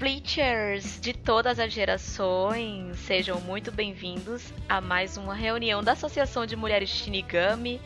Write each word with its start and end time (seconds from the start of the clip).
Bleachers 0.00 0.98
de 0.98 1.12
todas 1.12 1.58
as 1.58 1.70
gerações, 1.70 2.98
sejam 3.00 3.38
muito 3.38 3.70
bem-vindos 3.70 4.50
a 4.66 4.80
mais 4.80 5.18
uma 5.18 5.34
reunião 5.34 5.84
da 5.84 5.92
Associação 5.92 6.46
de 6.46 6.56
Mulheres 6.56 6.88
Shinigami. 6.88 7.78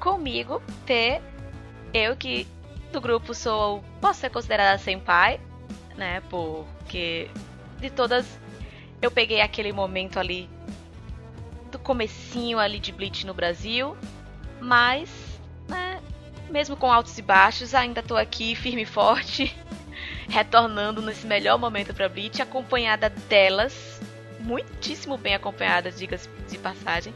Comigo, 0.00 0.62
P, 0.86 1.20
eu 1.92 2.16
que 2.16 2.48
do 2.90 3.02
grupo 3.02 3.34
sou, 3.34 3.84
posso 4.00 4.20
ser 4.20 4.30
considerada 4.30 4.78
senpai, 4.78 5.38
né? 5.94 6.22
Porque 6.30 7.28
de 7.80 7.90
todas 7.90 8.40
eu 9.02 9.10
peguei 9.10 9.42
aquele 9.42 9.74
momento 9.74 10.18
ali 10.18 10.48
do 11.70 11.78
comecinho 11.78 12.58
ali 12.58 12.78
de 12.80 12.92
Bleach 12.92 13.26
no 13.26 13.34
Brasil, 13.34 13.94
mas, 14.58 15.10
né, 15.68 16.00
mesmo 16.48 16.78
com 16.78 16.90
altos 16.90 17.18
e 17.18 17.20
baixos, 17.20 17.74
ainda 17.74 18.02
tô 18.02 18.16
aqui 18.16 18.56
firme 18.56 18.84
e 18.84 18.86
forte 18.86 19.54
retornando 20.28 21.02
nesse 21.02 21.26
melhor 21.26 21.58
momento 21.58 21.94
para 21.94 22.08
Bleach, 22.08 22.40
acompanhada 22.40 23.10
delas, 23.10 24.00
muitíssimo 24.40 25.16
bem 25.16 25.34
acompanhadas, 25.34 25.98
diga-se 25.98 26.28
de 26.48 26.58
passagem, 26.58 27.14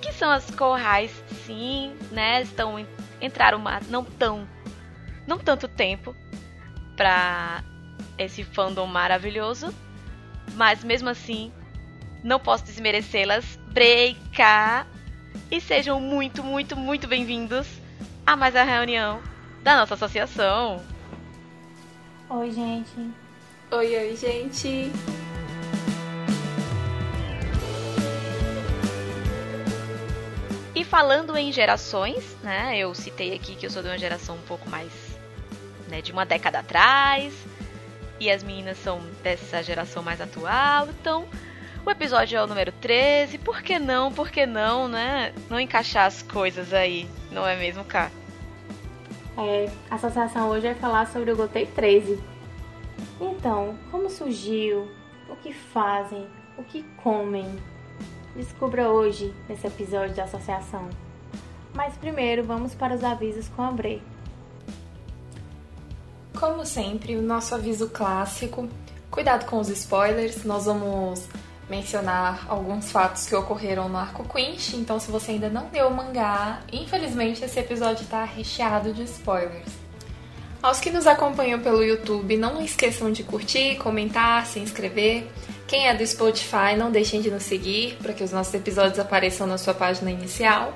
que 0.00 0.12
são 0.12 0.30
as 0.30 0.50
Corrais, 0.50 1.10
sim, 1.46 1.94
né? 2.10 2.42
Estão 2.42 2.86
entraram 3.20 3.62
não 3.88 4.04
tão 4.04 4.46
não 5.26 5.38
tanto 5.38 5.66
tempo 5.66 6.14
para 6.96 7.64
esse 8.18 8.44
fandom 8.44 8.86
maravilhoso, 8.86 9.74
mas 10.54 10.84
mesmo 10.84 11.08
assim 11.08 11.52
não 12.22 12.38
posso 12.38 12.64
desmerecê-las. 12.64 13.58
Breika 13.72 14.86
e 15.50 15.60
sejam 15.60 16.00
muito, 16.00 16.42
muito, 16.44 16.76
muito 16.76 17.08
bem-vindos 17.08 17.66
a 18.26 18.36
mais 18.36 18.54
uma 18.54 18.64
reunião 18.64 19.20
da 19.62 19.76
nossa 19.76 19.94
associação. 19.94 20.93
Oi, 22.30 22.50
gente. 22.50 23.10
Oi, 23.70 23.96
oi, 23.96 24.16
gente. 24.16 24.90
E 30.74 30.84
falando 30.84 31.36
em 31.36 31.52
gerações, 31.52 32.34
né? 32.42 32.78
Eu 32.78 32.94
citei 32.94 33.34
aqui 33.34 33.54
que 33.54 33.66
eu 33.66 33.70
sou 33.70 33.82
de 33.82 33.88
uma 33.88 33.98
geração 33.98 34.36
um 34.36 34.42
pouco 34.42 34.68
mais, 34.70 34.90
né, 35.88 36.00
de 36.00 36.12
uma 36.12 36.24
década 36.24 36.60
atrás, 36.60 37.34
e 38.18 38.30
as 38.30 38.42
meninas 38.42 38.78
são 38.78 39.00
dessa 39.22 39.62
geração 39.62 40.02
mais 40.02 40.20
atual. 40.20 40.88
Então, 40.88 41.28
o 41.84 41.90
episódio 41.90 42.38
é 42.38 42.42
o 42.42 42.46
número 42.46 42.72
13. 42.72 43.36
Por 43.36 43.60
que 43.60 43.78
não? 43.78 44.10
Por 44.10 44.30
que 44.30 44.46
não, 44.46 44.88
né? 44.88 45.34
Não 45.50 45.60
encaixar 45.60 46.06
as 46.06 46.22
coisas 46.22 46.72
aí, 46.72 47.06
não 47.30 47.46
é 47.46 47.54
mesmo, 47.54 47.84
Cá? 47.84 48.10
É, 49.36 49.68
associação 49.90 50.48
hoje 50.48 50.66
vai 50.66 50.74
falar 50.74 51.06
sobre 51.08 51.32
o 51.32 51.36
Gotei 51.36 51.66
13. 51.66 52.22
Então, 53.20 53.76
como 53.90 54.08
surgiu? 54.08 54.88
O 55.28 55.36
que 55.36 55.52
fazem? 55.52 56.26
O 56.56 56.62
que 56.62 56.82
comem? 57.02 57.58
Descubra 58.36 58.88
hoje 58.88 59.34
nesse 59.48 59.66
episódio 59.66 60.14
da 60.14 60.24
associação. 60.24 60.88
Mas 61.74 61.96
primeiro 61.96 62.44
vamos 62.44 62.74
para 62.74 62.94
os 62.94 63.02
avisos 63.02 63.48
com 63.48 63.62
a 63.62 63.70
Bre. 63.72 64.00
Como 66.38 66.64
sempre, 66.64 67.16
o 67.16 67.22
nosso 67.22 67.54
aviso 67.54 67.90
clássico. 67.90 68.68
Cuidado 69.10 69.46
com 69.46 69.58
os 69.58 69.68
spoilers, 69.68 70.44
nós 70.44 70.66
vamos 70.66 71.28
mencionar 71.68 72.46
alguns 72.48 72.90
fatos 72.90 73.26
que 73.26 73.34
ocorreram 73.34 73.88
no 73.88 73.96
arco 73.96 74.24
Quinch, 74.28 74.76
então 74.76 75.00
se 75.00 75.10
você 75.10 75.32
ainda 75.32 75.48
não 75.48 75.68
leu 75.72 75.88
o 75.88 75.94
mangá, 75.94 76.60
infelizmente 76.72 77.44
esse 77.44 77.58
episódio 77.58 78.02
está 78.02 78.24
recheado 78.24 78.92
de 78.92 79.02
spoilers. 79.04 79.84
Aos 80.62 80.80
que 80.80 80.90
nos 80.90 81.06
acompanham 81.06 81.60
pelo 81.60 81.84
YouTube, 81.84 82.36
não 82.38 82.60
esqueçam 82.60 83.12
de 83.12 83.22
curtir, 83.22 83.76
comentar, 83.76 84.46
se 84.46 84.58
inscrever. 84.58 85.26
Quem 85.66 85.88
é 85.88 85.94
do 85.94 86.06
Spotify, 86.06 86.74
não 86.74 86.90
deixem 86.90 87.20
de 87.20 87.30
nos 87.30 87.42
seguir 87.42 87.98
para 88.02 88.14
que 88.14 88.24
os 88.24 88.32
nossos 88.32 88.54
episódios 88.54 88.98
apareçam 88.98 89.46
na 89.46 89.58
sua 89.58 89.74
página 89.74 90.10
inicial. 90.10 90.72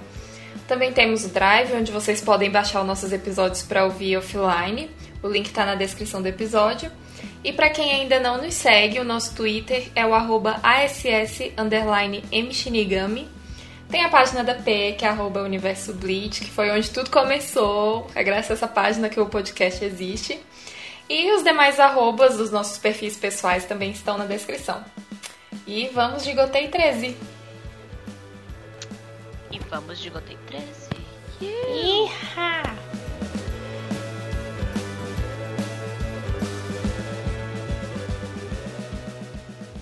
Também 0.66 0.92
temos 0.92 1.24
o 1.24 1.28
Drive, 1.28 1.72
onde 1.72 1.90
vocês 1.90 2.20
podem 2.20 2.50
baixar 2.50 2.82
os 2.82 2.86
nossos 2.86 3.12
episódios 3.14 3.62
para 3.62 3.86
ouvir 3.86 4.18
offline. 4.18 4.90
O 5.22 5.28
link 5.28 5.46
está 5.46 5.64
na 5.64 5.74
descrição 5.74 6.20
do 6.20 6.28
episódio. 6.28 6.92
E 7.42 7.52
para 7.52 7.70
quem 7.70 7.92
ainda 7.92 8.18
não 8.18 8.42
nos 8.42 8.54
segue, 8.54 8.98
o 8.98 9.04
nosso 9.04 9.32
Twitter 9.34 9.90
é 9.94 10.04
o 10.04 10.12
arroba 10.12 10.58
ASS_MShinigami. 10.62 13.28
Tem 13.88 14.04
a 14.04 14.08
página 14.08 14.42
da 14.44 14.54
P, 14.54 14.94
que 14.98 15.04
é 15.04 15.08
arroba 15.08 15.42
Universo 15.42 15.94
Bleach, 15.94 16.44
que 16.44 16.50
foi 16.50 16.70
onde 16.70 16.90
tudo 16.90 17.10
começou. 17.10 18.06
É 18.14 18.22
graças 18.22 18.50
a 18.50 18.54
essa 18.54 18.68
página 18.68 19.08
que 19.08 19.18
o 19.18 19.26
podcast 19.26 19.82
existe. 19.84 20.38
E 21.08 21.32
os 21.32 21.42
demais 21.42 21.80
arrobas 21.80 22.36
dos 22.36 22.50
nossos 22.50 22.76
perfis 22.76 23.16
pessoais 23.16 23.64
também 23.64 23.92
estão 23.92 24.18
na 24.18 24.26
descrição. 24.26 24.84
E 25.66 25.88
vamos 25.88 26.22
de 26.22 26.34
Gotei 26.34 26.68
13. 26.68 27.16
E 29.50 29.58
vamos 29.70 29.98
de 29.98 30.10
Gotei 30.10 30.36
13. 30.46 30.66
Iha! 31.40 32.87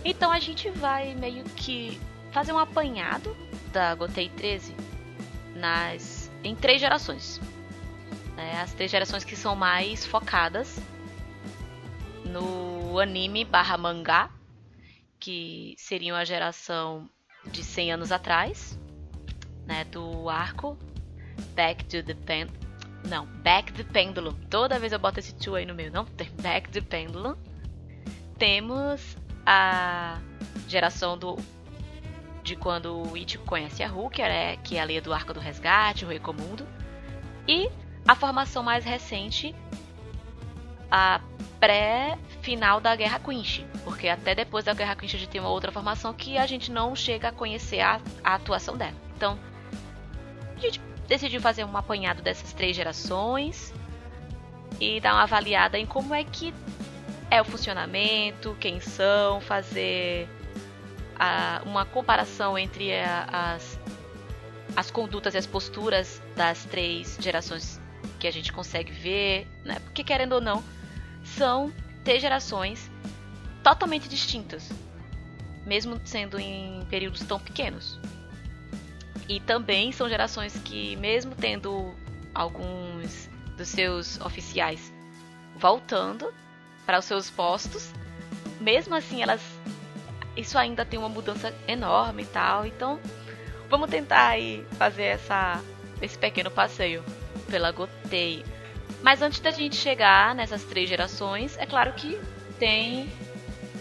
Então 0.08 0.30
a 0.30 0.38
gente 0.38 0.70
vai 0.70 1.16
meio 1.16 1.42
que 1.42 2.00
fazer 2.30 2.52
um 2.52 2.58
apanhado 2.58 3.36
da 3.72 3.92
Gotei 3.96 4.28
13 4.28 4.72
nas 5.56 6.30
em 6.44 6.54
três 6.54 6.80
gerações. 6.80 7.40
Né? 8.36 8.60
As 8.60 8.72
três 8.72 8.88
gerações 8.88 9.24
que 9.24 9.34
são 9.34 9.56
mais 9.56 10.06
focadas 10.06 10.78
no 12.24 13.00
anime 13.00 13.44
barra 13.44 13.76
mangá, 13.76 14.30
que 15.18 15.74
seriam 15.76 16.16
a 16.16 16.24
geração 16.24 17.10
de 17.44 17.64
100 17.64 17.94
anos 17.94 18.12
atrás, 18.12 18.78
né, 19.66 19.84
do 19.86 20.28
arco 20.28 20.78
Back 21.56 21.84
to 21.84 22.02
the 22.04 22.14
Pen... 22.14 22.46
Não, 23.08 23.26
Back 23.26 23.72
the 23.72 23.82
Pendulum. 23.82 24.34
Toda 24.48 24.78
vez 24.78 24.92
eu 24.92 25.00
boto 25.00 25.18
esse 25.18 25.34
to 25.34 25.56
aí 25.56 25.66
no 25.66 25.74
meio, 25.74 25.90
não 25.90 26.04
tem 26.04 26.30
Back 26.40 26.70
the 26.70 26.80
Pendulum. 26.80 27.34
Temos 28.38 29.16
a 29.46 30.18
geração 30.66 31.16
do 31.16 31.36
de 32.42 32.54
quando 32.54 33.10
o 33.10 33.16
Ichigo 33.16 33.44
conhece 33.44 33.82
a 33.82 33.88
Rukia, 33.88 34.56
que 34.62 34.76
é 34.76 34.80
a 34.80 34.84
lei 34.84 35.00
do 35.00 35.12
Arco 35.12 35.34
do 35.34 35.40
Resgate, 35.40 36.04
o 36.04 36.08
Rei 36.08 36.20
Comundo, 36.20 36.66
e 37.46 37.68
a 38.06 38.14
formação 38.14 38.62
mais 38.62 38.84
recente, 38.84 39.52
a 40.88 41.20
pré-final 41.58 42.80
da 42.80 42.94
Guerra 42.94 43.18
Quinch, 43.18 43.66
porque 43.82 44.08
até 44.08 44.32
depois 44.32 44.64
da 44.64 44.74
Guerra 44.74 44.94
Quinch 44.94 45.16
a 45.16 45.18
gente 45.18 45.28
tem 45.28 45.40
uma 45.40 45.50
outra 45.50 45.72
formação 45.72 46.12
que 46.12 46.38
a 46.38 46.46
gente 46.46 46.70
não 46.70 46.94
chega 46.94 47.28
a 47.28 47.32
conhecer 47.32 47.80
a, 47.80 48.00
a 48.22 48.34
atuação 48.34 48.76
dela. 48.76 48.94
Então, 49.16 49.36
a 50.56 50.60
gente 50.60 50.80
decidiu 51.08 51.40
fazer 51.40 51.64
um 51.64 51.76
apanhado 51.76 52.22
dessas 52.22 52.52
três 52.52 52.76
gerações 52.76 53.74
e 54.80 55.00
dar 55.00 55.14
uma 55.14 55.24
avaliada 55.24 55.78
em 55.78 55.86
como 55.86 56.14
é 56.14 56.22
que 56.22 56.54
é 57.30 57.40
o 57.40 57.44
funcionamento, 57.44 58.56
quem 58.60 58.80
são, 58.80 59.40
fazer 59.40 60.28
a, 61.18 61.60
uma 61.64 61.84
comparação 61.84 62.58
entre 62.58 62.98
a, 62.98 63.54
as, 63.54 63.78
as 64.76 64.90
condutas 64.90 65.34
e 65.34 65.38
as 65.38 65.46
posturas 65.46 66.22
das 66.36 66.64
três 66.64 67.16
gerações 67.20 67.80
que 68.20 68.26
a 68.26 68.30
gente 68.30 68.52
consegue 68.52 68.92
ver, 68.92 69.46
né? 69.64 69.78
Porque 69.80 70.04
querendo 70.04 70.34
ou 70.34 70.40
não, 70.40 70.62
são 71.24 71.72
três 72.04 72.22
gerações 72.22 72.90
totalmente 73.62 74.08
distintas, 74.08 74.70
mesmo 75.64 76.00
sendo 76.04 76.38
em 76.38 76.84
períodos 76.88 77.22
tão 77.22 77.40
pequenos. 77.40 77.98
E 79.28 79.40
também 79.40 79.90
são 79.90 80.08
gerações 80.08 80.56
que, 80.64 80.94
mesmo 80.96 81.34
tendo 81.34 81.92
alguns 82.32 83.28
dos 83.56 83.68
seus 83.68 84.20
oficiais 84.20 84.92
voltando 85.56 86.32
para 86.86 86.98
os 86.98 87.04
seus 87.04 87.28
postos, 87.28 87.90
mesmo 88.60 88.94
assim 88.94 89.22
elas 89.22 89.42
isso 90.36 90.58
ainda 90.58 90.84
tem 90.84 90.98
uma 90.98 91.08
mudança 91.08 91.52
enorme 91.66 92.22
e 92.22 92.26
tal. 92.26 92.66
Então, 92.66 93.00
vamos 93.68 93.90
tentar 93.90 94.28
aí 94.28 94.64
fazer 94.78 95.04
essa 95.04 95.62
esse 96.00 96.16
pequeno 96.18 96.50
passeio 96.50 97.02
pela 97.50 97.72
Gotei. 97.72 98.44
Mas 99.02 99.22
antes 99.22 99.40
da 99.40 99.50
gente 99.50 99.76
chegar 99.76 100.34
nessas 100.34 100.62
três 100.64 100.88
gerações, 100.88 101.56
é 101.58 101.64
claro 101.64 101.92
que 101.94 102.20
tem 102.58 103.10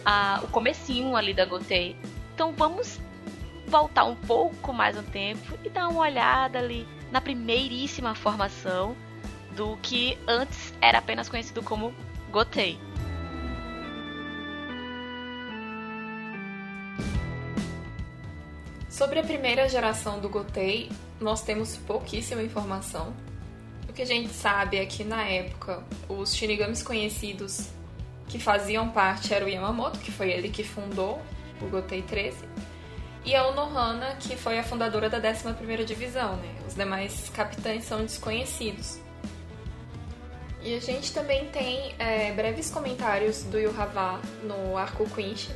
a, 0.05 0.39
o 0.43 0.47
comecinho 0.47 1.15
ali 1.15 1.33
da 1.33 1.45
Gotei. 1.45 1.95
Então 2.33 2.53
vamos 2.53 2.99
voltar 3.67 4.05
um 4.05 4.15
pouco 4.15 4.71
mais 4.71 4.95
no 4.95 5.03
tempo 5.03 5.57
e 5.63 5.69
dar 5.69 5.89
uma 5.89 6.01
olhada 6.01 6.59
ali 6.59 6.87
na 7.11 7.19
primeiríssima 7.19 8.15
formação 8.15 8.95
do 9.55 9.77
que 9.81 10.17
antes 10.27 10.73
era 10.81 10.99
apenas 10.99 11.27
conhecido 11.27 11.63
como 11.63 11.93
Gotei. 12.31 12.79
Sobre 18.95 19.19
a 19.19 19.23
primeira 19.23 19.67
geração 19.67 20.21
do 20.21 20.29
Gotei, 20.29 20.89
nós 21.19 21.41
temos 21.41 21.75
pouquíssima 21.75 22.41
informação. 22.41 23.13
O 23.89 23.91
que 23.91 24.01
a 24.01 24.05
gente 24.05 24.29
sabe 24.29 24.77
é 24.77 24.85
que 24.85 25.03
na 25.03 25.21
época 25.27 25.83
os 26.07 26.33
Shinigamis 26.33 26.81
conhecidos 26.81 27.67
que 28.29 28.39
faziam 28.39 28.87
parte 28.87 29.33
era 29.33 29.43
o 29.43 29.49
Yamamoto, 29.49 29.99
que 29.99 30.13
foi 30.13 30.31
ele 30.31 30.47
que 30.47 30.63
fundou 30.63 31.21
o 31.61 31.67
Gotei 31.67 32.03
13, 32.03 32.37
e 33.25 33.35
a 33.35 33.45
Onohana, 33.45 34.15
que 34.15 34.37
foi 34.37 34.57
a 34.57 34.63
fundadora 34.63 35.09
da 35.09 35.19
11ª 35.19 35.83
Divisão, 35.83 36.37
né? 36.37 36.55
Os 36.65 36.73
demais 36.73 37.29
capitães 37.35 37.83
são 37.83 38.01
desconhecidos. 38.01 38.97
E 40.61 40.73
a 40.73 40.79
gente 40.79 41.11
também 41.11 41.49
tem 41.49 41.93
é, 41.99 42.31
breves 42.31 42.71
comentários 42.71 43.43
do 43.43 43.59
Yuhava 43.59 44.21
no 44.41 44.77
arco 44.77 45.05
Quinch 45.09 45.49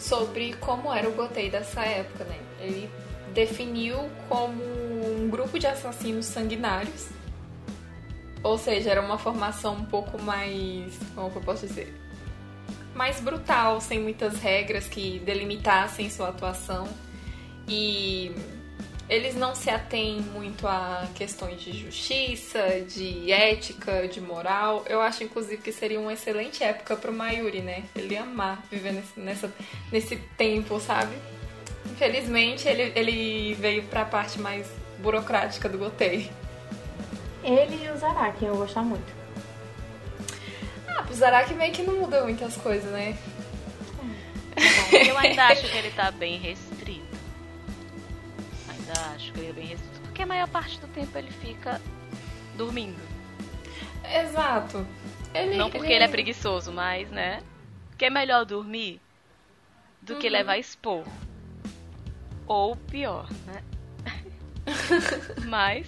sobre 0.00 0.54
como 0.54 0.92
era 0.92 1.08
o 1.08 1.12
Gotei 1.12 1.50
dessa 1.50 1.82
época, 1.82 2.24
né? 2.24 2.38
Ele 2.58 2.90
definiu 3.34 4.10
como 4.28 4.62
um 4.62 5.28
grupo 5.28 5.58
de 5.58 5.66
assassinos 5.66 6.26
sanguinários, 6.26 7.08
ou 8.42 8.56
seja, 8.56 8.90
era 8.90 9.02
uma 9.02 9.18
formação 9.18 9.74
um 9.74 9.84
pouco 9.84 10.20
mais, 10.20 10.98
como 11.14 11.30
eu 11.34 11.42
posso 11.42 11.66
dizer, 11.66 11.94
mais 12.94 13.20
brutal, 13.20 13.80
sem 13.80 14.00
muitas 14.00 14.40
regras 14.40 14.88
que 14.88 15.20
delimitassem 15.20 16.08
sua 16.08 16.28
atuação. 16.28 16.88
E 17.68 18.34
eles 19.10 19.34
não 19.34 19.56
se 19.56 19.68
atêm 19.68 20.20
muito 20.20 20.68
a 20.68 21.08
questões 21.16 21.60
de 21.60 21.76
justiça, 21.76 22.80
de 22.88 23.32
ética, 23.32 24.06
de 24.06 24.20
moral. 24.20 24.84
Eu 24.88 25.00
acho, 25.02 25.24
inclusive, 25.24 25.60
que 25.60 25.72
seria 25.72 25.98
uma 25.98 26.12
excelente 26.12 26.62
época 26.62 26.96
pro 26.96 27.12
Mayuri, 27.12 27.60
né? 27.60 27.82
Ele 27.96 28.14
ia 28.14 28.22
amar 28.22 28.62
viver 28.70 28.92
nesse, 28.92 29.18
nessa, 29.18 29.52
nesse 29.90 30.16
tempo, 30.38 30.78
sabe? 30.78 31.16
Infelizmente, 31.86 32.68
ele, 32.68 32.92
ele 32.94 33.54
veio 33.54 33.82
pra 33.82 34.04
parte 34.04 34.38
mais 34.38 34.68
burocrática 35.00 35.68
do 35.68 35.76
Gotei. 35.76 36.30
Ele 37.42 37.84
e 37.84 37.90
o 37.90 37.96
Zaraki, 37.96 38.44
eu 38.44 38.56
gostar 38.56 38.82
muito. 38.82 39.12
Ah, 40.86 41.02
pro 41.02 41.14
Zaraki 41.14 41.52
meio 41.54 41.72
que 41.72 41.82
não 41.82 41.96
mudou 41.96 42.22
muitas 42.22 42.56
coisas, 42.56 42.88
né? 42.92 43.18
Eu 45.04 45.18
ainda 45.18 45.46
acho 45.50 45.68
que 45.68 45.76
ele 45.76 45.90
tá 45.90 46.12
bem 46.12 46.38
restrito 46.38 46.69
ainda 48.90 49.14
acho 49.14 49.32
que 49.32 49.40
ele 49.40 49.50
é 49.50 49.52
bem 49.52 49.66
restrito, 49.66 50.00
porque 50.00 50.22
a 50.22 50.26
maior 50.26 50.48
parte 50.48 50.80
do 50.80 50.88
tempo 50.88 51.16
ele 51.16 51.30
fica 51.30 51.80
dormindo. 52.56 53.00
Exato. 54.04 54.86
Ele, 55.32 55.56
Não 55.56 55.70
porque 55.70 55.86
ele... 55.86 55.94
ele... 55.96 56.04
é 56.04 56.08
preguiçoso, 56.08 56.72
mas, 56.72 57.10
né? 57.10 57.42
Que 57.96 58.06
é 58.06 58.10
melhor 58.10 58.44
dormir 58.44 59.00
do 60.02 60.14
uhum. 60.14 60.18
que 60.18 60.28
levar 60.28 60.58
expor. 60.58 61.04
Ou 62.46 62.74
pior, 62.74 63.28
né? 63.46 63.62
mas, 65.46 65.86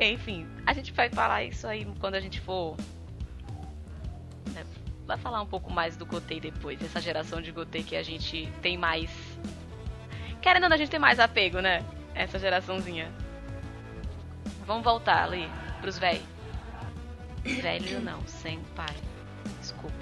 enfim, 0.00 0.46
a 0.66 0.72
gente 0.72 0.92
vai 0.92 1.08
falar 1.08 1.44
isso 1.44 1.66
aí 1.66 1.86
quando 2.00 2.16
a 2.16 2.20
gente 2.20 2.40
for. 2.40 2.76
Né? 4.52 4.66
Vai 5.06 5.16
falar 5.18 5.40
um 5.40 5.46
pouco 5.46 5.70
mais 5.70 5.96
do 5.96 6.04
Gotei 6.04 6.40
depois, 6.40 6.82
essa 6.82 7.00
geração 7.00 7.40
de 7.40 7.52
Gotei 7.52 7.84
que 7.84 7.94
a 7.94 8.02
gente 8.02 8.52
tem 8.60 8.76
mais 8.76 9.10
Querendo 10.40 10.64
ou 10.64 10.68
não, 10.70 10.74
a 10.74 10.78
gente 10.78 10.90
tem 10.90 11.00
mais 11.00 11.20
apego, 11.20 11.60
né? 11.60 11.84
Essa 12.14 12.38
geraçãozinha. 12.38 13.10
Vamos 14.66 14.84
voltar 14.84 15.24
ali 15.24 15.48
pros 15.80 15.98
velhos. 15.98 16.22
Velho 17.42 18.00
não, 18.00 18.20
sem 18.26 18.58
pai. 18.76 18.94
Desculpa. 19.60 19.94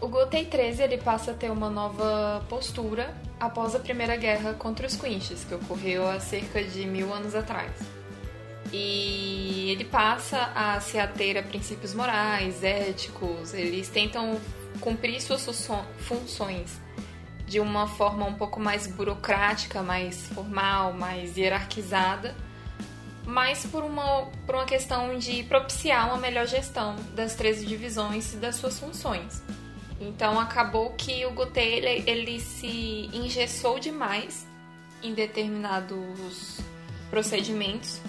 O 0.00 0.08
Gotei 0.08 0.44
13 0.44 0.82
ele 0.82 0.98
passa 0.98 1.30
a 1.30 1.34
ter 1.34 1.50
uma 1.50 1.70
nova 1.70 2.44
postura 2.48 3.14
após 3.40 3.74
a 3.74 3.78
Primeira 3.78 4.16
Guerra 4.16 4.52
contra 4.52 4.86
os 4.86 4.96
Quinches, 4.96 5.44
que 5.44 5.54
ocorreu 5.54 6.06
há 6.06 6.20
cerca 6.20 6.62
de 6.62 6.84
mil 6.84 7.12
anos 7.12 7.34
atrás. 7.34 7.72
E 8.76 9.70
ele 9.70 9.84
passa 9.84 10.50
a 10.52 10.80
se 10.80 10.98
ater 10.98 11.36
a 11.38 11.42
princípios 11.44 11.94
morais, 11.94 12.64
éticos, 12.64 13.54
eles 13.54 13.88
tentam 13.88 14.40
cumprir 14.80 15.20
suas 15.22 15.46
funções 15.98 16.80
de 17.46 17.60
uma 17.60 17.86
forma 17.86 18.26
um 18.26 18.34
pouco 18.34 18.58
mais 18.58 18.88
burocrática, 18.88 19.80
mais 19.80 20.26
formal, 20.26 20.92
mais 20.92 21.36
hierarquizada, 21.36 22.34
mas 23.24 23.64
por 23.64 23.84
uma, 23.84 24.26
por 24.44 24.56
uma 24.56 24.64
questão 24.64 25.16
de 25.18 25.44
propiciar 25.44 26.08
uma 26.08 26.16
melhor 26.16 26.48
gestão 26.48 26.96
das 27.14 27.36
13 27.36 27.64
divisões 27.66 28.34
e 28.34 28.38
das 28.38 28.56
suas 28.56 28.80
funções. 28.80 29.40
Então 30.00 30.40
acabou 30.40 30.90
que 30.98 31.24
o 31.26 31.30
Gotei 31.30 31.74
ele, 31.74 32.10
ele 32.10 32.40
se 32.40 33.08
engessou 33.12 33.78
demais 33.78 34.44
em 35.00 35.14
determinados 35.14 36.58
procedimentos 37.08 38.00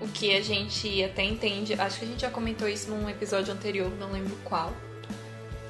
o 0.00 0.08
que 0.08 0.34
a 0.34 0.40
gente 0.40 1.02
até 1.02 1.24
entende, 1.24 1.74
acho 1.74 1.98
que 1.98 2.04
a 2.04 2.08
gente 2.08 2.20
já 2.20 2.30
comentou 2.30 2.68
isso 2.68 2.90
num 2.90 3.08
episódio 3.08 3.52
anterior, 3.52 3.90
não 3.98 4.12
lembro 4.12 4.36
qual, 4.44 4.72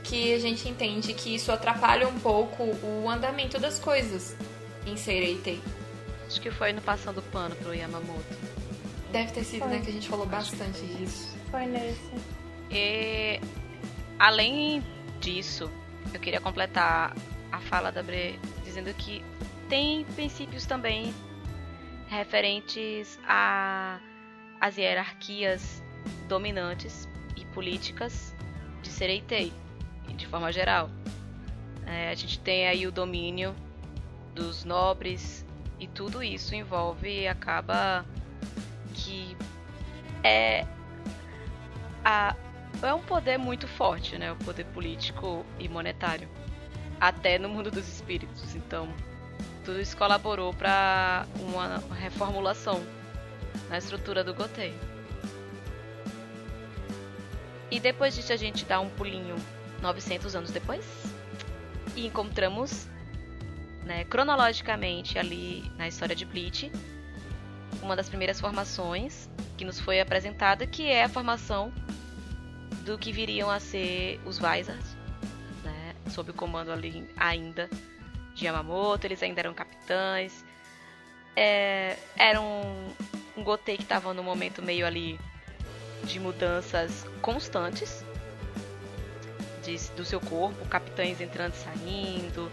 que 0.04 0.34
a 0.34 0.38
gente 0.38 0.68
entende 0.68 1.12
que 1.14 1.34
isso 1.34 1.52
atrapalha 1.52 2.08
um 2.08 2.18
pouco 2.18 2.62
o 2.62 3.08
andamento 3.08 3.58
das 3.58 3.78
coisas 3.78 4.36
em 4.86 4.96
Seireitei. 4.96 5.60
Acho 6.26 6.40
que 6.40 6.50
foi 6.50 6.72
no 6.72 6.82
Passando 6.82 7.22
Pano 7.22 7.54
pro 7.56 7.74
Yamamoto. 7.74 8.36
Deve 9.10 9.32
ter 9.32 9.44
sido, 9.44 9.64
né, 9.64 9.68
foi. 9.68 9.78
né, 9.78 9.84
que 9.84 9.90
a 9.90 9.92
gente 9.92 10.08
falou 10.08 10.26
acho 10.30 10.56
bastante 10.56 10.86
disso. 10.86 11.36
Foi 11.50 11.64
nesse. 11.66 12.10
E 12.70 13.40
além 14.18 14.82
disso, 15.20 15.70
eu 16.12 16.20
queria 16.20 16.40
completar 16.40 17.16
a 17.50 17.60
fala 17.60 17.90
da 17.90 18.02
Bre 18.02 18.38
dizendo 18.64 18.92
que 18.94 19.24
tem 19.68 20.04
princípios 20.14 20.66
também 20.66 21.14
referentes 22.08 23.18
a 23.26 23.98
as 24.60 24.76
hierarquias 24.76 25.82
dominantes 26.28 27.08
e 27.36 27.44
políticas 27.46 28.34
de 28.82 28.90
Sereitei, 28.90 29.52
de 30.16 30.26
forma 30.26 30.52
geral. 30.52 30.90
É, 31.86 32.10
a 32.10 32.14
gente 32.14 32.38
tem 32.40 32.68
aí 32.68 32.86
o 32.86 32.92
domínio 32.92 33.54
dos 34.34 34.64
nobres 34.64 35.44
e 35.78 35.86
tudo 35.86 36.22
isso 36.22 36.54
envolve 36.54 37.26
acaba 37.26 38.04
que 38.94 39.36
é 40.22 40.66
a, 42.04 42.34
é 42.82 42.92
um 42.92 43.00
poder 43.00 43.38
muito 43.38 43.66
forte, 43.66 44.18
né? 44.18 44.32
O 44.32 44.36
poder 44.36 44.64
político 44.66 45.44
e 45.58 45.68
monetário, 45.68 46.28
até 47.00 47.38
no 47.38 47.48
mundo 47.48 47.70
dos 47.70 47.88
espíritos. 47.88 48.54
Então, 48.54 48.88
tudo 49.64 49.80
isso 49.80 49.96
colaborou 49.96 50.52
para 50.52 51.26
uma 51.40 51.82
reformulação 51.94 52.82
na 53.68 53.78
estrutura 53.78 54.24
do 54.24 54.34
Gotei. 54.34 54.74
E 57.70 57.78
depois 57.78 58.14
disso 58.14 58.32
a 58.32 58.36
gente 58.36 58.64
dá 58.64 58.80
um 58.80 58.88
pulinho 58.88 59.36
900 59.82 60.34
anos 60.34 60.50
depois 60.50 60.84
e 61.94 62.06
encontramos, 62.06 62.86
né, 63.84 64.04
cronologicamente 64.04 65.18
ali 65.18 65.70
na 65.76 65.86
história 65.86 66.16
de 66.16 66.24
Bleach, 66.24 66.72
uma 67.82 67.94
das 67.94 68.08
primeiras 68.08 68.40
formações 68.40 69.28
que 69.56 69.64
nos 69.64 69.78
foi 69.78 70.00
apresentada, 70.00 70.66
que 70.66 70.86
é 70.86 71.04
a 71.04 71.08
formação 71.08 71.72
do 72.84 72.96
que 72.96 73.12
viriam 73.12 73.50
a 73.50 73.60
ser 73.60 74.20
os 74.24 74.38
Vizards, 74.38 74.96
né, 75.62 75.94
sob 76.10 76.30
o 76.30 76.34
comando 76.34 76.72
ali 76.72 77.06
ainda 77.16 77.68
de 78.34 78.46
Yamamoto, 78.46 79.06
eles 79.06 79.22
ainda 79.22 79.40
eram 79.40 79.52
capitães, 79.52 80.44
é, 81.36 81.96
eram 82.16 82.62
um 83.38 83.44
Gotei 83.44 83.76
que 83.76 83.84
estava 83.84 84.12
num 84.12 84.22
momento 84.22 84.60
meio 84.60 84.84
ali 84.84 85.18
de 86.04 86.18
mudanças 86.18 87.06
constantes 87.22 88.04
de, 89.62 89.76
do 89.92 90.04
seu 90.04 90.20
corpo, 90.20 90.66
capitães 90.66 91.20
entrando 91.20 91.54
e 91.54 91.56
saindo, 91.56 92.50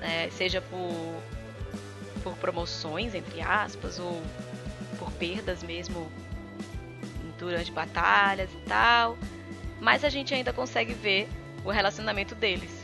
é, 0.00 0.28
seja 0.30 0.60
por, 0.60 1.22
por 2.22 2.36
promoções, 2.36 3.14
entre 3.14 3.40
aspas, 3.40 3.98
ou 3.98 4.20
por 4.98 5.10
perdas 5.12 5.62
mesmo 5.62 6.10
durante 7.38 7.70
batalhas 7.70 8.50
e 8.52 8.68
tal. 8.68 9.16
Mas 9.80 10.04
a 10.04 10.08
gente 10.08 10.34
ainda 10.34 10.52
consegue 10.52 10.92
ver 10.92 11.28
o 11.64 11.70
relacionamento 11.70 12.34
deles. 12.34 12.77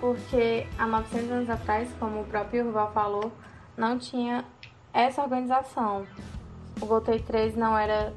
Porque 0.00 0.66
há 0.78 0.86
900 0.86 1.30
anos 1.30 1.50
atrás, 1.50 1.88
como 1.98 2.20
o 2.20 2.24
próprio 2.24 2.66
Urval 2.66 2.92
falou, 2.92 3.32
não 3.76 3.98
tinha 3.98 4.44
essa 4.92 5.22
organização. 5.22 6.06
O 6.80 6.86
Gotei 6.86 7.18
3 7.18 7.56
não 7.56 7.76
era 7.76 8.12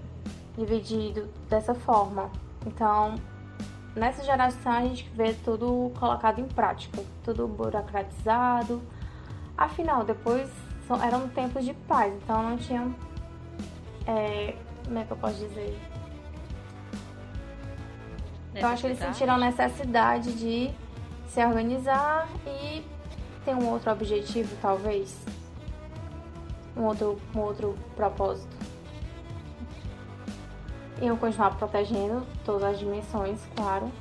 dividido 0.57 1.29
dessa 1.50 1.74
forma. 1.74 2.29
Então, 2.65 3.15
nessa 3.95 4.24
geração 4.24 4.71
a 4.71 4.81
gente 4.81 5.09
vê 5.15 5.33
tudo 5.33 5.91
colocado 6.00 6.39
em 6.39 6.48
prática, 6.48 7.01
tudo 7.24 7.48
burocratizado. 7.48 8.81
Afinal, 9.57 10.03
depois 10.03 10.50
eram 11.03 11.27
tempos 11.29 11.63
de 11.65 11.74
paz, 11.74 12.13
então 12.13 12.50
não 12.50 12.57
tinham. 12.57 12.95
É, 14.07 14.55
como 14.86 14.98
é 14.98 15.03
que 15.03 15.12
eu 15.12 15.17
posso 15.17 15.36
dizer? 15.36 15.79
Eu 18.55 18.67
acho 18.67 18.81
que 18.81 18.88
eles 18.88 19.00
sentiram 19.00 19.38
necessidade 19.38 20.33
de 20.33 20.71
se 21.29 21.45
organizar 21.45 22.27
e 22.45 22.83
ter 23.45 23.55
um 23.55 23.69
outro 23.69 23.91
objetivo, 23.91 24.55
talvez? 24.62 25.15
Um 26.75 26.83
outro, 26.83 27.21
um 27.36 27.39
outro 27.39 27.77
propósito? 27.95 28.57
Iam 31.01 31.15
continuar 31.15 31.55
protegendo 31.55 32.25
todas 32.43 32.74
as 32.74 32.79
dimensões, 32.79 33.39
claro. 33.55 33.91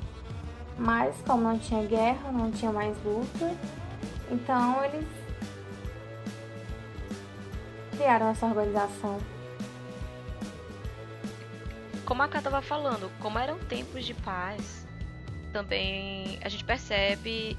Mas 0.77 1.15
como 1.21 1.43
não 1.43 1.59
tinha 1.59 1.85
guerra, 1.85 2.31
não 2.31 2.51
tinha 2.51 2.71
mais 2.71 2.97
luta, 3.03 3.55
então 4.31 4.83
eles 4.83 5.07
criaram 7.91 8.29
essa 8.29 8.45
organização. 8.45 9.17
Como 12.05 12.23
a 12.23 12.27
Ká 12.27 12.39
estava 12.39 12.61
falando, 12.61 13.11
como 13.19 13.37
eram 13.37 13.59
tempos 13.59 14.05
de 14.05 14.13
paz, 14.13 14.78
também 15.49 16.39
a 16.41 16.49
gente 16.49 16.63
percebe 16.63 17.57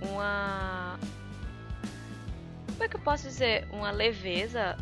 uma. 0.00 0.98
Como 2.66 2.84
é 2.84 2.88
que 2.88 2.96
eu 2.96 3.00
posso 3.00 3.24
dizer? 3.24 3.66
Uma 3.70 3.90
leveza 3.90 4.76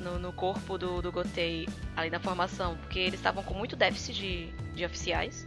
no, 0.00 0.18
no 0.18 0.32
corpo 0.32 0.78
do, 0.78 1.02
do 1.02 1.10
Gotei 1.10 1.68
ali 1.96 2.10
na 2.10 2.20
formação, 2.20 2.76
porque 2.76 2.98
eles 2.98 3.20
estavam 3.20 3.42
com 3.42 3.54
muito 3.54 3.76
déficit 3.76 4.14
de, 4.14 4.52
de 4.74 4.84
oficiais, 4.84 5.46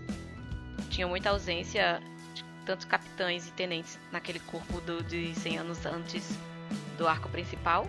tinham 0.90 1.10
muita 1.10 1.30
ausência 1.30 2.02
de 2.34 2.44
tantos 2.66 2.86
capitães 2.86 3.48
e 3.48 3.52
tenentes 3.52 4.00
naquele 4.12 4.40
corpo 4.40 4.82
do, 4.82 5.04
de 5.04 5.34
100 5.36 5.58
anos 5.60 5.86
antes 5.86 6.38
do 6.98 7.08
arco 7.08 7.30
principal. 7.30 7.88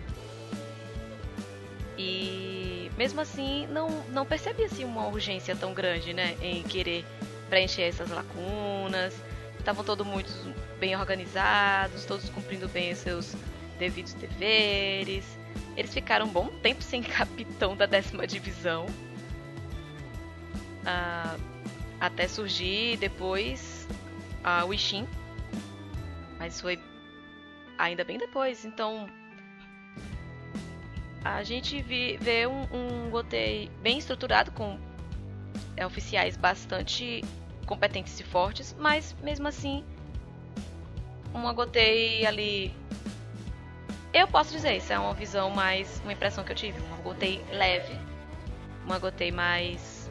E 1.97 2.89
mesmo 2.97 3.21
assim, 3.21 3.67
não, 3.67 3.89
não 4.09 4.25
percebia 4.25 4.65
assim, 4.65 4.83
uma 4.83 5.07
urgência 5.07 5.55
tão 5.55 5.73
grande 5.73 6.13
né, 6.13 6.35
em 6.41 6.63
querer 6.63 7.05
preencher 7.51 7.81
essas 7.81 8.09
lacunas. 8.09 9.13
Estavam 9.59 9.83
todos 9.83 10.07
muito 10.07 10.31
bem 10.79 10.95
organizados, 10.95 12.05
todos 12.05 12.29
cumprindo 12.29 12.67
bem 12.69 12.93
os 12.93 12.99
seus 12.99 13.35
devidos 13.77 14.13
deveres. 14.13 15.25
Eles 15.75 15.93
ficaram 15.93 16.25
um 16.25 16.29
bom 16.29 16.47
tempo 16.47 16.81
sem 16.81 17.03
capitão 17.03 17.75
da 17.75 17.85
décima 17.85 18.25
divisão. 18.25 18.85
Uh, 20.81 21.39
até 21.99 22.27
surgir 22.27 22.97
depois 22.97 23.85
uh, 24.43 24.65
o 24.65 24.73
Ishin. 24.73 25.05
Mas 26.39 26.59
foi 26.59 26.79
ainda 27.77 28.03
bem 28.05 28.17
depois. 28.17 28.63
Então 28.63 29.07
a 31.23 31.43
gente 31.43 31.81
vê 31.81 32.47
um, 32.47 32.63
um 32.73 33.09
Gotei 33.11 33.69
bem 33.83 33.99
estruturado, 33.99 34.51
com 34.51 34.79
é, 35.75 35.85
oficiais 35.85 36.35
bastante 36.37 37.23
competentes 37.65 38.19
e 38.19 38.23
fortes, 38.23 38.75
mas 38.77 39.15
mesmo 39.21 39.47
assim, 39.47 39.83
uma 41.33 41.53
Gotei 41.53 42.25
ali. 42.25 42.73
Eu 44.13 44.27
posso 44.27 44.51
dizer, 44.51 44.75
isso 44.75 44.91
é 44.91 44.99
uma 44.99 45.13
visão 45.13 45.49
mais. 45.49 46.01
uma 46.03 46.11
impressão 46.11 46.43
que 46.43 46.51
eu 46.51 46.55
tive. 46.55 46.79
Uma 46.81 46.97
Gotei 46.97 47.43
leve, 47.51 47.97
uma 48.85 48.99
Gotei 48.99 49.31
mais. 49.31 50.09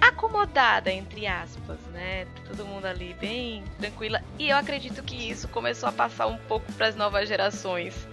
acomodada, 0.00 0.92
entre 0.92 1.26
aspas, 1.26 1.80
né? 1.92 2.26
Todo 2.46 2.66
mundo 2.66 2.84
ali 2.84 3.14
bem 3.14 3.64
tranquila. 3.78 4.22
E 4.38 4.50
eu 4.50 4.56
acredito 4.56 5.02
que 5.02 5.30
isso 5.30 5.48
começou 5.48 5.88
a 5.88 5.92
passar 5.92 6.26
um 6.26 6.36
pouco 6.36 6.70
para 6.72 6.88
as 6.88 6.96
novas 6.96 7.28
gerações 7.28 8.06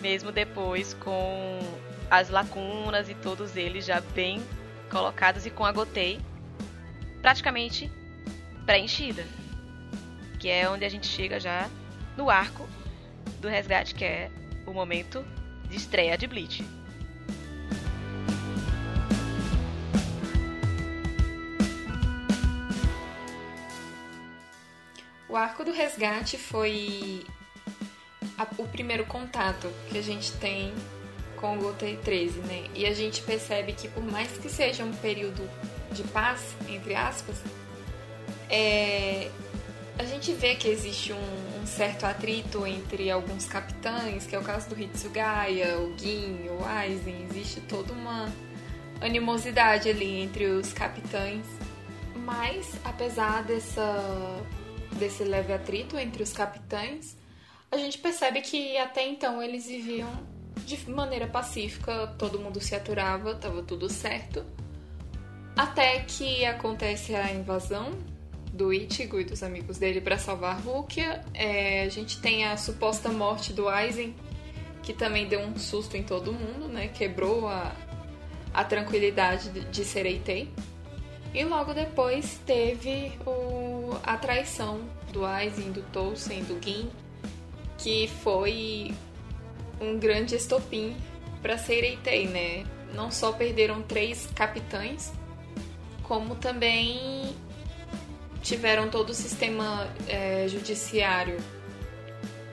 mesmo 0.00 0.32
depois 0.32 0.94
com 0.94 1.58
as 2.10 2.28
lacunas 2.28 3.08
e 3.08 3.14
todos 3.14 3.56
eles 3.56 3.84
já 3.84 4.00
bem 4.00 4.42
colocados 4.90 5.46
e 5.46 5.50
com 5.50 5.64
a 5.64 5.72
Gotei 5.72 6.20
praticamente 7.30 7.88
preenchida. 8.66 9.24
Que 10.40 10.48
é 10.48 10.68
onde 10.68 10.84
a 10.84 10.88
gente 10.88 11.06
chega 11.06 11.38
já 11.38 11.70
no 12.16 12.28
arco 12.28 12.68
do 13.38 13.46
resgate, 13.46 13.94
que 13.94 14.04
é 14.04 14.28
o 14.66 14.72
momento 14.72 15.24
de 15.68 15.76
estreia 15.76 16.18
de 16.18 16.26
Bleach. 16.26 16.64
O 25.28 25.36
arco 25.36 25.64
do 25.64 25.70
resgate 25.70 26.36
foi 26.36 27.24
a, 28.36 28.42
o 28.58 28.66
primeiro 28.66 29.06
contato 29.06 29.72
que 29.88 29.96
a 29.96 30.02
gente 30.02 30.32
tem 30.38 30.74
com 31.36 31.56
o 31.56 31.60
Gotei 31.60 31.96
13, 31.96 32.40
né? 32.40 32.68
E 32.74 32.84
a 32.86 32.92
gente 32.92 33.22
percebe 33.22 33.72
que 33.72 33.88
por 33.88 34.02
mais 34.02 34.36
que 34.36 34.48
seja 34.48 34.84
um 34.84 34.92
período 34.96 35.48
de 35.92 36.02
paz, 36.04 36.54
entre 36.68 36.94
aspas, 36.94 37.36
é, 38.48 39.30
a 39.98 40.04
gente 40.04 40.32
vê 40.32 40.54
que 40.54 40.66
existe 40.66 41.12
um, 41.12 41.62
um, 41.62 41.66
certo 41.66 42.04
atrito 42.04 42.66
entre 42.66 43.10
alguns 43.10 43.46
capitães, 43.46 44.26
que 44.26 44.34
é 44.34 44.38
o 44.38 44.42
caso 44.42 44.68
do 44.70 44.80
Hitsugaya, 44.80 45.78
o 45.78 45.96
Gin, 45.98 46.48
o 46.48 46.64
Aizen, 46.64 47.26
existe 47.30 47.60
toda 47.60 47.92
uma 47.92 48.32
animosidade 49.00 49.88
ali 49.88 50.22
entre 50.22 50.46
os 50.46 50.72
capitães. 50.72 51.44
Mas, 52.16 52.72
apesar 52.84 53.44
dessa, 53.44 54.42
desse 54.92 55.22
leve 55.22 55.52
atrito 55.52 55.98
entre 55.98 56.22
os 56.22 56.32
capitães, 56.32 57.16
a 57.70 57.76
gente 57.76 57.98
percebe 57.98 58.40
que 58.40 58.76
até 58.78 59.06
então 59.06 59.42
eles 59.42 59.66
viviam 59.66 60.10
de 60.64 60.90
maneira 60.90 61.26
pacífica, 61.26 62.14
todo 62.18 62.38
mundo 62.38 62.60
se 62.60 62.74
aturava, 62.74 63.34
tava 63.34 63.62
tudo 63.62 63.88
certo. 63.88 64.44
Até 65.60 65.98
que 66.00 66.42
acontece 66.46 67.14
a 67.14 67.30
invasão 67.30 67.90
do 68.50 68.72
Ichigo 68.72 69.20
e 69.20 69.24
dos 69.24 69.42
amigos 69.42 69.76
dele 69.76 70.00
para 70.00 70.16
salvar 70.16 70.58
Rukia. 70.58 71.22
É, 71.34 71.82
a 71.82 71.88
gente 71.90 72.18
tem 72.18 72.46
a 72.46 72.56
suposta 72.56 73.10
morte 73.10 73.52
do 73.52 73.68
Aizen, 73.68 74.14
que 74.82 74.94
também 74.94 75.28
deu 75.28 75.40
um 75.40 75.58
susto 75.58 75.98
em 75.98 76.02
todo 76.02 76.32
mundo, 76.32 76.66
né? 76.66 76.88
Quebrou 76.88 77.46
a, 77.46 77.76
a 78.54 78.64
tranquilidade 78.64 79.50
de 79.50 79.84
Sereitei. 79.84 80.50
E 81.34 81.44
logo 81.44 81.74
depois 81.74 82.40
teve 82.46 83.12
o, 83.26 83.94
a 84.02 84.16
traição 84.16 84.80
do 85.12 85.26
Aizen, 85.26 85.72
do 85.72 85.82
Tousen, 85.92 86.42
do 86.42 86.58
Gin 86.58 86.88
que 87.76 88.08
foi 88.22 88.94
um 89.78 89.98
grande 89.98 90.36
estopim 90.36 90.96
para 91.42 91.58
Seireitei, 91.58 92.26
né? 92.26 92.64
Não 92.94 93.10
só 93.10 93.30
perderam 93.30 93.82
três 93.82 94.26
capitães, 94.34 95.12
como 96.10 96.34
também 96.34 97.36
tiveram 98.42 98.90
todo 98.90 99.10
o 99.10 99.14
sistema 99.14 99.86
é, 100.08 100.48
judiciário 100.48 101.36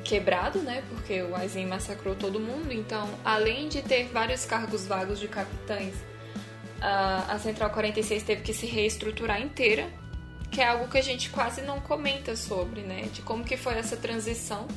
quebrado, 0.03 0.59
né? 0.59 0.83
Porque 0.89 1.23
o 1.23 1.35
Aizen 1.35 1.65
massacrou 1.65 2.13
todo 2.13 2.39
mundo. 2.39 2.71
Então, 2.71 3.09
além 3.25 3.67
de 3.67 3.81
ter 3.81 4.09
vários 4.09 4.45
cargos 4.45 4.85
vagos 4.85 5.19
de 5.19 5.27
capitães, 5.27 5.95
a 6.79 7.39
Central 7.39 7.71
46 7.71 8.21
teve 8.21 8.43
que 8.43 8.53
se 8.53 8.67
reestruturar 8.67 9.41
inteira, 9.41 9.89
que 10.51 10.61
é 10.61 10.67
algo 10.67 10.87
que 10.87 10.99
a 10.99 11.03
gente 11.03 11.31
quase 11.31 11.63
não 11.63 11.79
comenta 11.79 12.35
sobre, 12.35 12.81
né? 12.81 13.09
De 13.11 13.23
como 13.23 13.43
que 13.43 13.57
foi 13.57 13.73
essa 13.73 13.97
transição 13.97 14.67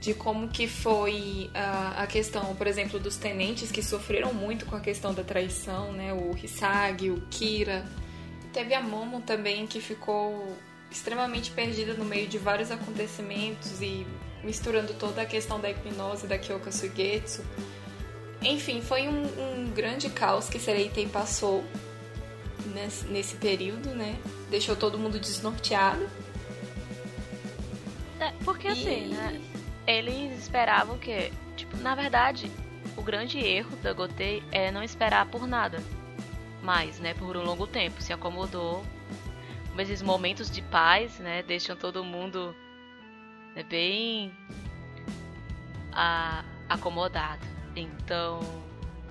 de 0.00 0.14
como 0.14 0.48
que 0.48 0.68
foi 0.68 1.50
a, 1.52 2.02
a, 2.02 2.06
questão, 2.06 2.54
por 2.54 2.66
exemplo, 2.66 3.00
dos 3.00 3.16
tenentes 3.16 3.72
que 3.72 3.82
sofreram 3.82 4.32
muito 4.32 4.64
com 4.66 4.76
a 4.76 4.80
questão 4.80 5.12
da 5.12 5.24
traição, 5.24 5.92
né? 5.92 6.12
O 6.12 6.36
Hisagi, 6.36 7.10
o 7.10 7.20
Kira. 7.30 7.84
Teve 8.52 8.74
a 8.74 8.80
Momo 8.80 9.20
também 9.20 9.66
que 9.66 9.80
ficou 9.80 10.56
extremamente 10.90 11.50
perdida 11.50 11.94
no 11.94 12.04
meio 12.04 12.28
de 12.28 12.38
vários 12.38 12.70
acontecimentos 12.70 13.82
e 13.82 14.06
misturando 14.42 14.94
toda 14.94 15.22
a 15.22 15.26
questão 15.26 15.60
da 15.60 15.70
hipnose 15.70 16.26
da 16.26 16.38
Kyoka 16.38 16.70
Sugetsu. 16.70 17.44
Enfim, 18.40 18.80
foi 18.80 19.08
um, 19.08 19.24
um 19.24 19.70
grande 19.74 20.08
caos 20.08 20.48
que 20.48 20.60
Sereiten 20.60 21.08
passou 21.08 21.64
nesse, 22.72 23.04
nesse 23.06 23.36
período, 23.36 23.90
né? 23.90 24.16
Deixou 24.48 24.76
todo 24.76 24.96
mundo 24.96 25.18
desnorteado. 25.18 26.08
É, 28.20 28.32
porque 28.44 28.68
assim, 28.68 29.06
e... 29.06 29.08
né? 29.08 29.40
Eles 29.88 30.38
esperavam 30.38 30.98
que, 30.98 31.32
tipo, 31.56 31.74
na 31.78 31.94
verdade, 31.94 32.50
o 32.94 33.02
grande 33.02 33.38
erro 33.38 33.74
da 33.76 33.94
Gotei 33.94 34.42
é 34.52 34.70
não 34.70 34.82
esperar 34.82 35.24
por 35.26 35.46
nada 35.46 35.82
mais, 36.62 37.00
né, 37.00 37.14
por 37.14 37.38
um 37.38 37.42
longo 37.42 37.66
tempo, 37.66 38.02
se 38.02 38.12
acomodou. 38.12 38.84
Mas 39.74 39.88
esses 39.88 40.02
momentos 40.02 40.50
de 40.50 40.60
paz, 40.60 41.18
né, 41.18 41.42
deixam 41.42 41.74
todo 41.74 42.04
mundo 42.04 42.54
né, 43.54 43.62
bem 43.62 44.30
a, 45.90 46.44
acomodado. 46.68 47.46
Então, 47.74 48.40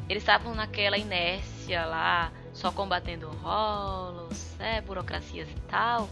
eles 0.08 0.22
estavam 0.22 0.54
naquela 0.54 0.98
inércia 0.98 1.86
lá, 1.86 2.32
só 2.54 2.72
combatendo 2.72 3.30
rolos, 3.30 4.56
né, 4.60 4.82
burocracias 4.82 5.50
e 5.50 5.60
tal. 5.62 6.08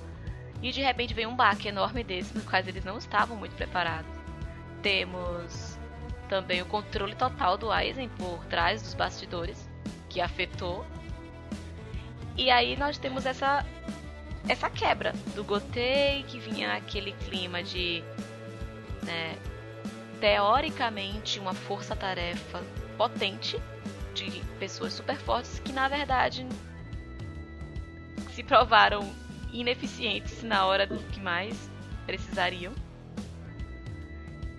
E 0.59 0.71
de 0.71 0.81
repente 0.81 1.13
veio 1.13 1.29
um 1.29 1.35
baque 1.35 1.67
enorme 1.67 2.03
desse, 2.03 2.35
no 2.35 2.41
qual 2.43 2.63
eles 2.65 2.83
não 2.83 2.97
estavam 2.97 3.37
muito 3.37 3.55
preparados 3.55 4.14
temos 4.85 5.79
também 6.29 6.61
o 6.61 6.65
controle 6.67 7.15
total 7.15 7.57
do 7.57 7.71
Aizen 7.71 8.07
por 8.07 8.45
trás 8.45 8.83
dos 8.83 8.93
bastidores, 8.93 9.67
que 10.07 10.21
afetou. 10.21 10.85
E 12.37 12.51
aí 12.51 12.77
nós 12.77 12.99
temos 12.99 13.25
essa 13.25 13.65
essa 14.47 14.69
quebra 14.69 15.11
do 15.33 15.43
Gotei, 15.43 16.21
que 16.27 16.39
vinha 16.39 16.73
aquele 16.73 17.13
clima 17.13 17.63
de. 17.63 18.03
Né, 19.01 19.35
teoricamente, 20.21 21.39
uma 21.39 21.55
força-tarefa 21.55 22.61
potente 22.95 23.59
de 24.13 24.39
pessoas 24.59 24.93
super 24.93 25.17
fortes 25.17 25.57
que 25.59 25.73
na 25.73 25.87
verdade 25.87 26.47
se 28.35 28.43
provaram 28.43 29.11
ineficientes 29.51 30.43
na 30.43 30.67
hora 30.67 30.85
do 30.85 30.99
que 31.09 31.19
mais 31.19 31.71
precisariam. 32.05 32.84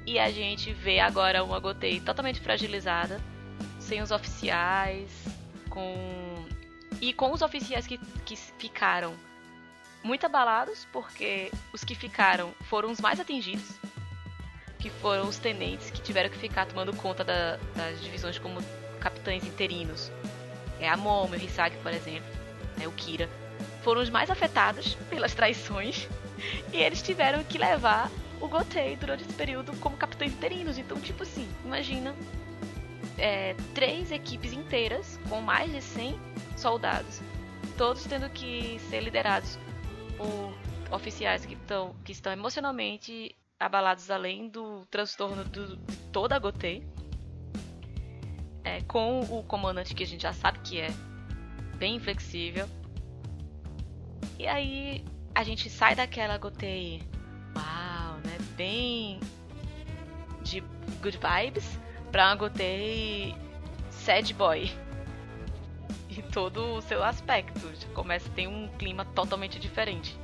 E 0.06 0.20
a 0.20 0.30
gente 0.30 0.72
vê 0.72 1.00
agora 1.00 1.42
uma 1.42 1.58
Gotei 1.58 1.98
totalmente 1.98 2.40
fragilizada, 2.40 3.20
sem 3.80 4.00
os 4.00 4.12
oficiais, 4.12 5.10
com 5.68 6.46
e 7.00 7.12
com 7.12 7.32
os 7.32 7.42
oficiais 7.42 7.86
que, 7.86 7.98
que 8.24 8.36
ficaram 8.36 9.14
muito 10.02 10.24
abalados, 10.24 10.86
porque 10.92 11.50
os 11.72 11.82
que 11.82 11.94
ficaram 11.94 12.54
foram 12.70 12.90
os 12.90 13.00
mais 13.00 13.18
atingidos, 13.18 13.68
que 14.78 14.88
foram 14.88 15.28
os 15.28 15.38
tenentes 15.38 15.90
que 15.90 16.00
tiveram 16.00 16.30
que 16.30 16.38
ficar 16.38 16.66
tomando 16.66 16.94
conta 16.94 17.24
da, 17.24 17.58
das 17.74 18.00
divisões 18.00 18.38
como 18.38 18.60
capitães 19.00 19.44
interinos. 19.44 20.12
É 20.78 20.88
a 20.88 20.96
Momo, 20.96 21.34
o 21.34 21.36
Hisaki, 21.36 21.76
por 21.78 21.92
exemplo, 21.92 22.28
né, 22.76 22.86
o 22.86 22.92
Kira. 22.92 23.28
Foram 23.82 24.00
os 24.00 24.10
mais 24.10 24.30
afetados 24.30 24.94
pelas 25.10 25.34
traições 25.34 26.08
e 26.72 26.76
eles 26.76 27.02
tiveram 27.02 27.42
que 27.42 27.58
levar 27.58 28.10
o 28.40 28.48
Gotei 28.48 28.96
durante 28.96 29.24
esse 29.24 29.32
período 29.34 29.76
como 29.78 29.96
capitães 29.96 30.32
interinos. 30.32 30.78
Então, 30.78 31.00
tipo 31.00 31.22
assim, 31.22 31.48
imagina 31.64 32.14
é, 33.18 33.54
três 33.74 34.12
equipes 34.12 34.52
inteiras 34.52 35.18
com 35.28 35.40
mais 35.40 35.70
de 35.72 35.80
100 35.80 36.18
soldados, 36.56 37.20
todos 37.76 38.04
tendo 38.04 38.28
que 38.30 38.78
ser 38.90 39.00
liderados 39.00 39.58
por 40.16 40.54
oficiais 40.94 41.44
que, 41.44 41.56
tão, 41.56 41.94
que 42.04 42.12
estão 42.12 42.32
emocionalmente 42.32 43.34
abalados 43.58 44.10
além 44.10 44.48
do 44.48 44.84
transtorno 44.90 45.44
do, 45.44 45.76
de 45.76 45.96
toda 46.12 46.36
a 46.36 46.38
Gotei. 46.38 46.86
É, 48.64 48.82
com 48.82 49.20
o 49.20 49.44
comandante 49.44 49.94
que 49.94 50.02
a 50.02 50.06
gente 50.06 50.22
já 50.22 50.32
sabe 50.32 50.58
que 50.58 50.80
é 50.80 50.88
bem 51.76 51.96
inflexível. 51.96 52.68
E 54.38 54.46
aí 54.46 55.04
a 55.34 55.44
gente 55.44 55.70
sai 55.70 55.94
daquela 55.94 56.36
Gotei, 56.36 57.00
bem 58.56 59.20
de 60.42 60.60
good 61.02 61.18
vibes, 61.18 61.78
pra 62.10 62.26
uma 62.26 62.36
Gotei 62.36 63.34
sad 63.90 64.32
boy. 64.34 64.70
Em 66.10 66.22
todo 66.22 66.76
o 66.76 66.82
seu 66.82 67.04
aspecto. 67.04 67.60
Começa 67.92 68.28
a 68.28 68.32
ter 68.32 68.46
um 68.46 68.68
clima 68.78 69.04
totalmente 69.04 69.58
diferente. 69.58 70.18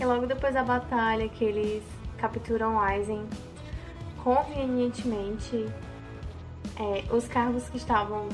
E 0.00 0.04
logo 0.04 0.26
depois 0.26 0.54
da 0.54 0.62
batalha 0.62 1.28
que 1.28 1.44
eles 1.44 1.82
capturam 2.18 2.78
Aizen, 2.78 3.26
convenientemente, 4.22 5.66
é, 6.76 7.12
os 7.12 7.26
cargos 7.26 7.68
que 7.68 7.78
estavam 7.78 8.28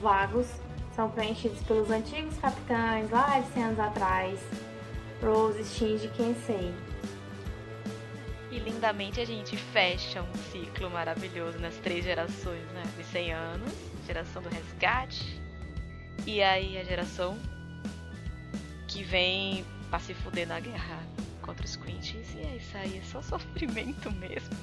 vagos 0.00 0.46
são 0.94 1.10
preenchidos 1.10 1.62
pelos 1.64 1.90
antigos 1.90 2.36
capitães 2.38 3.10
lá 3.10 3.38
de 3.38 3.46
100 3.52 3.62
anos 3.64 3.80
atrás, 3.80 4.40
Rose, 5.22 5.62
Shinji 5.64 6.06
e 6.06 6.10
Kensei. 6.10 6.74
Lindamente 8.64 9.20
a 9.20 9.24
gente 9.24 9.56
fecha 9.56 10.22
um 10.22 10.34
ciclo 10.52 10.90
maravilhoso 10.90 11.58
nas 11.58 11.76
três 11.76 12.04
gerações, 12.04 12.64
né? 12.72 12.82
De 12.96 13.04
100 13.04 13.32
anos, 13.32 13.72
geração 14.06 14.42
do 14.42 14.48
resgate, 14.48 15.40
e 16.26 16.42
aí 16.42 16.78
a 16.78 16.84
geração 16.84 17.38
que 18.86 19.02
vem 19.02 19.64
pra 19.88 19.98
se 19.98 20.12
fuder 20.12 20.46
na 20.46 20.60
guerra 20.60 20.98
contra 21.40 21.64
os 21.64 21.76
Quinches, 21.76 22.34
e 22.34 22.40
é 22.40 22.56
isso 22.56 22.76
aí, 22.76 22.98
é 22.98 23.02
só 23.02 23.22
sofrimento 23.22 24.10
mesmo. 24.12 24.54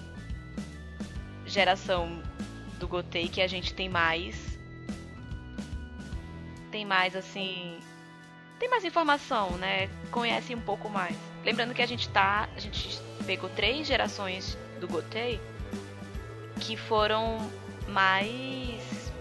Geração 1.46 2.22
do 2.78 2.88
Gotei 2.88 3.28
que 3.28 3.42
a 3.42 3.48
gente 3.48 3.74
tem 3.74 3.90
mais. 3.90 4.58
Tem 6.72 6.86
mais 6.86 7.16
assim. 7.16 7.80
Tem 8.60 8.70
mais 8.70 8.84
informação, 8.84 9.52
né? 9.58 9.90
Conhece 10.12 10.54
um 10.54 10.62
pouco 10.62 10.90
mais. 10.90 11.16
Lembrando 11.44 11.74
que 11.74 11.82
a 11.82 11.86
gente 11.86 12.10
tá. 12.10 12.50
A 12.56 12.60
gente 12.60 13.02
pegou 13.28 13.50
três 13.50 13.86
gerações 13.86 14.58
do 14.80 14.88
Gotei 14.88 15.40
que 16.62 16.78
foram 16.78 17.38
mais 17.90 19.12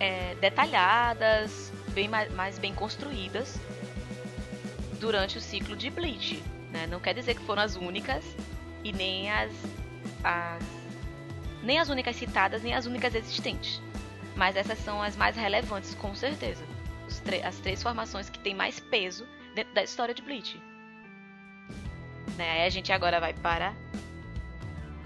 é, 0.00 0.34
detalhadas, 0.36 1.70
bem 1.88 2.08
mais, 2.08 2.32
mais, 2.32 2.58
bem 2.58 2.74
construídas 2.74 3.60
durante 4.98 5.36
o 5.36 5.40
ciclo 5.40 5.76
de 5.76 5.90
Bleach. 5.90 6.42
Né? 6.70 6.86
Não 6.86 6.98
quer 6.98 7.14
dizer 7.14 7.34
que 7.34 7.44
foram 7.44 7.62
as 7.62 7.76
únicas 7.76 8.24
e 8.82 8.92
nem 8.92 9.30
as, 9.30 9.52
as 10.24 10.62
nem 11.62 11.78
as 11.78 11.90
únicas 11.90 12.16
citadas 12.16 12.62
nem 12.62 12.74
as 12.74 12.86
únicas 12.86 13.14
existentes, 13.14 13.80
mas 14.34 14.56
essas 14.56 14.78
são 14.78 15.02
as 15.02 15.14
mais 15.16 15.36
relevantes 15.36 15.94
com 15.94 16.14
certeza. 16.14 16.64
as 17.44 17.58
três 17.58 17.82
formações 17.82 18.30
que 18.30 18.38
têm 18.38 18.54
mais 18.54 18.80
peso 18.80 19.26
dentro 19.54 19.74
da 19.74 19.82
história 19.82 20.14
de 20.14 20.22
Bleach. 20.22 20.71
Né? 22.36 22.64
A 22.64 22.70
gente 22.70 22.92
agora 22.92 23.20
vai 23.20 23.34
para 23.34 23.74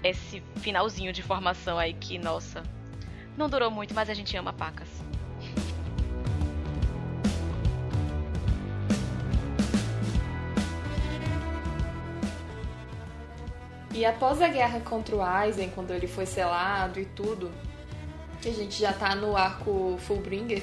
esse 0.03 0.41
finalzinho 0.57 1.11
de 1.11 1.21
formação 1.21 1.77
aí 1.77 1.93
que, 1.93 2.17
nossa, 2.17 2.63
não 3.35 3.49
durou 3.49 3.69
muito, 3.69 3.93
mas 3.93 4.09
a 4.09 4.13
gente 4.13 4.35
ama 4.37 4.53
pacas. 4.53 4.87
E 13.93 14.05
após 14.05 14.41
a 14.43 14.47
guerra 14.47 14.79
contra 14.81 15.15
o 15.15 15.23
Aizen, 15.23 15.71
quando 15.71 15.91
ele 15.91 16.05
foi 16.05 16.27
selado 16.27 16.99
e 16.99 17.05
tudo, 17.05 17.51
que 18.39 18.47
a 18.47 18.53
gente 18.53 18.79
já 18.79 18.93
tá 18.93 19.15
no 19.15 19.35
arco 19.35 19.97
Fullbringer, 20.01 20.61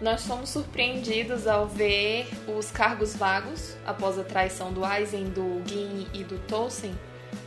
nós 0.00 0.22
somos 0.22 0.50
surpreendidos 0.50 1.46
ao 1.46 1.66
ver 1.66 2.26
os 2.48 2.70
cargos 2.70 3.14
vagos, 3.14 3.76
após 3.84 4.18
a 4.18 4.24
traição 4.24 4.72
do 4.72 4.84
Aizen, 4.84 5.24
do 5.24 5.62
Gin 5.66 6.06
e 6.14 6.24
do 6.24 6.38
Tolsen, 6.46 6.94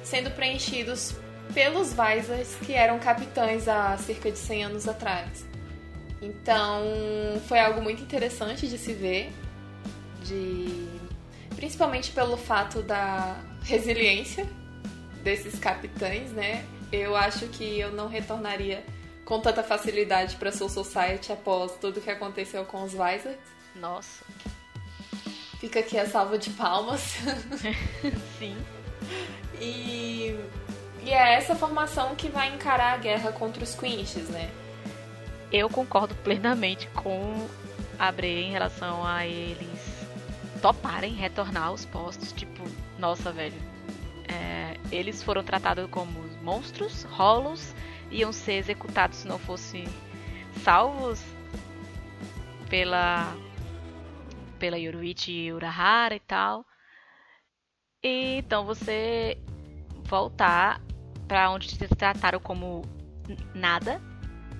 sendo 0.03 0.29
preenchidos 0.31 1.15
pelos 1.53 1.93
Vaisas 1.93 2.55
que 2.65 2.73
eram 2.73 2.99
capitães 2.99 3.67
há 3.67 3.97
cerca 3.97 4.31
de 4.31 4.37
100 4.37 4.65
anos 4.65 4.87
atrás. 4.87 5.45
Então, 6.21 6.83
foi 7.47 7.59
algo 7.59 7.81
muito 7.81 8.01
interessante 8.01 8.67
de 8.67 8.77
se 8.77 8.93
ver, 8.93 9.33
de 10.23 10.87
principalmente 11.55 12.11
pelo 12.11 12.37
fato 12.37 12.81
da 12.81 13.41
resiliência 13.63 14.47
desses 15.23 15.59
capitães, 15.59 16.31
né? 16.31 16.65
Eu 16.91 17.15
acho 17.15 17.47
que 17.47 17.79
eu 17.79 17.91
não 17.91 18.07
retornaria 18.07 18.85
com 19.25 19.39
tanta 19.39 19.63
facilidade 19.63 20.35
para 20.35 20.51
Soul 20.51 20.69
Society 20.69 21.31
após 21.31 21.73
tudo 21.79 22.01
que 22.01 22.09
aconteceu 22.09 22.65
com 22.65 22.83
os 22.83 22.93
Wizards. 22.93 23.39
Nossa. 23.75 24.23
Fica 25.59 25.79
aqui 25.79 25.97
a 25.97 26.05
salva 26.05 26.37
de 26.37 26.49
palmas. 26.51 27.01
Sim. 28.37 28.57
E, 29.59 30.37
e 31.01 31.09
é 31.09 31.35
essa 31.35 31.55
formação 31.55 32.15
que 32.15 32.27
vai 32.27 32.53
encarar 32.53 32.93
a 32.93 32.97
guerra 32.97 33.31
contra 33.31 33.63
os 33.63 33.73
Quinches, 33.73 34.27
né? 34.29 34.51
Eu 35.51 35.69
concordo 35.69 36.15
plenamente 36.15 36.87
com 36.87 37.47
a 37.97 38.11
Bre 38.11 38.27
em 38.27 38.51
relação 38.51 39.05
a 39.05 39.25
eles 39.25 39.79
toparem 40.61 41.13
retornar 41.13 41.67
aos 41.67 41.85
postos. 41.85 42.33
Tipo, 42.33 42.63
nossa, 42.99 43.31
velho. 43.31 43.61
É, 44.27 44.77
eles 44.91 45.23
foram 45.23 45.43
tratados 45.43 45.89
como 45.89 46.23
monstros, 46.41 47.03
rolos 47.03 47.73
iam 48.11 48.31
ser 48.31 48.53
executados 48.53 49.19
se 49.19 49.27
não 49.27 49.39
fossem 49.39 49.85
salvos 50.63 51.23
pela 52.69 53.35
pela 54.59 54.77
Yoruichi 54.77 55.51
Urahara 55.51 56.15
e 56.15 56.19
tal. 56.19 56.65
E, 58.01 58.37
então 58.37 58.65
você 58.65 59.37
voltar 60.05 60.81
para 61.27 61.49
onde 61.49 61.67
te 61.67 61.87
trataram 61.87 62.39
como 62.39 62.83
nada, 63.53 64.01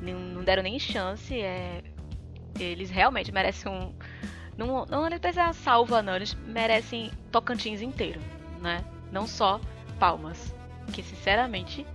não 0.01 0.43
deram 0.43 0.63
nem 0.63 0.79
chance, 0.79 1.39
é 1.39 1.84
eles 2.60 2.89
realmente 2.89 3.32
merecem 3.32 3.71
um 3.71 3.93
não, 4.58 4.86
não 4.86 5.08
eles 5.08 5.19
precisam 5.19 5.53
salva 5.53 6.01
não, 6.01 6.15
eles 6.15 6.34
merecem 6.45 7.12
Tocantins 7.32 7.82
inteiro, 7.82 8.21
né? 8.62 8.84
Não 9.12 9.25
só 9.25 9.60
palmas, 9.99 10.53
que 10.93 11.01
sinceramente 11.01 11.86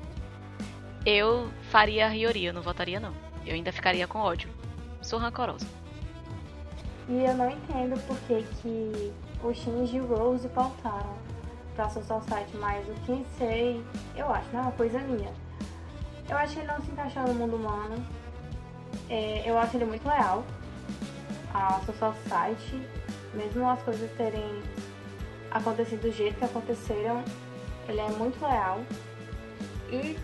eu 1.08 1.48
faria 1.70 2.06
a 2.06 2.10
Hiyori, 2.10 2.44
eu 2.44 2.52
não 2.52 2.60
votaria 2.60 3.00
não. 3.00 3.14
Eu 3.46 3.54
ainda 3.54 3.72
ficaria 3.72 4.06
com 4.06 4.18
ódio. 4.18 4.50
Sou 5.00 5.18
rancorosa. 5.18 5.66
E 7.08 7.24
eu 7.24 7.34
não 7.34 7.50
entendo 7.50 7.98
por 8.06 8.18
que, 8.26 8.42
que 8.60 9.12
o 9.42 9.54
Shinji 9.54 9.96
e 9.96 10.00
o 10.00 10.06
Rose 10.06 10.46
faltaram 10.50 11.16
pra 11.74 11.88
Social 11.88 12.22
Site, 12.28 12.54
mas 12.58 12.86
o 12.86 12.92
Kinsei, 13.06 13.82
eu 14.14 14.30
acho, 14.30 14.46
não 14.52 14.60
é 14.60 14.62
uma 14.64 14.72
coisa 14.72 14.98
minha. 14.98 15.32
Eu 16.28 16.36
acho 16.36 16.52
que 16.52 16.60
ele 16.60 16.68
não 16.68 16.80
se 16.82 16.90
encaixou 16.90 17.22
no 17.22 17.32
mundo 17.32 17.56
humano. 17.56 18.06
É, 19.08 19.48
eu 19.48 19.56
acho 19.56 19.78
ele 19.78 19.86
muito 19.86 20.06
leal. 20.06 20.44
a 21.54 21.80
Society, 21.86 22.86
mesmo 23.32 23.66
as 23.66 23.80
coisas 23.82 24.10
terem 24.18 24.62
acontecido 25.50 26.02
do 26.02 26.12
jeito 26.12 26.36
que 26.36 26.44
aconteceram, 26.44 27.24
ele 27.88 28.00
é 28.00 28.10
muito 28.10 28.38
leal. 28.44 28.80
E 29.90 30.18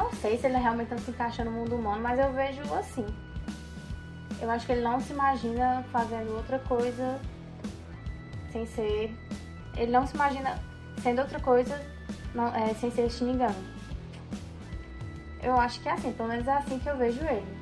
não 0.00 0.12
sei 0.14 0.38
se 0.38 0.46
ele 0.46 0.56
realmente 0.56 0.90
não 0.90 0.98
se 0.98 1.10
encaixa 1.10 1.44
no 1.44 1.50
mundo 1.50 1.76
humano, 1.76 2.00
mas 2.02 2.18
eu 2.18 2.32
vejo 2.32 2.62
assim. 2.74 3.06
Eu 4.40 4.50
acho 4.50 4.64
que 4.64 4.72
ele 4.72 4.80
não 4.80 4.98
se 4.98 5.12
imagina 5.12 5.84
fazendo 5.92 6.34
outra 6.34 6.58
coisa 6.60 7.20
sem 8.50 8.66
ser. 8.66 9.14
Ele 9.76 9.92
não 9.92 10.06
se 10.06 10.14
imagina 10.14 10.58
sendo 11.02 11.20
outra 11.20 11.38
coisa 11.40 11.78
não, 12.34 12.48
é, 12.54 12.72
sem 12.74 12.90
ser 12.90 13.10
Shinigami. 13.10 13.54
Eu 15.42 15.58
acho 15.58 15.80
que 15.80 15.88
é 15.88 15.92
assim, 15.92 16.12
pelo 16.12 16.28
menos 16.30 16.46
é 16.48 16.52
assim 16.52 16.78
que 16.78 16.88
eu 16.88 16.96
vejo 16.96 17.20
ele. 17.24 17.60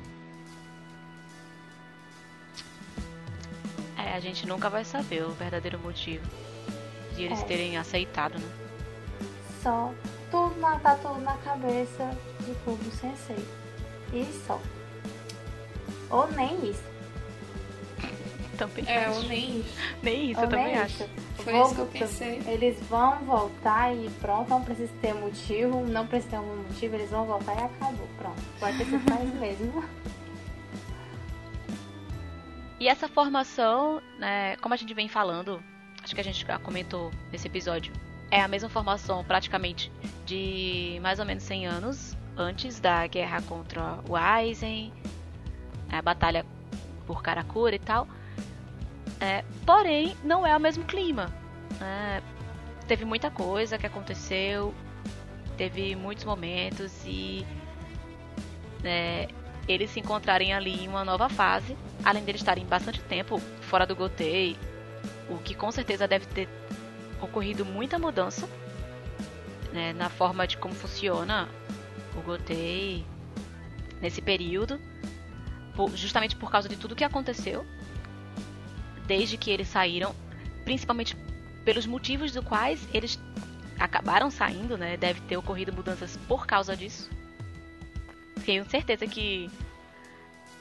É, 3.97 4.13
a 4.15 4.19
gente 4.19 4.47
nunca 4.47 4.69
vai 4.69 4.85
saber 4.85 5.23
o 5.23 5.31
verdadeiro 5.31 5.77
motivo 5.79 6.25
de 7.15 7.23
eles 7.23 7.41
É. 7.41 7.45
terem 7.45 7.77
aceitado, 7.77 8.39
né? 8.39 8.49
Só 9.61 9.93
tudo 10.31 10.55
na, 10.59 10.79
tá 10.79 10.95
tudo 10.95 11.19
na 11.19 11.35
cabeça 11.37 12.09
de 12.49 12.55
Kubo 12.65 12.91
Sensei. 12.91 13.37
E 14.13 14.25
só. 14.45 14.59
Ou 16.09 16.27
nem 16.31 16.69
isso. 16.69 16.83
Também 18.57 18.83
É, 18.87 19.05
acho. 19.05 19.17
ou 19.19 19.23
nem 19.23 19.63
Nem 20.03 20.31
isso, 20.31 20.39
ou 20.39 20.45
eu 20.45 20.49
também 20.49 20.75
acho. 20.77 21.03
isso. 21.03 21.09
Foi 21.37 21.53
Vou- 21.53 21.65
isso 21.65 21.75
que 21.75 21.81
eu 21.81 21.85
pensei. 21.87 22.41
Eles 22.47 22.77
vão 22.89 23.17
voltar 23.19 23.93
e 23.95 24.09
pronto, 24.19 24.49
não 24.49 24.61
precisa 24.63 24.91
ter 25.01 25.13
motivo, 25.13 25.81
não 25.87 26.05
precisa 26.05 26.31
ter 26.31 26.39
um 26.39 26.57
motivo, 26.63 26.95
eles 26.95 27.09
vão 27.09 27.25
voltar 27.25 27.55
e 27.55 27.63
acabou. 27.63 28.07
Pronto. 28.17 28.41
Vai 28.59 28.75
ter 28.77 28.85
sido 28.85 29.09
mais 29.09 29.31
mesmo. 29.39 29.83
E 32.79 32.87
essa 32.87 33.07
formação, 33.07 34.01
né, 34.17 34.55
como 34.57 34.73
a 34.73 34.77
gente 34.77 34.93
vem 34.93 35.07
falando, 35.09 35.61
acho 36.03 36.15
que 36.15 36.21
a 36.21 36.23
gente 36.23 36.45
já 36.45 36.57
comentou 36.59 37.11
nesse 37.31 37.47
episódio, 37.47 37.91
é 38.31 38.41
a 38.41 38.47
mesma 38.47 38.69
formação 38.69 39.23
praticamente 39.23 39.91
de 40.25 40.97
mais 41.01 41.19
ou 41.19 41.25
menos 41.25 41.43
100 41.43 41.65
anos 41.67 42.15
antes 42.39 42.79
da 42.79 43.05
guerra 43.05 43.41
contra 43.41 43.99
o 44.07 44.15
Aizen, 44.15 44.93
a 45.91 46.01
batalha 46.01 46.45
por 47.05 47.21
Karakura 47.21 47.75
e 47.75 47.79
tal. 47.79 48.07
É, 49.19 49.43
porém, 49.65 50.15
não 50.23 50.47
é 50.47 50.55
o 50.55 50.59
mesmo 50.59 50.85
clima. 50.85 51.31
né? 51.79 52.23
teve 52.87 53.05
muita 53.05 53.29
coisa 53.29 53.77
que 53.77 53.85
aconteceu, 53.85 54.73
teve 55.55 55.95
muitos 55.95 56.25
momentos 56.25 56.91
e 57.05 57.45
né, 58.81 59.27
eles 59.67 59.91
se 59.91 59.99
encontrarem 59.99 60.55
ali 60.55 60.85
em 60.85 60.87
uma 60.87 61.05
nova 61.05 61.29
fase, 61.29 61.77
além 62.03 62.23
deles 62.23 62.41
estarem 62.41 62.65
bastante 62.65 62.99
tempo 63.01 63.37
fora 63.61 63.85
do 63.85 63.95
Gotei, 63.95 64.57
o 65.29 65.37
que 65.37 65.53
com 65.53 65.71
certeza 65.71 66.07
deve 66.07 66.25
ter 66.25 66.49
ocorrido 67.21 67.63
muita 67.63 67.99
mudança 67.99 68.49
né, 69.71 69.93
na 69.93 70.09
forma 70.09 70.47
de 70.47 70.57
como 70.57 70.73
funciona 70.73 71.47
Gotei 72.21 73.05
nesse 74.01 74.21
período, 74.21 74.79
justamente 75.93 76.35
por 76.35 76.51
causa 76.51 76.67
de 76.67 76.75
tudo 76.75 76.95
que 76.95 77.03
aconteceu 77.03 77.65
desde 79.05 79.37
que 79.37 79.49
eles 79.49 79.67
saíram, 79.67 80.15
principalmente 80.63 81.17
pelos 81.65 81.87
motivos 81.87 82.31
do 82.31 82.43
quais 82.43 82.87
eles 82.93 83.19
acabaram 83.79 84.29
saindo, 84.29 84.77
né? 84.77 84.97
Deve 84.97 85.19
ter 85.21 85.35
ocorrido 85.35 85.73
mudanças 85.73 86.15
por 86.27 86.45
causa 86.45 86.77
disso. 86.77 87.09
Tenho 88.45 88.69
certeza 88.69 89.07
que 89.07 89.49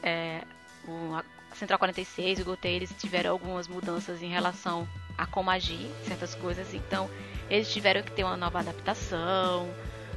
é, 0.03 0.43
o 0.87 1.21
Central 1.55 1.79
46 1.79 2.39
e 2.39 2.43
o 2.43 2.45
Gotei 2.47 2.75
eles 2.75 2.95
tiveram 2.99 3.33
algumas 3.33 3.69
mudanças 3.69 4.23
em 4.23 4.29
relação 4.29 4.89
a 5.17 5.27
como 5.27 5.51
agir, 5.51 5.91
certas 6.05 6.35
coisas. 6.35 6.73
Então, 6.73 7.11
eles 7.51 7.71
tiveram 7.71 8.03
que 8.03 8.13
ter 8.13 8.25
uma 8.25 8.37
nova 8.37 8.61
adaptação, 8.61 9.69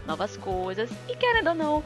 novas 0.05 0.37
coisas. 0.37 0.89
E 1.07 1.15
querendo 1.15 1.49
ou 1.49 1.55
não, 1.55 1.83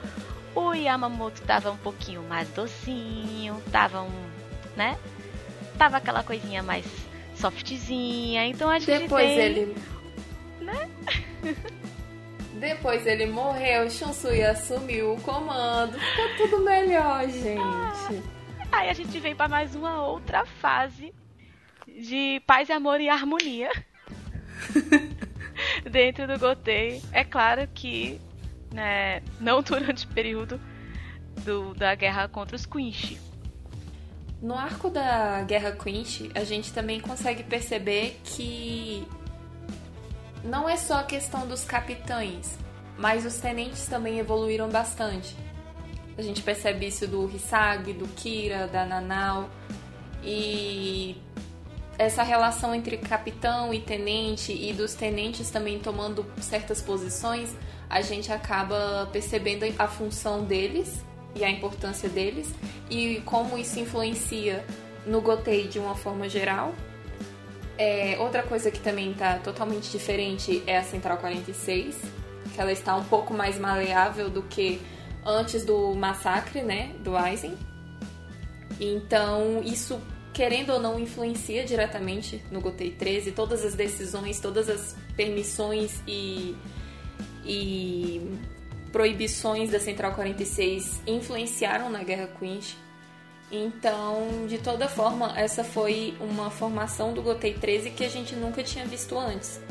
o 0.55 0.73
Yamamoto 0.73 1.41
tava 1.41 1.71
um 1.71 1.77
pouquinho 1.77 2.23
mais 2.23 2.47
docinho, 2.49 3.61
tava 3.71 4.01
um, 4.01 4.29
né? 4.75 4.97
Tava 5.77 5.97
aquela 5.97 6.23
coisinha 6.23 6.63
mais 6.63 6.85
softzinha. 7.35 8.45
Então 8.47 8.69
a 8.69 8.79
gente 8.79 8.99
Depois 8.99 9.27
tem... 9.27 9.39
ele. 9.39 9.75
Né? 10.61 10.89
Depois 12.53 13.05
ele 13.05 13.25
morreu, 13.25 13.89
Shunsui 13.89 14.41
assumiu 14.41 15.13
o 15.13 15.21
comando. 15.21 15.99
Ficou 15.99 16.37
tudo 16.37 16.63
melhor, 16.63 17.27
gente. 17.27 18.23
Aí 18.71 18.89
a 18.89 18.93
gente 18.93 19.19
vem 19.19 19.35
pra 19.35 19.47
mais 19.47 19.75
uma 19.75 20.01
outra 20.05 20.45
fase 20.45 21.13
de 21.87 22.41
paz, 22.47 22.69
amor 22.69 22.99
e 22.99 23.07
harmonia 23.07 23.69
dentro 25.89 26.27
do 26.27 26.37
Gotei. 26.39 27.01
É 27.11 27.23
claro 27.23 27.67
que 27.73 28.19
né, 28.73 29.21
não 29.39 29.61
durante 29.63 30.05
o 30.05 30.09
período 30.09 30.59
do- 31.43 31.73
da 31.73 31.95
guerra 31.95 32.27
contra 32.27 32.55
os 32.55 32.65
Quinch. 32.65 33.19
No 34.41 34.53
arco 34.55 34.89
da 34.89 35.41
Guerra 35.43 35.71
Quinch, 35.71 36.29
a 36.35 36.43
gente 36.43 36.71
também 36.73 36.99
consegue 36.99 37.41
perceber 37.43 38.19
que 38.23 39.07
não 40.43 40.67
é 40.69 40.77
só 40.77 40.99
a 40.99 41.03
questão 41.03 41.47
dos 41.47 41.63
capitães, 41.63 42.57
mas 42.97 43.25
os 43.25 43.37
tenentes 43.37 43.87
também 43.87 44.19
evoluíram 44.19 44.69
bastante. 44.69 45.35
A 46.17 46.21
gente 46.21 46.41
percebe 46.43 46.87
isso 46.87 47.07
do 47.07 47.29
Hisagi, 47.33 47.93
do 47.93 48.07
Kira, 48.09 48.67
da 48.67 48.85
Nanao 48.85 49.49
e 50.23 51.17
essa 51.97 52.23
relação 52.23 52.75
entre 52.75 52.97
capitão 52.97 53.73
e 53.73 53.79
tenente 53.79 54.51
e 54.51 54.73
dos 54.73 54.93
tenentes 54.93 55.49
também 55.49 55.79
tomando 55.79 56.25
certas 56.41 56.81
posições, 56.81 57.55
a 57.89 58.01
gente 58.01 58.31
acaba 58.31 59.07
percebendo 59.11 59.65
a 59.77 59.87
função 59.87 60.43
deles 60.43 61.03
e 61.35 61.43
a 61.43 61.49
importância 61.49 62.09
deles 62.09 62.53
e 62.89 63.21
como 63.25 63.57
isso 63.57 63.79
influencia 63.79 64.65
no 65.05 65.21
Gotei 65.21 65.67
de 65.67 65.79
uma 65.79 65.95
forma 65.95 66.27
geral. 66.27 66.73
É, 67.77 68.17
outra 68.19 68.41
coisa 68.41 68.71
que 68.71 68.79
também 68.79 69.11
está 69.11 69.37
totalmente 69.37 69.91
diferente 69.91 70.63
é 70.65 70.77
a 70.77 70.83
Central 70.83 71.17
46, 71.17 71.97
que 72.53 72.61
ela 72.61 72.71
está 72.71 72.95
um 72.95 73.03
pouco 73.03 73.33
mais 73.33 73.59
maleável 73.59 74.29
do 74.29 74.41
que 74.43 74.81
antes 75.25 75.65
do 75.65 75.93
massacre, 75.93 76.61
né, 76.61 76.93
do 76.99 77.17
Aizen. 77.17 77.57
Então, 78.79 79.61
isso, 79.63 79.99
querendo 80.35 80.71
ou 80.71 80.79
não, 80.81 80.99
influencia 80.99 81.63
diretamente 81.63 82.43
no 82.51 82.59
Gotei 82.59 82.91
13, 82.91 83.31
todas 83.31 83.63
as 83.63 83.73
decisões, 83.73 84.37
todas 84.37 84.69
as 84.69 84.93
permissões 85.15 86.01
e, 86.05 86.53
e 87.45 88.37
proibições 88.91 89.71
da 89.71 89.79
Central 89.79 90.13
46 90.13 91.01
influenciaram 91.07 91.89
na 91.89 92.03
Guerra 92.03 92.29
Quinch. 92.37 92.77
Então, 93.49 94.45
de 94.45 94.57
toda 94.57 94.89
forma, 94.89 95.31
essa 95.39 95.63
foi 95.63 96.17
uma 96.19 96.51
formação 96.51 97.13
do 97.13 97.21
Gotei 97.21 97.53
13 97.53 97.91
que 97.91 98.03
a 98.03 98.09
gente 98.09 98.35
nunca 98.35 98.61
tinha 98.61 98.85
visto 98.85 99.17
antes. 99.17 99.61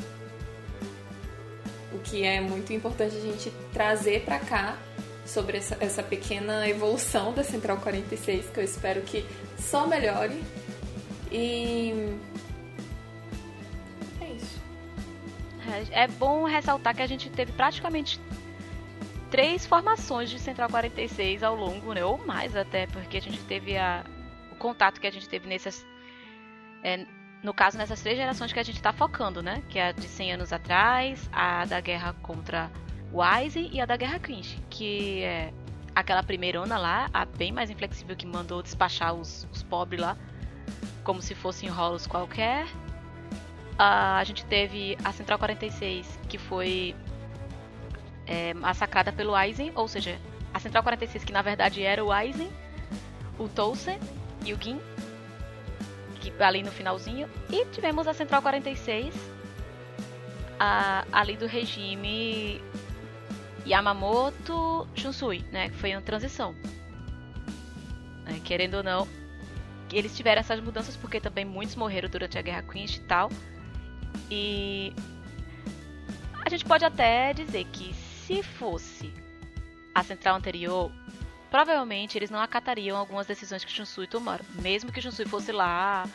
O 1.92 1.98
que 1.98 2.24
é 2.24 2.40
muito 2.40 2.72
importante 2.72 3.14
a 3.16 3.20
gente 3.20 3.52
trazer 3.70 4.22
para 4.24 4.38
cá 4.38 4.78
sobre 5.26 5.58
essa, 5.58 5.76
essa 5.80 6.02
pequena 6.02 6.68
evolução 6.68 7.32
da 7.32 7.42
Central 7.42 7.78
46, 7.78 8.50
que 8.50 8.60
eu 8.60 8.64
espero 8.64 9.02
que 9.02 9.24
só 9.58 9.86
melhore. 9.86 10.42
E. 11.30 12.16
É 14.20 14.26
isso. 14.26 14.60
É 15.92 16.04
é 16.04 16.08
bom 16.08 16.44
ressaltar 16.44 16.94
que 16.94 17.02
a 17.02 17.06
gente 17.06 17.30
teve 17.30 17.52
praticamente 17.52 18.20
três 19.30 19.66
formações 19.66 20.30
de 20.30 20.38
Central 20.38 20.68
46 20.68 21.42
ao 21.42 21.56
longo, 21.56 21.92
né? 21.92 22.04
Ou 22.04 22.18
mais 22.24 22.54
até, 22.54 22.86
porque 22.86 23.16
a 23.16 23.20
gente 23.20 23.40
teve 23.44 23.76
a, 23.76 24.04
o 24.52 24.56
contato 24.56 25.00
que 25.00 25.06
a 25.06 25.10
gente 25.10 25.28
teve 25.28 25.48
nessas. 25.48 25.84
é, 26.84 27.04
no 27.42 27.52
caso, 27.52 27.76
nessas 27.76 28.00
três 28.00 28.16
gerações 28.16 28.52
que 28.52 28.60
a 28.60 28.62
gente 28.62 28.80
tá 28.80 28.92
focando, 28.92 29.42
né? 29.42 29.62
Que 29.68 29.78
é 29.78 29.88
a 29.88 29.92
de 29.92 30.06
100 30.06 30.34
anos 30.34 30.52
atrás, 30.52 31.28
a 31.32 31.64
da 31.64 31.80
guerra 31.80 32.14
contra 32.22 32.70
o 33.12 33.22
Aizen 33.22 33.70
e 33.72 33.80
a 33.80 33.86
da 33.86 33.96
guerra 33.96 34.18
Quinch. 34.18 34.60
Que 34.70 35.22
é 35.22 35.52
aquela 35.94 36.22
primeirona 36.22 36.76
lá, 36.76 37.08
a 37.12 37.24
bem 37.24 37.52
mais 37.52 37.70
inflexível 37.70 38.16
que 38.16 38.26
mandou 38.26 38.62
despachar 38.62 39.14
os, 39.14 39.46
os 39.52 39.62
pobres 39.62 40.00
lá, 40.00 40.16
como 41.04 41.22
se 41.22 41.34
fossem 41.34 41.68
rolos 41.68 42.06
qualquer. 42.06 42.66
Ah, 43.78 44.18
a 44.18 44.24
gente 44.24 44.44
teve 44.46 44.96
a 45.04 45.12
Central 45.12 45.38
46, 45.38 46.18
que 46.28 46.38
foi 46.38 46.94
é, 48.26 48.54
massacrada 48.54 49.12
pelo 49.12 49.34
Aizen, 49.34 49.72
ou 49.74 49.86
seja, 49.88 50.18
a 50.52 50.58
Central 50.58 50.82
46, 50.82 51.24
que 51.24 51.32
na 51.32 51.42
verdade 51.42 51.82
era 51.82 52.04
o 52.04 52.12
Aizen, 52.12 52.50
o 53.38 53.48
Tolsen 53.48 53.98
e 54.44 54.52
o 54.52 54.60
Gin, 54.60 54.80
que 56.20 56.32
ali 56.42 56.62
no 56.62 56.70
finalzinho. 56.70 57.28
E 57.50 57.64
tivemos 57.66 58.06
a 58.06 58.14
Central 58.14 58.42
46, 58.42 59.14
a, 60.58 61.04
ali 61.12 61.36
do 61.36 61.46
regime 61.46 62.62
Yamamoto 63.66 64.86
Shunsui, 64.94 65.44
né, 65.50 65.70
que 65.70 65.76
foi 65.76 65.92
uma 65.94 66.02
transição. 66.02 66.54
É, 68.26 68.38
querendo 68.40 68.74
ou 68.74 68.82
não, 68.82 69.08
eles 69.92 70.16
tiveram 70.16 70.40
essas 70.40 70.60
mudanças 70.60 70.96
porque 70.96 71.20
também 71.20 71.44
muitos 71.44 71.76
morreram 71.76 72.08
durante 72.08 72.38
a 72.38 72.42
Guerra 72.42 72.62
Quinch 72.62 72.96
e 72.96 73.00
tal. 73.00 73.30
E 74.30 74.92
a 76.44 76.48
gente 76.48 76.64
pode 76.64 76.84
até 76.84 77.32
dizer 77.32 77.64
que 77.66 77.94
se 77.94 78.42
fosse 78.42 79.12
a 79.94 80.02
central 80.02 80.36
anterior, 80.36 80.90
provavelmente 81.50 82.18
eles 82.18 82.30
não 82.30 82.40
acatariam 82.40 82.96
algumas 82.98 83.26
decisões 83.26 83.64
que 83.64 83.72
Shunsui 83.72 84.06
tomaram. 84.06 84.44
Mesmo 84.60 84.90
que 84.90 85.00
Shunsui 85.00 85.26
fosse 85.26 85.52
lá 85.52 86.08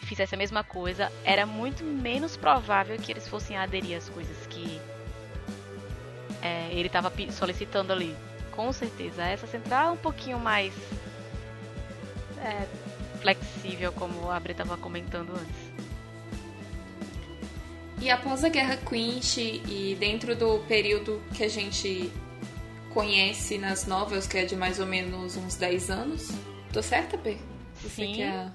e 0.00 0.06
fizesse 0.06 0.34
a 0.34 0.38
mesma 0.38 0.62
coisa, 0.62 1.10
era 1.24 1.44
muito 1.44 1.82
menos 1.82 2.36
provável 2.36 2.96
que 2.98 3.10
eles 3.10 3.26
fossem 3.26 3.56
aderir 3.56 3.96
às 3.96 4.08
coisas 4.08 4.46
que 4.46 4.80
é, 6.44 6.68
ele 6.70 6.88
estava 6.88 7.10
solicitando 7.32 7.90
ali. 7.90 8.14
Com 8.52 8.70
certeza. 8.72 9.24
Essa 9.24 9.46
central 9.46 9.88
é 9.88 9.90
um 9.92 9.96
pouquinho 9.96 10.38
mais 10.38 10.74
é, 12.38 12.66
flexível, 13.20 13.90
como 13.92 14.30
a 14.30 14.38
Bre 14.38 14.52
estava 14.52 14.76
comentando 14.76 15.30
antes. 15.30 15.74
E 18.00 18.10
após 18.10 18.44
a 18.44 18.50
Guerra 18.50 18.76
Quinch 18.76 19.38
e 19.38 19.96
dentro 19.98 20.36
do 20.36 20.58
período 20.68 21.22
que 21.34 21.42
a 21.42 21.48
gente 21.48 22.12
conhece 22.92 23.56
nas 23.56 23.86
novelas, 23.86 24.26
que 24.26 24.36
é 24.36 24.44
de 24.44 24.54
mais 24.54 24.78
ou 24.78 24.86
menos 24.86 25.36
uns 25.36 25.56
10 25.56 25.90
anos. 25.90 26.28
Tô 26.70 26.82
certa, 26.82 27.16
P? 27.16 27.38
Você 27.76 27.88
Sim. 27.88 28.22
É... 28.22 28.50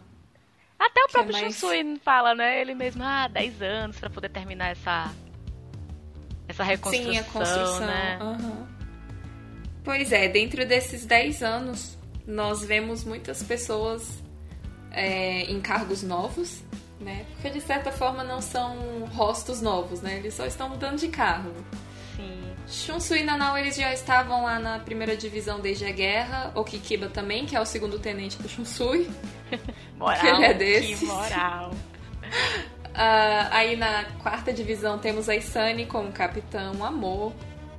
Até 0.77 1.01
o 1.01 1.05
é 1.05 1.11
próprio 1.11 1.35
é 1.35 1.41
mais... 1.41 1.55
Shunsui 1.55 1.99
fala, 2.05 2.35
né? 2.35 2.61
Ele 2.61 2.75
mesmo, 2.75 3.03
ah, 3.03 3.27
10 3.27 3.61
anos 3.63 3.99
para 3.99 4.09
poder 4.09 4.29
terminar 4.29 4.69
essa 4.69 5.11
essa 6.59 6.63
reconstrução, 6.63 7.13
Sim, 7.13 7.17
a 7.17 7.23
construção. 7.23 7.79
né? 7.79 8.19
Uhum. 8.21 8.67
Pois 9.83 10.11
é, 10.11 10.27
dentro 10.27 10.65
desses 10.65 11.05
10 11.05 11.41
anos, 11.41 11.97
nós 12.27 12.63
vemos 12.63 13.03
muitas 13.03 13.41
pessoas 13.41 14.21
é, 14.91 15.43
em 15.43 15.59
cargos 15.61 16.03
novos, 16.03 16.61
né? 16.99 17.25
Porque 17.33 17.49
de 17.49 17.61
certa 17.61 17.91
forma 17.91 18.23
não 18.23 18.41
são 18.41 19.05
rostos 19.13 19.61
novos, 19.61 20.01
né? 20.01 20.17
Eles 20.17 20.33
só 20.33 20.45
estão 20.45 20.69
mudando 20.69 20.97
de 20.97 21.07
cargo. 21.07 21.53
Sim. 22.15 22.41
Shunsui 22.67 23.21
e 23.21 23.23
Nanao 23.23 23.57
eles 23.57 23.75
já 23.75 23.93
estavam 23.93 24.43
lá 24.43 24.59
na 24.59 24.79
primeira 24.79 25.15
divisão 25.15 25.59
desde 25.59 25.85
a 25.85 25.91
guerra. 25.91 26.51
O 26.53 26.63
Kikiba 26.63 27.07
também, 27.07 27.45
que 27.45 27.55
é 27.55 27.61
o 27.61 27.65
segundo 27.65 27.97
tenente 27.97 28.37
do 28.41 28.49
Shunsui. 28.49 29.09
moral, 29.97 30.19
que 30.19 30.27
ele 30.27 30.45
é 30.45 30.53
desse. 30.53 30.97
Que 30.97 31.05
moral. 31.05 31.71
Uh, 32.89 33.47
aí 33.51 33.75
na 33.75 34.05
quarta 34.21 34.51
divisão 34.51 34.97
temos 34.97 35.29
a 35.29 35.35
Isani 35.35 35.85
como 35.85 36.11
capitão, 36.11 36.83
amor. 36.83 37.33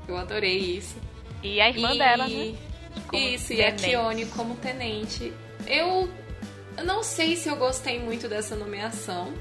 Eu 0.08 0.16
adorei 0.16 0.58
isso. 0.58 0.96
E 1.42 1.60
a 1.60 1.68
irmã 1.68 1.94
e... 1.94 1.98
dela, 1.98 2.28
né? 2.28 2.54
Como 3.06 3.22
isso, 3.22 3.48
tenente. 3.48 3.54
e 3.54 3.64
a 3.64 3.72
Kione 3.72 4.26
como 4.26 4.56
tenente. 4.56 5.32
Eu 5.66 6.08
não 6.84 7.02
sei 7.02 7.36
se 7.36 7.48
eu 7.48 7.56
gostei 7.56 7.98
muito 7.98 8.28
dessa 8.28 8.56
nomeação. 8.56 9.32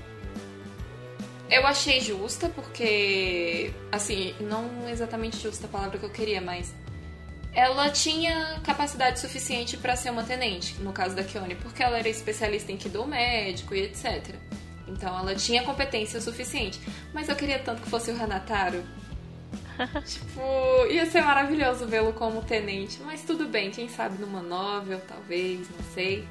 Eu 1.50 1.66
achei 1.66 2.00
justa, 2.00 2.48
porque. 2.50 3.74
Assim, 3.92 4.36
não 4.40 4.88
exatamente 4.88 5.38
justa 5.38 5.66
a 5.66 5.70
palavra 5.70 5.98
que 5.98 6.06
eu 6.06 6.12
queria, 6.12 6.42
mas. 6.42 6.74
Ela 7.52 7.90
tinha 7.90 8.60
capacidade 8.64 9.20
suficiente 9.20 9.76
para 9.76 9.96
ser 9.96 10.12
uma 10.12 10.24
tenente, 10.24 10.76
no 10.82 10.94
caso 10.94 11.16
da 11.16 11.24
Kione, 11.24 11.56
porque 11.56 11.82
ela 11.82 11.98
era 11.98 12.08
especialista 12.08 12.72
em 12.72 12.78
Kido 12.78 13.08
médico 13.08 13.74
e 13.74 13.82
etc. 13.82 14.36
Então 14.90 15.18
ela 15.18 15.36
tinha 15.36 15.64
competência 15.64 16.20
suficiente. 16.20 16.80
Mas 17.14 17.30
eu 17.30 17.36
queria 17.36 17.60
tanto 17.60 17.82
que 17.82 17.90
fosse 17.90 18.12
o 18.12 18.22
Hanataro. 18.22 18.84
tipo, 20.06 20.42
ia 20.90 21.06
ser 21.06 21.22
maravilhoso 21.22 21.88
vê-lo 21.88 22.14
como 22.14 22.42
tenente. 22.42 23.00
Mas 23.02 23.22
tudo 23.24 23.48
bem, 23.48 23.72
quem 23.72 23.88
sabe 23.88 24.20
numa 24.20 24.42
novel, 24.42 25.02
talvez, 25.08 25.68
não 25.70 25.84
sei. 25.94 26.28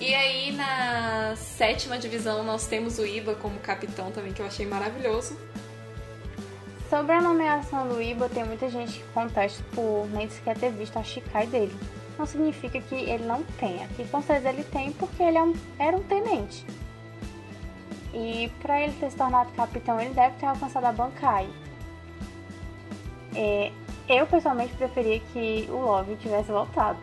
E 0.00 0.14
aí 0.14 0.52
na 0.52 1.34
sétima 1.36 1.98
divisão 1.98 2.44
nós 2.44 2.66
temos 2.66 2.98
o 2.98 3.06
Iba 3.06 3.34
como 3.34 3.58
capitão 3.58 4.12
também, 4.12 4.32
que 4.32 4.40
eu 4.40 4.46
achei 4.46 4.64
maravilhoso. 4.64 5.36
Sobre 6.88 7.12
a 7.12 7.20
nomeação 7.20 7.86
do 7.88 8.00
Iba, 8.00 8.28
tem 8.28 8.44
muita 8.44 8.70
gente 8.70 9.00
que 9.00 9.04
contesta 9.12 9.62
por 9.74 10.08
nem 10.10 10.30
sequer 10.30 10.56
ter 10.56 10.70
visto 10.70 10.96
a 10.98 11.02
Shikai 11.02 11.46
dele. 11.48 11.76
Não 12.18 12.24
significa 12.24 12.80
que 12.80 12.94
ele 12.94 13.24
não 13.24 13.42
tenha, 13.60 13.86
que 13.88 14.04
com 14.06 14.22
certeza 14.22 14.48
ele 14.50 14.64
tem 14.64 14.92
porque 14.92 15.22
ele 15.22 15.36
é 15.36 15.42
um, 15.42 15.54
era 15.78 15.96
um 15.96 16.02
tenente. 16.02 16.64
E 18.18 18.48
para 18.60 18.82
ele 18.82 18.92
ter 18.94 19.10
se 19.12 19.16
tornado 19.16 19.52
capitão, 19.52 20.00
ele 20.00 20.12
deve 20.12 20.36
ter 20.38 20.46
alcançado 20.46 20.84
a 20.84 20.92
Bankai. 20.92 21.48
É, 23.36 23.70
eu 24.08 24.26
pessoalmente 24.26 24.74
preferia 24.74 25.20
que 25.20 25.68
o 25.70 25.76
Love 25.76 26.16
tivesse 26.16 26.50
voltado. 26.50 26.98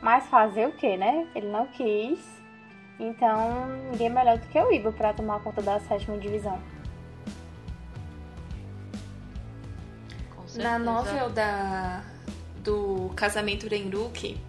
Mas 0.00 0.26
fazer 0.28 0.68
o 0.68 0.72
que, 0.72 0.96
né? 0.96 1.26
Ele 1.34 1.48
não 1.48 1.66
quis. 1.66 2.20
Então, 3.00 3.66
ninguém 3.90 4.06
é 4.06 4.10
melhor 4.10 4.38
do 4.38 4.46
que 4.46 4.60
o 4.60 4.72
Iba 4.72 4.92
para 4.92 5.12
tomar 5.12 5.40
conta 5.40 5.60
da 5.60 5.80
sétima 5.80 6.16
divisão. 6.18 6.58
Na 10.54 10.78
novel 10.78 11.30
da, 11.30 12.04
do 12.62 13.10
Casamento 13.16 13.66
Renruki, 13.66 14.40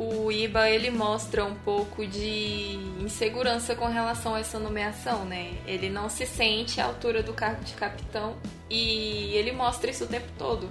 o 0.00 0.32
Iba 0.32 0.70
ele 0.70 0.90
mostra 0.90 1.44
um 1.44 1.54
pouco 1.54 2.06
de 2.06 2.74
insegurança 2.98 3.74
com 3.74 3.84
relação 3.84 4.34
a 4.34 4.40
essa 4.40 4.58
nomeação, 4.58 5.26
né? 5.26 5.58
Ele 5.66 5.90
não 5.90 6.08
se 6.08 6.24
sente 6.24 6.80
à 6.80 6.86
altura 6.86 7.22
do 7.22 7.34
cargo 7.34 7.62
de 7.62 7.74
capitão 7.74 8.34
e 8.70 9.34
ele 9.34 9.52
mostra 9.52 9.90
isso 9.90 10.04
o 10.04 10.06
tempo 10.06 10.26
todo 10.38 10.70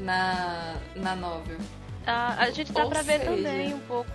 na, 0.00 0.76
na 0.94 1.14
novel. 1.14 1.58
Ah, 2.06 2.36
a 2.38 2.50
gente 2.50 2.72
dá 2.72 2.84
Ou 2.84 2.88
pra 2.88 3.02
ver 3.02 3.20
seja... 3.20 3.30
também 3.30 3.74
um 3.74 3.80
pouco, 3.80 4.10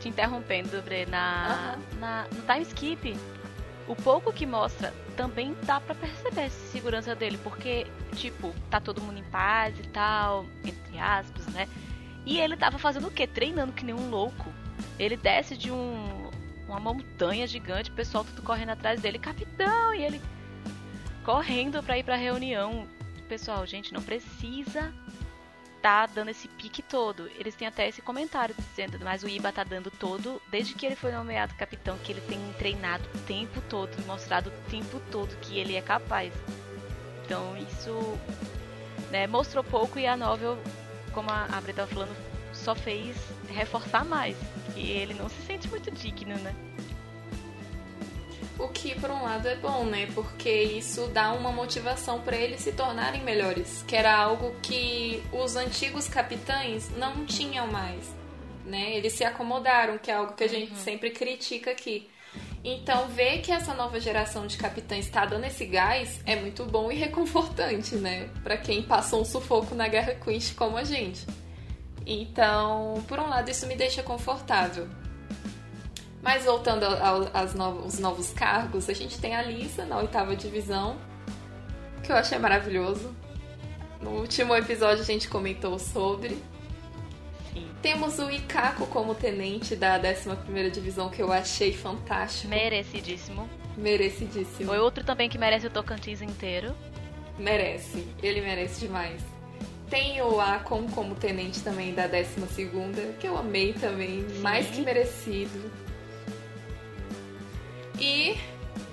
te 0.00 0.08
interrompendo, 0.10 0.82
Bre, 0.82 1.06
na, 1.06 1.78
uhum. 1.78 1.98
na, 1.98 2.26
no 2.30 2.42
time 2.42 2.62
skip. 2.62 3.16
O 3.86 3.96
pouco 3.96 4.30
que 4.34 4.44
mostra 4.44 4.92
também 5.16 5.56
dá 5.62 5.80
pra 5.80 5.94
perceber 5.94 6.42
essa 6.42 6.66
segurança 6.72 7.14
dele, 7.14 7.38
porque, 7.42 7.86
tipo, 8.16 8.54
tá 8.68 8.78
todo 8.80 9.00
mundo 9.00 9.18
em 9.18 9.24
paz 9.24 9.78
e 9.78 9.82
tal, 9.84 10.44
entre 10.62 10.98
aspas, 10.98 11.46
né? 11.46 11.66
E 12.28 12.38
ele 12.38 12.58
tava 12.58 12.78
fazendo 12.78 13.08
o 13.08 13.10
quê? 13.10 13.26
Treinando 13.26 13.72
que 13.72 13.82
nem 13.82 13.94
um 13.94 14.10
louco. 14.10 14.52
Ele 14.98 15.16
desce 15.16 15.56
de 15.56 15.72
um, 15.72 16.30
uma 16.68 16.78
montanha 16.78 17.46
gigante, 17.46 17.90
o 17.90 17.94
pessoal 17.94 18.22
tudo 18.22 18.42
correndo 18.42 18.68
atrás 18.68 19.00
dele, 19.00 19.18
capitão, 19.18 19.94
e 19.94 20.04
ele 20.04 20.20
correndo 21.24 21.82
pra 21.82 21.96
ir 21.96 22.04
pra 22.04 22.16
reunião. 22.16 22.86
Pessoal, 23.28 23.66
gente, 23.66 23.94
não 23.94 24.02
precisa 24.02 24.92
tá 25.80 26.04
dando 26.06 26.28
esse 26.30 26.48
pique 26.48 26.82
todo. 26.82 27.30
Eles 27.38 27.54
têm 27.54 27.66
até 27.66 27.88
esse 27.88 28.02
comentário 28.02 28.54
dizendo, 28.58 28.98
mas 29.02 29.22
o 29.22 29.28
Iba 29.28 29.50
tá 29.50 29.64
dando 29.64 29.90
todo, 29.90 30.42
desde 30.50 30.74
que 30.74 30.84
ele 30.84 30.96
foi 30.96 31.12
nomeado 31.12 31.54
capitão, 31.54 31.96
que 31.98 32.12
ele 32.12 32.20
tem 32.20 32.38
treinado 32.58 33.08
o 33.14 33.18
tempo 33.20 33.60
todo, 33.70 33.90
mostrado 34.06 34.50
o 34.50 34.70
tempo 34.70 35.00
todo 35.10 35.34
que 35.40 35.58
ele 35.58 35.76
é 35.76 35.80
capaz. 35.80 36.34
Então 37.24 37.56
isso 37.56 38.18
né, 39.10 39.26
mostrou 39.26 39.64
pouco 39.64 39.98
e 39.98 40.06
a 40.06 40.16
novel, 40.16 40.58
como 41.18 41.32
a, 41.32 41.46
a 41.50 41.60
Breta 41.60 41.84
falando, 41.84 42.16
só 42.52 42.76
fez 42.76 43.16
reforçar 43.48 44.04
mais. 44.04 44.36
Que 44.72 44.88
ele 44.92 45.14
não 45.14 45.28
se 45.28 45.42
sente 45.42 45.66
muito 45.66 45.90
digno, 45.90 46.38
né? 46.38 46.54
O 48.56 48.68
que, 48.68 48.94
por 49.00 49.10
um 49.10 49.24
lado, 49.24 49.48
é 49.48 49.56
bom, 49.56 49.84
né? 49.84 50.08
Porque 50.14 50.48
isso 50.48 51.08
dá 51.08 51.32
uma 51.32 51.50
motivação 51.50 52.20
para 52.20 52.36
eles 52.36 52.60
se 52.60 52.70
tornarem 52.70 53.20
melhores, 53.24 53.84
que 53.88 53.96
era 53.96 54.16
algo 54.16 54.54
que 54.62 55.20
os 55.32 55.56
antigos 55.56 56.06
capitães 56.06 56.88
não 56.96 57.26
tinham 57.26 57.66
mais, 57.66 58.14
né? 58.64 58.96
Eles 58.96 59.14
se 59.14 59.24
acomodaram, 59.24 59.98
que 59.98 60.12
é 60.12 60.14
algo 60.14 60.34
que 60.34 60.44
a 60.44 60.48
gente 60.48 60.70
uhum. 60.70 60.78
sempre 60.78 61.10
critica 61.10 61.72
aqui. 61.72 62.08
Então, 62.64 63.08
ver 63.08 63.40
que 63.40 63.52
essa 63.52 63.72
nova 63.72 64.00
geração 64.00 64.46
de 64.46 64.56
capitães 64.56 65.06
está 65.06 65.24
dando 65.24 65.44
esse 65.44 65.64
gás 65.64 66.20
é 66.26 66.36
muito 66.36 66.64
bom 66.64 66.90
e 66.90 66.96
reconfortante, 66.96 67.94
né? 67.94 68.28
Para 68.42 68.56
quem 68.56 68.82
passou 68.82 69.22
um 69.22 69.24
sufoco 69.24 69.74
na 69.74 69.86
Guerra 69.86 70.14
Quinch 70.14 70.54
como 70.54 70.76
a 70.76 70.84
gente. 70.84 71.24
Então, 72.04 73.02
por 73.06 73.18
um 73.18 73.28
lado, 73.28 73.50
isso 73.50 73.66
me 73.66 73.76
deixa 73.76 74.02
confortável. 74.02 74.88
Mas 76.20 76.44
voltando 76.44 76.84
aos 77.32 77.54
novos, 77.54 77.98
novos 77.98 78.32
cargos, 78.32 78.88
a 78.88 78.92
gente 78.92 79.20
tem 79.20 79.36
a 79.36 79.42
Lisa 79.42 79.84
na 79.84 79.98
oitava 79.98 80.34
divisão, 80.34 80.96
que 82.02 82.10
eu 82.10 82.16
achei 82.16 82.38
maravilhoso. 82.38 83.14
No 84.00 84.10
último 84.10 84.54
episódio 84.54 85.02
a 85.02 85.06
gente 85.06 85.28
comentou 85.28 85.78
sobre. 85.78 86.42
Temos 87.80 88.18
o 88.18 88.30
Ikako 88.30 88.86
como 88.86 89.14
tenente 89.14 89.76
da 89.76 89.98
11ª 90.00 90.70
divisão, 90.70 91.08
que 91.08 91.22
eu 91.22 91.32
achei 91.32 91.72
fantástico. 91.72 92.48
Merecidíssimo. 92.48 93.48
Merecidíssimo. 93.76 94.66
Foi 94.66 94.78
outro 94.78 95.04
também 95.04 95.28
que 95.28 95.38
merece 95.38 95.68
o 95.68 95.70
Tocantins 95.70 96.20
inteiro. 96.20 96.74
Merece. 97.38 98.06
Ele 98.20 98.40
merece 98.40 98.80
demais. 98.80 99.22
Tem 99.88 100.20
o 100.20 100.40
Akon 100.40 100.86
como 100.88 101.14
tenente 101.14 101.60
também 101.60 101.94
da 101.94 102.08
12ª, 102.08 103.16
que 103.18 103.28
eu 103.28 103.38
amei 103.38 103.72
também. 103.72 104.28
Sim. 104.28 104.40
Mais 104.40 104.66
que 104.66 104.80
merecido. 104.82 105.70
E 108.00 108.36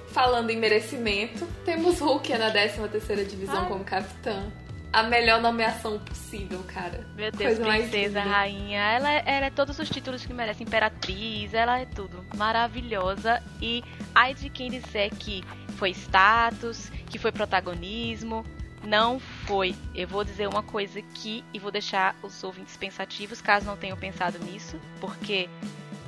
falando 0.10 0.52
em 0.52 0.58
merecimento, 0.58 1.46
temos 1.66 2.00
Hulk 2.00 2.38
na 2.38 2.54
13ª 2.54 3.26
divisão 3.26 3.64
Ai. 3.64 3.68
como 3.68 3.84
capitã. 3.84 4.52
A 4.96 5.04
melhor 5.04 5.42
nomeação 5.42 6.00
possível, 6.00 6.64
cara. 6.68 7.06
Meu 7.16 7.30
Deus, 7.30 7.58
Coisa 7.60 7.66
princesa, 7.66 8.22
rainha. 8.22 8.80
Ela, 8.82 9.12
é- 9.12 9.24
ela 9.26 9.46
é 9.48 9.50
todos 9.50 9.78
os 9.78 9.90
títulos 9.90 10.26
que 10.26 10.34
merece. 10.34 10.64
Imperatriz, 10.64 11.54
ela 11.54 11.80
é 11.80 11.86
tudo. 11.86 12.26
Maravilhosa. 12.36 13.44
E 13.62 13.84
ai 14.14 14.34
de 14.34 14.50
quem 14.50 14.72
disser 14.72 15.10
que 15.14 15.44
foi 15.78 15.90
status, 15.92 16.90
que 17.10 17.20
foi 17.20 17.32
protagonismo. 17.32 18.46
Não 18.84 19.20
foi. 19.20 19.76
Eu 19.94 20.08
vou 20.08 20.24
dizer 20.24 20.48
uma 20.48 20.64
coisa 20.64 21.00
aqui 21.00 21.44
e 21.54 21.60
vou 21.60 21.72
deixar 21.72 22.16
os 22.24 22.42
ouvintes 22.44 22.78
pensativos, 22.78 23.42
caso 23.42 23.66
não 23.66 23.76
tenham 23.76 23.98
pensado 23.98 24.40
nisso, 24.40 24.80
porque 25.02 25.50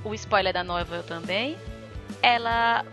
o 0.04 0.14
spoiler 0.14 0.54
da 0.54 0.64
novel 0.64 1.04
também. 1.04 1.58
Ela 2.22 2.86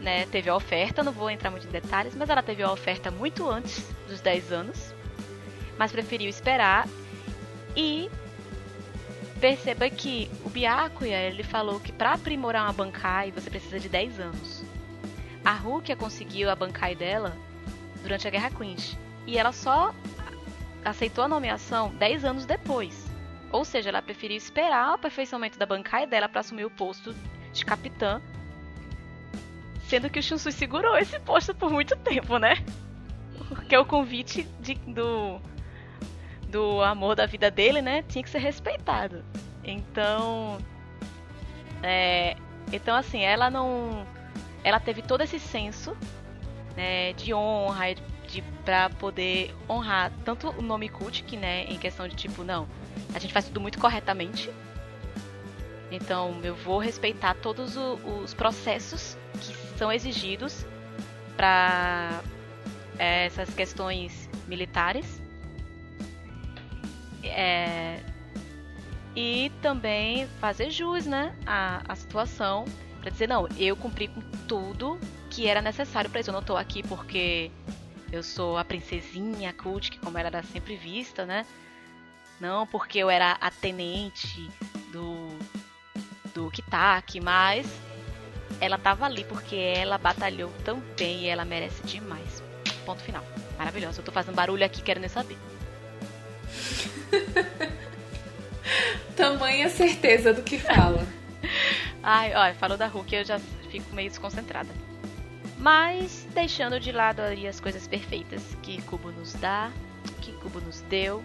né, 0.00 0.24
teve 0.26 0.48
a 0.48 0.54
oferta, 0.56 1.02
não 1.02 1.12
vou 1.12 1.28
entrar 1.28 1.50
muito 1.50 1.66
em 1.66 1.70
detalhes, 1.70 2.14
mas 2.14 2.30
ela 2.30 2.42
teve 2.42 2.62
a 2.62 2.70
oferta 2.72 3.10
muito 3.10 3.48
antes 3.50 3.84
dos 4.06 4.20
10 4.20 4.52
anos, 4.52 4.94
mas 5.78 5.92
preferiu 5.92 6.28
esperar. 6.28 6.86
E 7.76 8.10
perceba 9.40 9.88
que 9.88 10.30
o 10.44 10.48
Byakuya, 10.50 11.16
ele 11.22 11.42
falou 11.42 11.78
que 11.78 11.92
para 11.92 12.12
aprimorar 12.14 12.64
uma 12.64 12.72
Bankai 12.72 13.30
você 13.30 13.48
precisa 13.48 13.78
de 13.78 13.88
10 13.88 14.20
anos. 14.20 14.64
A 15.44 15.52
Rukia 15.52 15.94
conseguiu 15.96 16.50
a 16.50 16.56
Bankai 16.56 16.94
dela 16.96 17.36
durante 18.02 18.26
a 18.26 18.30
Guerra 18.30 18.50
Quinch. 18.50 18.98
E 19.26 19.38
ela 19.38 19.52
só 19.52 19.94
aceitou 20.84 21.24
a 21.24 21.28
nomeação 21.28 21.90
10 21.94 22.24
anos 22.24 22.44
depois. 22.44 23.06
Ou 23.50 23.64
seja, 23.64 23.88
ela 23.88 24.02
preferiu 24.02 24.36
esperar 24.36 24.90
o 24.90 24.94
aperfeiçoamento 24.94 25.58
da 25.58 25.64
Bankai 25.66 26.06
dela 26.06 26.28
para 26.28 26.40
assumir 26.40 26.64
o 26.64 26.70
posto 26.70 27.14
de 27.52 27.64
capitã. 27.64 28.20
Sendo 29.86 30.10
que 30.10 30.18
o 30.18 30.22
Shunsui 30.22 30.52
segurou 30.52 30.96
esse 30.98 31.18
posto 31.20 31.54
por 31.54 31.70
muito 31.70 31.96
tempo, 31.96 32.36
né? 32.38 32.56
Porque 33.48 33.76
o 33.76 33.86
convite 33.86 34.42
de- 34.60 34.74
do, 34.74 35.40
do 36.48 36.82
amor 36.82 37.14
da 37.14 37.26
vida 37.26 37.50
dele, 37.50 37.80
né? 37.82 38.02
Tinha 38.08 38.22
que 38.22 38.30
ser 38.30 38.38
respeitado. 38.38 39.24
Então. 39.64 40.58
É, 41.82 42.36
então, 42.72 42.96
assim, 42.96 43.22
ela 43.22 43.50
não. 43.50 44.06
Ela 44.64 44.80
teve 44.80 45.02
todo 45.02 45.22
esse 45.22 45.38
senso 45.38 45.96
né, 46.76 47.12
de 47.14 47.32
honra, 47.32 47.94
de, 48.26 48.42
pra 48.64 48.90
poder 48.90 49.54
honrar 49.68 50.10
tanto 50.24 50.48
o 50.50 50.62
nome 50.62 50.88
Kultik, 50.88 51.36
né? 51.36 51.64
Em 51.64 51.78
questão 51.78 52.08
de 52.08 52.16
tipo, 52.16 52.42
não, 52.42 52.66
a 53.14 53.18
gente 53.18 53.32
faz 53.32 53.46
tudo 53.46 53.60
muito 53.60 53.78
corretamente. 53.78 54.50
Então 55.90 56.38
eu 56.42 56.54
vou 56.54 56.78
respeitar 56.78 57.34
todos 57.34 57.76
o- 57.76 57.94
os 58.22 58.34
processos 58.34 59.16
que 59.40 59.54
são 59.78 59.90
exigidos 59.90 60.66
para 61.36 62.20
essas 62.98 63.48
questões 63.54 64.28
militares. 64.46 65.22
É, 67.22 68.00
e 69.16 69.50
também 69.60 70.28
fazer 70.40 70.70
jus, 70.70 71.06
né, 71.06 71.34
à, 71.44 71.94
situação 71.96 72.64
para 73.00 73.10
dizer 73.10 73.28
não, 73.28 73.48
eu 73.56 73.76
cumpri 73.76 74.08
com 74.08 74.20
tudo 74.46 74.98
que 75.30 75.46
era 75.46 75.62
necessário 75.62 76.10
para 76.10 76.20
isso. 76.20 76.30
Eu 76.30 76.34
não 76.34 76.42
tô 76.42 76.56
aqui 76.56 76.82
porque 76.82 77.50
eu 78.12 78.22
sou 78.22 78.58
a 78.58 78.64
princesinha 78.64 79.52
Kultik, 79.52 79.98
como 79.98 80.18
ela 80.18 80.28
era 80.28 80.42
sempre 80.42 80.76
vista, 80.76 81.24
né? 81.24 81.46
Não 82.40 82.66
porque 82.66 82.98
eu 82.98 83.10
era 83.10 83.32
a 83.40 83.50
tenente 83.50 84.48
do 84.92 85.28
do 86.34 86.50
Kitaki, 86.50 87.20
mas 87.20 87.66
ela 88.60 88.78
tava 88.78 89.06
ali 89.06 89.24
porque 89.24 89.56
ela 89.56 89.98
batalhou 89.98 90.52
tão 90.64 90.80
bem 90.96 91.22
e 91.22 91.26
ela 91.28 91.44
merece 91.44 91.82
demais. 91.82 92.42
Ponto 92.84 93.02
final. 93.02 93.24
Maravilhosa. 93.56 94.00
Eu 94.00 94.04
tô 94.04 94.12
fazendo 94.12 94.34
barulho 94.34 94.64
aqui 94.64 94.82
querendo 94.82 95.08
saber. 95.08 95.38
Tamanha 99.16 99.68
certeza 99.68 100.32
do 100.32 100.42
que 100.42 100.58
fala. 100.58 101.06
Ai, 102.02 102.34
olha, 102.34 102.54
falou 102.54 102.76
da 102.76 102.86
Hulk, 102.86 103.14
eu 103.14 103.24
já 103.24 103.38
fico 103.70 103.94
meio 103.94 104.08
desconcentrada. 104.08 104.68
Mas 105.58 106.26
deixando 106.32 106.78
de 106.78 106.92
lado 106.92 107.20
ali 107.20 107.46
as 107.46 107.60
coisas 107.60 107.88
perfeitas 107.88 108.42
que 108.62 108.80
Kubo 108.82 109.10
nos 109.10 109.34
dá, 109.34 109.72
que 110.20 110.32
Kubo 110.32 110.60
nos 110.60 110.80
deu. 110.82 111.22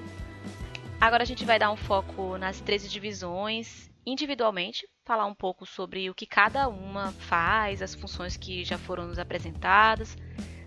Agora 0.99 1.23
a 1.23 1.25
gente 1.25 1.45
vai 1.45 1.59
dar 1.59 1.71
um 1.71 1.77
foco 1.77 2.37
nas 2.37 2.59
13 2.61 2.89
divisões 2.89 3.91
individualmente, 4.05 4.87
falar 5.05 5.25
um 5.25 5.35
pouco 5.35 5.65
sobre 5.65 6.09
o 6.09 6.15
que 6.15 6.25
cada 6.25 6.67
uma 6.67 7.11
faz, 7.11 7.81
as 7.81 7.95
funções 7.95 8.35
que 8.35 8.63
já 8.63 8.77
foram 8.77 9.07
nos 9.07 9.19
apresentadas, 9.19 10.17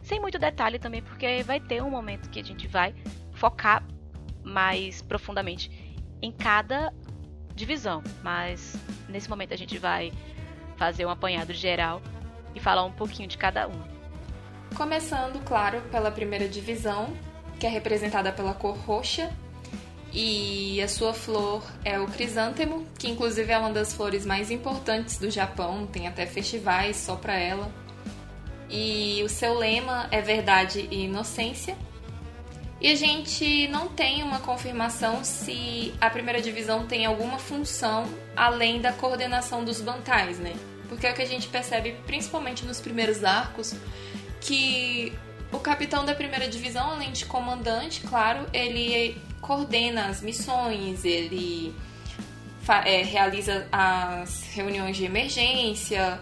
sem 0.03 0.21
muito 0.21 0.39
detalhe 0.39 0.79
também, 0.79 1.03
porque 1.03 1.43
vai 1.43 1.61
ter 1.61 1.83
um 1.83 1.91
momento 1.91 2.31
que 2.31 2.41
a 2.41 2.45
gente 2.45 2.67
vai 2.67 2.95
focar 3.35 3.83
mais 4.47 5.03
profundamente 5.03 5.71
em 6.23 6.31
cada 6.31 6.93
divisão, 7.55 8.03
mas 8.23 8.77
nesse 9.09 9.29
momento 9.29 9.53
a 9.53 9.57
gente 9.57 9.77
vai 9.79 10.13
fazer 10.77 11.05
um 11.05 11.11
apanhado 11.11 11.53
geral 11.53 12.01
e 12.55 12.61
falar 12.61 12.85
um 12.85 12.93
pouquinho 12.93 13.29
de 13.29 13.37
cada 13.37 13.67
uma. 13.67 13.87
Começando, 14.75 15.43
claro, 15.45 15.81
pela 15.91 16.11
primeira 16.11 16.49
divisão, 16.49 17.13
que 17.59 17.67
é 17.67 17.69
representada 17.69 18.33
pela 18.33 18.55
cor 18.55 18.77
roxa. 18.77 19.33
E 20.13 20.81
a 20.81 20.89
sua 20.89 21.13
flor 21.13 21.63
é 21.85 21.99
o 21.99 22.07
crisântemo, 22.07 22.87
que 22.99 23.09
inclusive 23.09 23.53
é 23.53 23.59
uma 23.59 23.71
das 23.71 23.93
flores 23.93 24.25
mais 24.25 24.51
importantes 24.51 25.19
do 25.19 25.31
Japão, 25.31 25.87
tem 25.87 26.07
até 26.07 26.25
festivais 26.25 26.97
só 26.97 27.17
para 27.17 27.35
ela. 27.35 27.71
E 28.71 29.23
o 29.23 29.29
seu 29.29 29.55
lema 29.55 30.09
é 30.11 30.23
verdade 30.23 30.89
e 30.91 31.05
inocência. 31.05 31.77
E 32.81 32.91
a 32.91 32.95
gente 32.95 33.69
não 33.69 33.89
tem 33.89 34.23
uma 34.23 34.41
confirmação 34.41 35.25
se 35.25 35.95
a 36.01 36.11
primeira 36.11 36.43
divisão 36.43 36.87
tem 36.87 37.07
alguma 37.07 37.39
função 37.39 38.05
além 38.37 38.81
da 38.81 38.93
coordenação 38.93 39.65
dos 39.65 39.81
bantais, 39.81 40.39
né? 40.39 40.55
Porque 40.89 41.07
é 41.07 41.11
o 41.11 41.15
que 41.15 41.23
a 41.23 41.27
gente 41.27 41.49
percebe 41.49 41.97
principalmente 42.07 42.65
nos 42.65 42.79
primeiros 42.81 43.25
arcos, 43.25 43.75
que 44.41 45.13
o 45.51 45.59
capitão 45.59 46.05
da 46.05 46.15
primeira 46.15 46.49
divisão, 46.49 46.91
além 46.91 47.13
de 47.13 47.25
comandante, 47.25 48.03
claro, 48.03 48.47
ele 48.53 49.17
coordena 49.41 50.07
as 50.07 50.21
missões, 50.21 51.05
ele 51.05 51.75
é, 52.85 53.03
realiza 53.03 53.67
as 53.73 54.45
reuniões 54.53 54.97
de 54.97 55.05
emergência, 55.05 56.21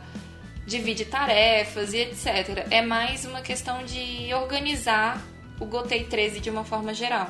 divide 0.67 1.05
tarefas 1.05 1.93
e 1.93 1.99
etc. 1.99 2.67
É 2.71 2.81
mais 2.81 3.25
uma 3.25 3.41
questão 3.41 3.85
de 3.85 4.33
organizar 4.35 5.21
o 5.59 5.65
Gotei 5.67 6.05
13 6.05 6.41
de 6.41 6.51
uma 6.51 6.65
forma 6.65 6.93
geral. 6.93 7.29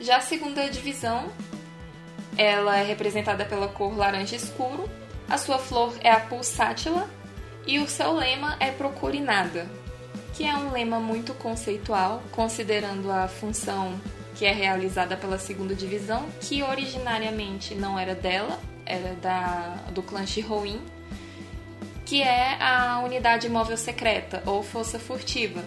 Já 0.00 0.16
a 0.16 0.20
segunda 0.20 0.68
divisão, 0.68 1.30
ela 2.36 2.78
é 2.78 2.82
representada 2.82 3.44
pela 3.44 3.68
cor 3.68 3.96
laranja 3.96 4.36
escuro, 4.36 4.88
a 5.28 5.36
sua 5.36 5.58
flor 5.58 5.94
é 6.00 6.10
a 6.10 6.20
pulsátila 6.20 7.08
e 7.66 7.78
o 7.78 7.88
seu 7.88 8.12
lema 8.12 8.56
é 8.58 8.70
procure 8.70 9.20
nada, 9.20 9.70
que 10.34 10.44
é 10.44 10.54
um 10.56 10.72
lema 10.72 10.98
muito 10.98 11.34
conceitual, 11.34 12.22
considerando 12.32 13.10
a 13.12 13.28
função 13.28 14.00
que 14.34 14.46
é 14.46 14.52
realizada 14.52 15.16
pela 15.18 15.38
segunda 15.38 15.74
divisão, 15.74 16.26
que 16.40 16.62
originariamente 16.62 17.74
não 17.74 17.98
era 17.98 18.14
dela, 18.14 18.58
era 18.86 19.14
da, 19.16 19.74
do 19.92 20.02
clã 20.02 20.24
Shihoin, 20.24 20.80
que 22.06 22.22
é 22.22 22.56
a 22.60 23.00
unidade 23.04 23.48
móvel 23.50 23.76
secreta 23.76 24.42
ou 24.46 24.62
força 24.62 24.98
furtiva. 24.98 25.62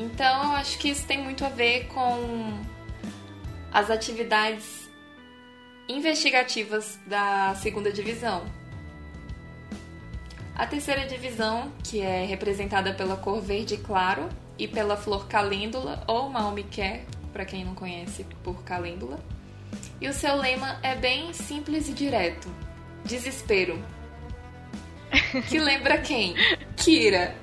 Então 0.00 0.44
eu 0.44 0.50
acho 0.52 0.78
que 0.78 0.88
isso 0.88 1.06
tem 1.06 1.22
muito 1.22 1.44
a 1.44 1.50
ver 1.50 1.86
com 1.88 2.58
as 3.70 3.90
atividades 3.90 4.88
investigativas 5.86 6.98
da 7.06 7.54
segunda 7.56 7.92
divisão. 7.92 8.46
A 10.54 10.66
terceira 10.66 11.06
divisão, 11.06 11.70
que 11.84 12.00
é 12.00 12.24
representada 12.24 12.94
pela 12.94 13.16
cor 13.16 13.42
verde 13.42 13.76
claro 13.76 14.26
e 14.58 14.66
pela 14.66 14.96
flor 14.96 15.28
calêndula 15.28 16.02
ou 16.06 16.30
maomiqué, 16.30 17.04
para 17.30 17.44
quem 17.44 17.62
não 17.62 17.74
conhece 17.74 18.24
por 18.42 18.62
calêndula. 18.64 19.20
E 20.00 20.08
o 20.08 20.14
seu 20.14 20.34
lema 20.34 20.78
é 20.82 20.94
bem 20.94 21.32
simples 21.34 21.88
e 21.90 21.92
direto: 21.92 22.48
desespero. 23.04 23.78
Que 25.48 25.58
lembra 25.58 25.98
quem? 25.98 26.34
Kira. 26.76 27.34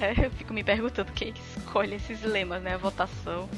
É, 0.00 0.26
eu 0.26 0.30
fico 0.30 0.54
me 0.54 0.62
perguntando 0.62 1.10
quem 1.12 1.32
que 1.32 1.40
escolhe 1.56 1.96
esses 1.96 2.22
lemas, 2.22 2.62
né? 2.62 2.74
A 2.74 2.78
votação. 2.78 3.48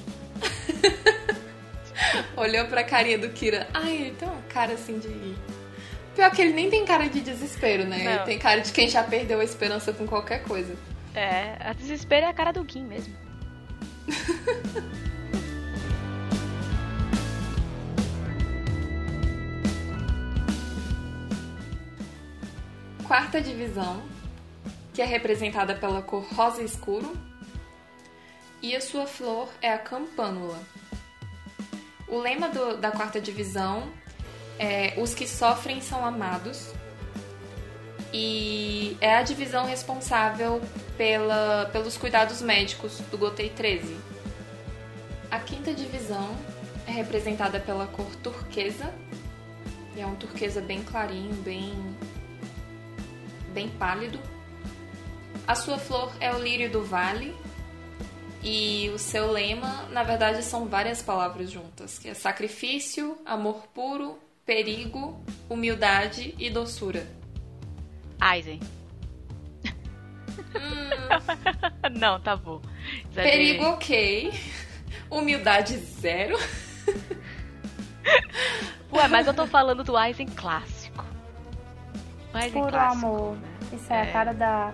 Olhou 2.36 2.66
pra 2.66 2.82
carinha 2.82 3.18
do 3.18 3.28
Kira. 3.28 3.68
Ai, 3.74 3.97
ele 3.97 4.12
tem 4.12 4.26
uma 4.26 4.41
cara 4.43 4.72
assim 4.72 4.99
de. 4.99 5.36
Pior 6.14 6.30
que 6.30 6.41
ele 6.41 6.55
nem 6.55 6.70
tem 6.70 6.84
cara 6.86 7.09
de 7.09 7.20
desespero, 7.20 7.84
né? 7.84 8.03
Não. 8.03 8.12
Ele 8.12 8.24
tem 8.24 8.38
cara 8.38 8.61
de 8.61 8.72
quem 8.72 8.88
já 8.88 9.03
perdeu 9.03 9.41
a 9.41 9.45
esperança 9.45 9.93
com 9.93 10.07
qualquer 10.07 10.43
coisa. 10.45 10.74
É, 11.14 11.57
a 11.61 11.74
desespero 11.74 12.24
é 12.26 12.28
a 12.30 12.32
cara 12.32 12.53
do 12.53 12.66
Gin 12.66 12.84
mesmo. 12.84 13.14
Quarta 23.07 23.41
divisão, 23.41 24.03
que 24.93 25.03
é 25.03 25.05
representada 25.05 25.74
pela 25.74 26.03
cor 26.03 26.24
rosa 26.34 26.62
escuro. 26.62 27.16
e 28.62 28.76
a 28.76 28.80
sua 28.80 29.07
flor 29.07 29.49
é 29.62 29.72
a 29.72 29.78
campânula. 29.78 30.61
O 32.07 32.18
lema 32.18 32.49
do, 32.49 32.76
da 32.76 32.91
quarta 32.91 33.20
divisão 33.20 33.91
é 34.59 34.95
Os 34.99 35.14
que 35.14 35.26
sofrem 35.26 35.80
são 35.80 36.05
amados, 36.05 36.74
e 38.12 38.97
é 39.01 39.16
a 39.16 39.22
divisão 39.22 39.64
responsável 39.64 40.61
pela, 40.97 41.70
pelos 41.72 41.97
cuidados 41.97 42.43
médicos 42.43 42.99
do 43.11 43.16
Gotei 43.16 43.51
13. 43.51 43.97
A 45.30 45.38
quinta 45.38 45.72
divisão 45.72 46.36
é 46.86 46.91
representada 46.91 47.61
pela 47.61 47.86
cor 47.86 48.14
turquesa, 48.16 48.93
e 49.97 50.01
é 50.01 50.07
um 50.07 50.16
turquesa 50.16 50.61
bem 50.61 50.82
clarinho, 50.82 51.34
bem, 51.36 51.72
bem 53.55 53.68
pálido. 53.68 54.18
A 55.51 55.55
sua 55.57 55.79
flor 55.79 56.13
é 56.21 56.33
o 56.33 56.39
lírio 56.39 56.71
do 56.71 56.85
vale, 56.85 57.37
e 58.41 58.89
o 58.95 58.99
seu 59.01 59.33
lema, 59.33 59.83
na 59.91 60.05
verdade, 60.05 60.45
são 60.45 60.69
várias 60.69 61.03
palavras 61.03 61.51
juntas, 61.51 61.99
que 61.99 62.09
é 62.09 62.15
sacrifício, 62.15 63.19
amor 63.27 63.67
puro, 63.75 64.17
perigo, 64.47 65.21
humildade 65.49 66.37
e 66.39 66.49
doçura. 66.49 67.05
Aizen. 68.21 68.61
Hum. 70.55 71.99
Não, 71.99 72.21
tá 72.21 72.37
bom. 72.37 72.63
Exagerei. 73.11 73.57
Perigo 73.57 73.65
ok. 73.71 74.33
Humildade 75.11 75.79
zero. 75.79 76.39
Ué, 78.93 79.09
mas 79.09 79.27
eu 79.27 79.35
tô 79.35 79.49
falando 79.49 79.83
do 79.83 79.97
Aizen 79.97 80.29
clássico. 80.29 81.05
O 82.33 82.37
Aizen 82.37 82.53
Puro 82.53 82.71
clássico. 82.73 83.05
amor. 83.05 83.37
Né? 83.37 83.49
Isso 83.73 83.93
é, 83.93 83.97
é, 83.97 84.03
a 84.03 84.13
cara 84.13 84.33
da 84.33 84.73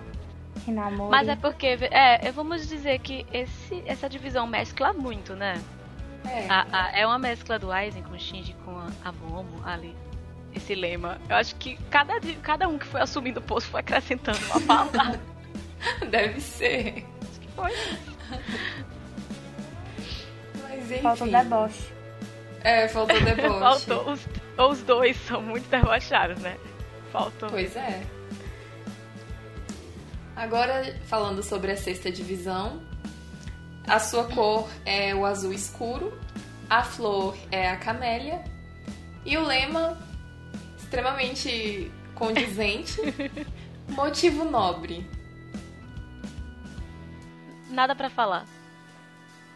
Hinamori. 0.67 1.11
Mas 1.11 1.27
é 1.27 1.35
porque, 1.35 1.77
é, 1.91 2.31
vamos 2.31 2.67
dizer 2.67 2.99
que 2.99 3.25
esse, 3.31 3.83
essa 3.85 4.09
divisão 4.09 4.45
mescla 4.47 4.93
muito, 4.93 5.35
né? 5.35 5.61
É. 6.25 6.47
A, 6.49 6.67
a, 6.71 6.99
é 6.99 7.05
uma 7.05 7.17
mescla 7.17 7.57
do 7.57 7.71
Aizen 7.71 8.03
com 8.03 8.13
o 8.13 8.19
Shinji 8.19 8.55
com 8.65 8.71
a, 8.71 8.87
a 9.03 9.11
Momo 9.11 9.61
ali 9.65 9.95
esse 10.57 10.75
lema. 10.75 11.19
Eu 11.29 11.35
acho 11.35 11.55
que 11.55 11.77
cada, 11.89 12.13
cada 12.41 12.67
um 12.67 12.77
que 12.77 12.85
foi 12.85 13.01
assumindo 13.01 13.39
o 13.39 13.43
posto 13.43 13.69
foi 13.69 13.79
acrescentando 13.79 14.39
uma 14.47 14.61
palavra. 14.61 15.19
Deve 16.09 16.41
ser. 16.41 17.05
Acho 17.21 17.39
que 17.39 17.47
foi. 17.49 17.71
Mas 20.63 20.91
enfim. 20.91 21.01
Faltou 21.01 21.27
deboche. 21.27 21.93
É, 22.61 22.87
faltou 22.87 23.21
deboche. 23.21 23.59
faltou. 23.87 24.11
Os, 24.11 24.27
os 24.57 24.83
dois 24.83 25.17
são 25.17 25.41
muito 25.41 25.69
debochados, 25.69 26.39
né? 26.39 26.57
Faltou. 27.11 27.49
Pois 27.49 27.75
é. 27.75 28.01
Agora, 30.37 30.95
falando 31.07 31.41
sobre 31.41 31.71
a 31.71 31.75
sexta 31.75 32.11
divisão, 32.11 32.79
a 33.87 33.97
sua 33.97 34.25
cor 34.25 34.69
é 34.85 35.15
o 35.15 35.25
azul 35.25 35.51
escuro, 35.51 36.15
a 36.69 36.83
flor 36.83 37.35
é 37.51 37.67
a 37.67 37.75
camélia 37.77 38.43
e 39.25 39.35
o 39.35 39.43
lema 39.43 39.97
extremamente 40.77 41.91
condizente. 42.13 43.01
Motivo 43.89 44.45
nobre. 44.45 45.09
Nada 47.71 47.95
para 47.95 48.11
falar. 48.11 48.45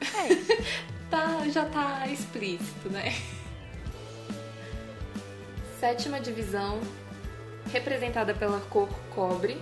É 0.01 0.33
isso. 0.33 0.51
tá, 1.11 1.47
já 1.49 1.65
tá 1.65 2.07
explícito, 2.07 2.89
né? 2.89 3.13
Sétima 5.79 6.19
divisão, 6.19 6.81
representada 7.71 8.33
pela 8.33 8.59
cor 8.61 8.89
cobre. 9.13 9.59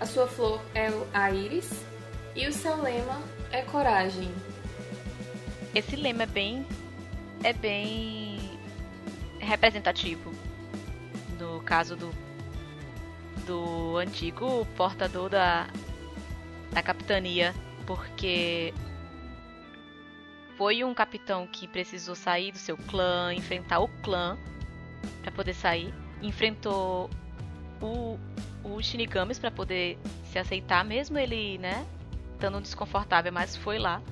A 0.00 0.06
sua 0.06 0.26
flor 0.26 0.60
é 0.74 0.88
a 1.12 1.30
íris 1.30 1.70
e 2.34 2.46
o 2.46 2.52
seu 2.52 2.80
lema 2.80 3.22
é 3.50 3.62
coragem. 3.62 4.30
Esse 5.74 5.96
lema 5.96 6.24
é 6.24 6.26
bem 6.26 6.66
é 7.42 7.52
bem 7.52 8.58
representativo. 9.38 10.32
No 11.38 11.60
caso 11.62 11.96
do, 11.96 12.12
do 13.46 13.96
antigo 13.98 14.66
portador 14.76 15.28
da, 15.30 15.66
da 16.72 16.82
capitania, 16.82 17.54
porque 17.86 18.74
foi 20.56 20.82
um 20.82 20.94
capitão 20.94 21.46
que 21.46 21.68
precisou 21.68 22.14
sair 22.14 22.52
do 22.52 22.58
seu 22.58 22.76
clã, 22.76 23.32
enfrentar 23.34 23.80
o 23.80 23.88
clã 24.02 24.38
para 25.22 25.30
poder 25.30 25.54
sair, 25.54 25.94
enfrentou 26.22 27.10
o, 27.80 28.18
o 28.66 28.82
Shinigamis 28.82 29.38
para 29.38 29.50
poder 29.50 29.98
se 30.24 30.38
aceitar, 30.38 30.84
mesmo 30.84 31.16
ele, 31.18 31.58
né, 31.58 31.86
estando 32.34 32.60
desconfortável, 32.60 33.32
mas 33.32 33.56
foi 33.56 33.78
lá. 33.78 34.02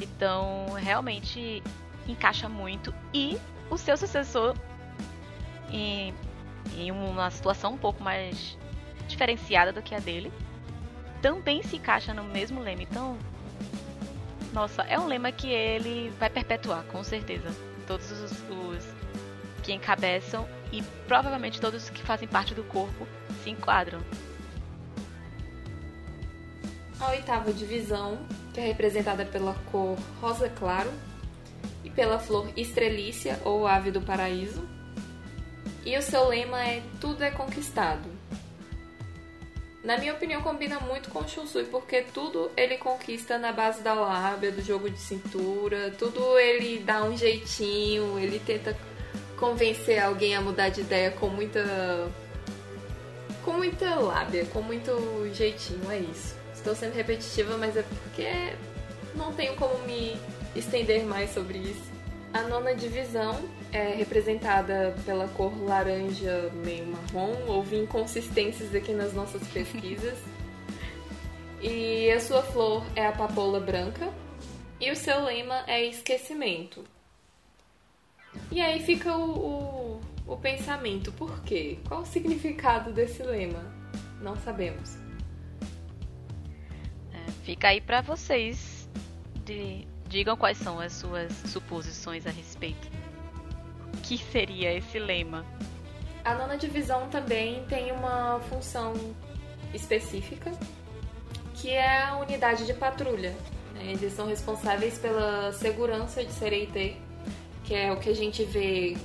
Então, 0.00 0.66
realmente 0.78 1.62
encaixa 2.08 2.48
muito 2.48 2.94
e 3.12 3.38
o 3.68 3.76
seu 3.76 3.96
sucessor 3.96 4.56
em, 5.70 6.14
em 6.76 6.90
uma 6.90 7.30
situação 7.30 7.74
um 7.74 7.78
pouco 7.78 8.02
mais 8.02 8.56
diferenciada 9.06 9.72
do 9.72 9.82
que 9.82 9.94
a 9.94 9.98
dele 9.98 10.32
também 11.20 11.62
se 11.62 11.76
encaixa 11.76 12.14
no 12.14 12.24
mesmo 12.24 12.60
lema. 12.60 12.82
Então, 12.82 13.18
nossa, 14.54 14.82
é 14.82 14.98
um 14.98 15.06
lema 15.06 15.30
que 15.30 15.48
ele 15.48 16.10
vai 16.18 16.30
perpetuar, 16.30 16.82
com 16.84 17.04
certeza. 17.04 17.54
Todos 17.86 18.10
os, 18.10 18.32
os 18.32 18.94
que 19.62 19.72
encabeçam 19.72 20.48
e 20.72 20.82
provavelmente 21.06 21.60
todos 21.60 21.84
os 21.84 21.90
que 21.90 22.02
fazem 22.02 22.26
parte 22.26 22.54
do 22.54 22.64
corpo 22.64 23.06
se 23.42 23.50
enquadram. 23.50 24.00
A 26.98 27.10
oitava 27.10 27.52
divisão, 27.52 28.18
que 28.52 28.60
é 28.60 28.66
representada 28.66 29.24
pela 29.24 29.54
cor 29.70 29.96
rosa 30.20 30.48
claro, 30.48 30.90
e 31.82 31.90
pela 31.90 32.18
flor 32.18 32.50
estrelícia 32.56 33.40
ou 33.44 33.66
ave 33.66 33.90
do 33.90 34.00
paraíso. 34.00 34.68
E 35.84 35.96
o 35.96 36.02
seu 36.02 36.28
lema 36.28 36.62
é 36.62 36.82
Tudo 37.00 37.22
é 37.22 37.30
conquistado. 37.30 38.08
Na 39.82 39.96
minha 39.96 40.12
opinião, 40.12 40.42
combina 40.42 40.78
muito 40.78 41.08
com 41.08 41.20
o 41.20 41.28
Shunsui, 41.28 41.64
porque 41.64 42.02
tudo 42.02 42.50
ele 42.54 42.76
conquista 42.76 43.38
na 43.38 43.50
base 43.50 43.80
da 43.80 43.94
lábia, 43.94 44.52
do 44.52 44.60
jogo 44.60 44.90
de 44.90 44.98
cintura, 44.98 45.90
tudo 45.98 46.38
ele 46.38 46.80
dá 46.80 47.02
um 47.02 47.16
jeitinho, 47.16 48.18
ele 48.18 48.38
tenta 48.38 48.76
convencer 49.38 49.98
alguém 49.98 50.36
a 50.36 50.40
mudar 50.42 50.68
de 50.68 50.82
ideia 50.82 51.10
com 51.12 51.28
muita. 51.28 52.12
Com 53.44 53.52
muita 53.52 53.94
lábia, 53.94 54.44
com 54.46 54.62
muito 54.62 54.92
jeitinho, 55.34 55.90
é 55.90 55.98
isso. 55.98 56.36
Estou 56.54 56.74
sendo 56.74 56.94
repetitiva, 56.94 57.56
mas 57.56 57.76
é 57.76 57.82
porque 57.82 58.54
não 59.14 59.32
tenho 59.32 59.56
como 59.56 59.78
me 59.86 60.16
estender 60.54 61.04
mais 61.04 61.30
sobre 61.32 61.58
isso. 61.58 61.90
A 62.32 62.42
nona 62.42 62.74
divisão 62.74 63.40
é 63.72 63.94
representada 63.94 64.94
pela 65.04 65.26
cor 65.28 65.52
laranja 65.64 66.50
meio 66.64 66.86
marrom. 66.86 67.34
Houve 67.48 67.76
inconsistências 67.76 68.74
aqui 68.74 68.92
nas 68.92 69.12
nossas 69.12 69.42
pesquisas. 69.48 70.18
e 71.60 72.10
a 72.10 72.20
sua 72.20 72.42
flor 72.42 72.84
é 72.94 73.06
a 73.06 73.12
papoula 73.12 73.58
branca. 73.58 74.08
E 74.80 74.90
o 74.90 74.96
seu 74.96 75.24
lema 75.24 75.64
é 75.66 75.84
esquecimento. 75.84 76.84
E 78.50 78.60
aí 78.60 78.80
fica 78.80 79.16
o, 79.16 79.30
o, 79.30 80.00
o 80.30 80.36
pensamento: 80.36 81.12
por 81.12 81.42
quê? 81.42 81.78
Qual 81.86 82.02
o 82.02 82.06
significado 82.06 82.92
desse 82.92 83.22
lema? 83.22 83.64
Não 84.22 84.36
sabemos. 84.36 84.96
É, 87.12 87.30
fica 87.42 87.68
aí 87.68 87.80
para 87.80 88.00
vocês 88.00 88.88
de 89.44 89.86
Digam 90.08 90.36
quais 90.36 90.58
são 90.58 90.80
as 90.80 90.92
suas 90.92 91.32
suposições 91.32 92.26
a 92.26 92.30
respeito. 92.30 92.88
O 93.94 93.96
que 93.98 94.18
seria 94.18 94.72
esse 94.72 94.98
lema? 94.98 95.44
A 96.24 96.34
nona 96.34 96.56
divisão 96.56 97.08
também 97.08 97.64
tem 97.66 97.92
uma 97.92 98.40
função 98.48 98.92
específica, 99.72 100.52
que 101.54 101.70
é 101.70 102.02
a 102.02 102.16
unidade 102.16 102.66
de 102.66 102.74
patrulha. 102.74 103.34
Eles 103.76 104.12
são 104.12 104.26
responsáveis 104.26 104.98
pela 104.98 105.52
segurança 105.52 106.24
de 106.24 106.32
Sereite, 106.32 106.96
que 107.64 107.74
é 107.74 107.90
o 107.90 107.96
que 107.96 108.10
a 108.10 108.14
gente 108.14 108.44
vê 108.44 108.96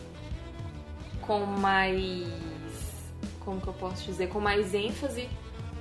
com 1.26 1.39
mais. 1.45 2.28
Como 3.39 3.61
que 3.61 3.67
eu 3.67 3.73
posso 3.73 4.03
dizer? 4.05 4.28
Com 4.28 4.39
mais 4.39 4.73
ênfase 4.73 5.30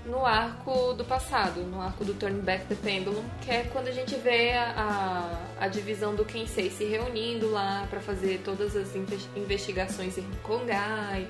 no 0.06 0.24
arco 0.24 0.92
do 0.92 1.04
passado, 1.04 1.62
no 1.62 1.80
arco 1.80 2.04
do 2.04 2.12
Turn 2.14 2.42
Back 2.42 2.66
the 2.66 2.74
Pendulum, 2.74 3.24
que 3.40 3.50
é 3.50 3.64
quando 3.72 3.88
a 3.88 3.92
gente 3.92 4.14
vê 4.16 4.52
a, 4.52 5.40
a, 5.58 5.64
a 5.64 5.68
divisão 5.68 6.14
do 6.14 6.24
Kensei 6.24 6.70
se 6.70 6.84
reunindo 6.84 7.50
lá 7.50 7.86
para 7.88 8.00
fazer 8.00 8.42
todas 8.44 8.76
as 8.76 8.94
investigações 9.34 10.18
em 10.18 10.30
Kongai. 10.42 11.26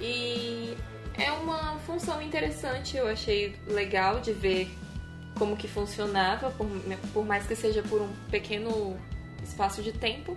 E 0.00 0.76
é 1.18 1.30
uma 1.32 1.78
função 1.80 2.22
interessante, 2.22 2.96
eu 2.96 3.06
achei 3.06 3.54
legal 3.66 4.20
de 4.20 4.32
ver 4.32 4.70
como 5.38 5.56
que 5.56 5.68
funcionava, 5.68 6.50
por, 6.50 6.66
por 7.12 7.26
mais 7.26 7.46
que 7.46 7.54
seja 7.54 7.82
por 7.82 8.00
um 8.00 8.08
pequeno 8.30 8.96
espaço 9.42 9.82
de 9.82 9.92
tempo. 9.92 10.34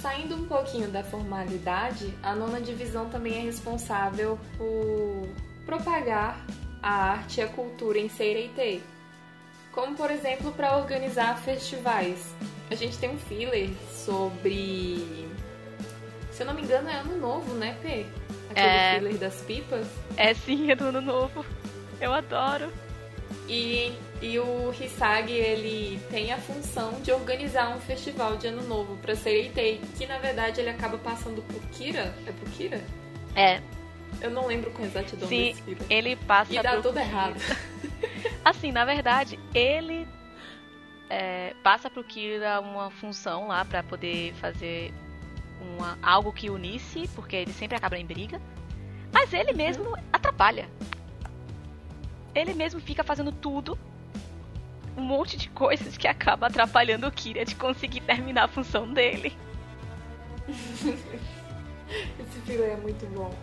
Saindo 0.00 0.36
um 0.36 0.44
pouquinho 0.46 0.88
da 0.88 1.02
formalidade, 1.02 2.12
a 2.22 2.34
nona 2.34 2.60
divisão 2.60 3.08
também 3.08 3.38
é 3.38 3.40
responsável 3.40 4.38
por 4.56 5.28
propagar 5.64 6.44
a 6.82 6.90
arte 7.12 7.40
e 7.40 7.42
a 7.42 7.48
cultura 7.48 7.98
em 7.98 8.08
Seireitei. 8.08 8.82
Como, 9.72 9.96
por 9.96 10.10
exemplo, 10.10 10.52
para 10.52 10.76
organizar 10.76 11.38
festivais. 11.38 12.34
A 12.70 12.74
gente 12.74 12.98
tem 12.98 13.10
um 13.10 13.18
filler 13.18 13.70
sobre. 13.92 15.28
Se 16.32 16.42
eu 16.42 16.46
não 16.46 16.54
me 16.54 16.62
engano, 16.62 16.88
é 16.88 16.96
Ano 16.96 17.18
Novo, 17.18 17.54
né, 17.54 17.76
P? 17.82 18.06
Aquele 18.50 18.66
É. 18.66 18.94
filler 18.98 19.18
das 19.18 19.40
pipas. 19.42 19.86
É 20.16 20.34
sim, 20.34 20.70
é 20.70 20.76
do 20.76 20.84
ano 20.86 21.00
novo. 21.00 21.44
Eu 22.00 22.12
adoro. 22.12 22.70
E, 23.48 23.92
e 24.22 24.38
o 24.38 24.72
Hisagi, 24.72 25.32
ele 25.32 26.00
tem 26.10 26.32
a 26.32 26.38
função 26.38 27.00
de 27.02 27.12
organizar 27.12 27.74
um 27.76 27.80
festival 27.80 28.36
de 28.36 28.46
Ano 28.48 28.62
Novo 28.62 28.96
pra 28.96 29.14
Sereitei, 29.14 29.80
que 29.96 30.06
na 30.06 30.18
verdade 30.18 30.60
ele 30.60 30.70
acaba 30.70 30.98
passando 30.98 31.42
por 31.42 31.60
Kira. 31.70 32.14
É 32.26 32.32
por 32.32 32.48
Kira? 32.50 32.80
É, 33.34 33.60
Eu 34.20 34.30
não 34.30 34.46
lembro 34.46 34.70
com 34.70 34.82
exatidão 34.84 35.28
Sim, 35.28 35.48
desse 35.50 35.62
filler. 35.62 35.82
ele 35.90 36.16
passa 36.16 36.54
E 36.54 36.62
dá 36.62 36.72
pro 36.72 36.82
tudo 36.82 36.98
errado. 36.98 37.36
Assim, 38.44 38.72
na 38.72 38.84
verdade, 38.84 39.38
ele 39.54 40.06
é, 41.10 41.54
passa 41.62 41.90
pro 41.90 42.02
Kira 42.04 42.60
uma 42.60 42.90
função 42.90 43.48
lá 43.48 43.64
pra 43.64 43.82
poder 43.82 44.32
fazer 44.34 44.92
uma, 45.60 45.98
algo 46.02 46.32
que 46.32 46.48
unisse, 46.48 47.08
porque 47.14 47.36
ele 47.36 47.52
sempre 47.52 47.76
acaba 47.76 47.98
em 47.98 48.06
briga. 48.06 48.40
Mas 49.12 49.32
ele 49.32 49.52
mesmo 49.52 49.96
atrapalha. 50.12 50.68
Ele 52.34 52.54
mesmo 52.54 52.80
fica 52.80 53.02
fazendo 53.02 53.32
tudo. 53.32 53.78
Um 54.96 55.02
monte 55.02 55.36
de 55.36 55.48
coisas 55.50 55.96
que 55.96 56.08
acaba 56.08 56.46
atrapalhando 56.46 57.06
o 57.06 57.12
Kira 57.12 57.44
de 57.44 57.54
conseguir 57.54 58.00
terminar 58.00 58.44
a 58.44 58.48
função 58.48 58.92
dele. 58.92 59.36
Esse 60.48 62.40
filler 62.44 62.70
é 62.70 62.76
muito 62.76 63.06
bom. 63.14 63.34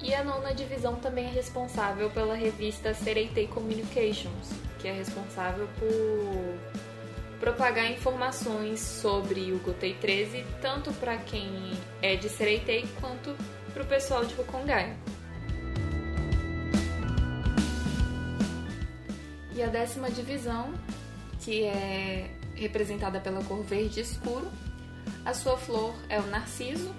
E 0.00 0.14
a 0.14 0.22
nona 0.22 0.52
divisão 0.52 0.96
também 0.96 1.26
é 1.26 1.30
responsável 1.30 2.10
pela 2.10 2.34
revista 2.34 2.92
Sereitei 2.92 3.46
Communications, 3.46 4.50
que 4.78 4.86
é 4.86 4.92
responsável 4.92 5.66
por 5.78 6.58
propagar 7.40 7.90
informações 7.90 8.80
sobre 8.80 9.52
o 9.52 9.58
Gotei 9.60 9.94
13, 9.94 10.44
tanto 10.60 10.92
para 10.94 11.16
quem 11.16 11.72
é 12.02 12.16
de 12.16 12.28
Sereitei 12.28 12.86
quanto 13.00 13.34
para 13.72 13.82
o 13.82 13.86
pessoal 13.86 14.24
de 14.24 14.38
Hokongai. 14.38 14.94
A 19.64 19.68
décima 19.68 20.10
divisão, 20.10 20.72
que 21.40 21.64
é 21.64 22.30
representada 22.54 23.20
pela 23.20 23.42
cor 23.44 23.62
verde 23.62 24.00
escuro, 24.00 24.50
a 25.24 25.34
sua 25.34 25.56
flor 25.56 25.94
é 26.08 26.20
o 26.20 26.26
narciso 26.26 26.94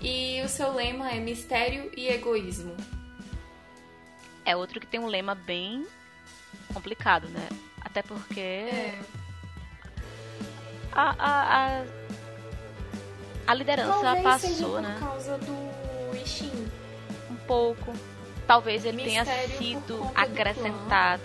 e 0.00 0.40
o 0.44 0.48
seu 0.48 0.72
lema 0.72 1.10
é 1.10 1.18
mistério 1.20 1.90
e 1.96 2.08
egoísmo. 2.08 2.74
É 4.44 4.54
outro 4.56 4.80
que 4.80 4.86
tem 4.86 5.00
um 5.00 5.06
lema 5.06 5.34
bem 5.34 5.86
complicado, 6.72 7.28
né? 7.28 7.48
Até 7.80 8.02
porque 8.02 8.40
É. 8.40 8.98
a, 10.92 11.10
a, 11.18 11.80
a, 11.80 11.84
a 13.48 13.54
liderança 13.54 14.00
Talvez 14.02 14.40
seja 14.40 14.54
passou, 14.54 14.70
por 14.72 14.82
né? 14.82 14.96
causa 15.00 15.38
do 15.38 16.16
Ishin. 16.22 16.68
Um 17.30 17.36
pouco. 17.46 17.92
Talvez 18.46 18.84
ele 18.84 19.02
tenha 19.02 19.24
Mistério 19.24 19.50
por 19.56 19.58
sido 19.58 20.10
acrescentado 20.14 21.22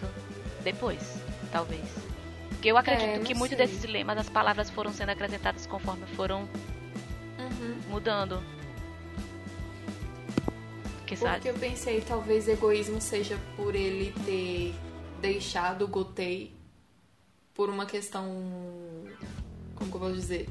depois, 0.64 1.22
talvez. 1.52 1.84
Porque 2.50 2.70
eu 2.72 2.78
acredito 2.78 3.10
É, 3.10 3.20
que 3.20 3.34
muitos 3.34 3.58
sei. 3.58 3.68
desses 3.68 3.84
lemas, 3.90 4.18
as 4.18 4.30
palavras 4.30 4.70
foram 4.70 4.94
sendo 4.94 5.10
acrescentadas 5.10 5.66
conforme 5.66 6.06
foram 6.16 6.42
Uhum. 7.40 7.80
mudando. 7.90 8.42
Que 11.08 11.16
sabe? 11.18 11.36
Porque 11.36 11.50
eu 11.50 11.54
pensei, 11.56 12.02
talvez 12.02 12.48
egoísmo 12.48 13.02
seja 13.02 13.38
por 13.58 13.76
ele 13.76 14.14
ter 14.26 14.74
deixado 15.22 15.86
o 15.86 15.88
Gotei 15.88 16.54
por 17.54 17.70
uma 17.70 17.86
questão. 17.86 18.26
Como 19.76 19.90
que 19.90 19.96
eu 19.96 20.00
vou 20.00 20.12
dizer? 20.14 20.48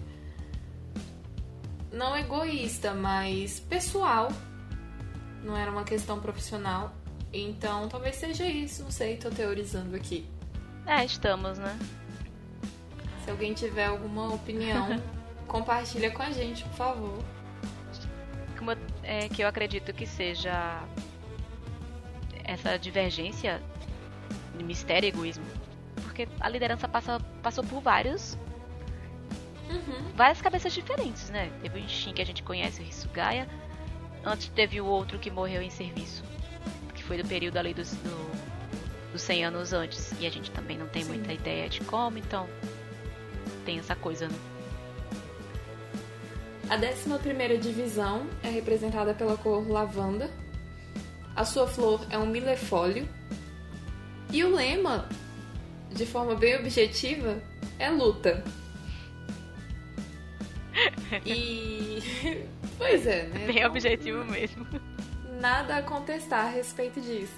Não 1.92 2.16
egoísta, 2.16 2.92
mas 2.94 3.60
pessoal. 3.60 4.28
Não 5.42 5.56
era 5.56 5.70
uma 5.70 5.84
questão 5.84 6.20
profissional. 6.20 6.92
Então 7.32 7.88
talvez 7.88 8.16
seja 8.16 8.44
isso, 8.44 8.82
não 8.82 8.90
sei, 8.90 9.16
tô 9.16 9.30
teorizando 9.30 9.94
aqui. 9.96 10.26
É, 10.86 11.04
estamos, 11.04 11.58
né? 11.58 11.78
Se 13.24 13.30
alguém 13.30 13.54
tiver 13.54 13.86
alguma 13.86 14.34
opinião, 14.34 15.00
compartilha 15.46 16.10
com 16.10 16.22
a 16.22 16.30
gente, 16.30 16.64
por 16.64 16.74
favor. 16.74 17.18
Como 18.58 18.72
é, 19.02 19.28
que 19.28 19.42
eu 19.42 19.48
acredito 19.48 19.92
que 19.92 20.06
seja 20.06 20.82
essa 22.44 22.76
divergência 22.76 23.62
de 24.56 24.64
mistério 24.64 25.06
e 25.06 25.10
egoísmo. 25.10 25.44
Porque 26.02 26.28
a 26.40 26.48
liderança 26.48 26.88
passa, 26.88 27.20
passou 27.42 27.62
por 27.64 27.80
vários 27.80 28.36
Uhum. 29.70 30.10
várias 30.16 30.42
cabeças 30.42 30.72
diferentes, 30.72 31.30
né? 31.30 31.48
Teve 31.62 31.78
o 31.78 31.84
Ishin 31.84 32.12
que 32.12 32.20
a 32.20 32.26
gente 32.26 32.42
conhece, 32.42 32.82
o 32.82 32.84
Hisugaya. 32.84 33.46
Antes 34.24 34.48
teve 34.48 34.80
o 34.80 34.84
outro 34.84 35.16
que 35.18 35.30
morreu 35.30 35.62
em 35.62 35.70
serviço, 35.70 36.24
foi 37.10 37.20
do 37.20 37.26
período 37.26 37.56
ali 37.56 37.74
dos, 37.74 37.90
do, 37.90 39.10
dos 39.10 39.20
100 39.22 39.46
anos 39.46 39.72
antes. 39.72 40.12
E 40.20 40.28
a 40.28 40.30
gente 40.30 40.48
também 40.52 40.78
não 40.78 40.86
tem 40.86 41.02
Sim. 41.02 41.08
muita 41.08 41.32
ideia 41.32 41.68
de 41.68 41.80
como, 41.80 42.18
então 42.18 42.48
tem 43.64 43.80
essa 43.80 43.96
coisa, 43.96 44.28
né? 44.28 44.34
A 46.68 46.76
11 46.76 47.58
divisão 47.58 48.28
é 48.44 48.48
representada 48.48 49.12
pela 49.12 49.36
cor 49.36 49.68
lavanda. 49.68 50.30
A 51.34 51.44
sua 51.44 51.66
flor 51.66 52.06
é 52.10 52.16
um 52.16 52.26
milefólio. 52.26 53.08
E 54.32 54.44
o 54.44 54.54
lema, 54.54 55.08
de 55.90 56.06
forma 56.06 56.36
bem 56.36 56.54
objetiva, 56.60 57.42
é 57.76 57.90
luta. 57.90 58.44
E. 61.26 62.00
pois 62.78 63.04
é, 63.04 63.26
né? 63.26 63.46
Bem 63.48 63.66
objetivo 63.66 64.24
mesmo. 64.24 64.64
Nada 65.40 65.76
a 65.76 65.82
contestar 65.82 66.46
a 66.46 66.50
respeito 66.50 67.00
disso. 67.00 67.32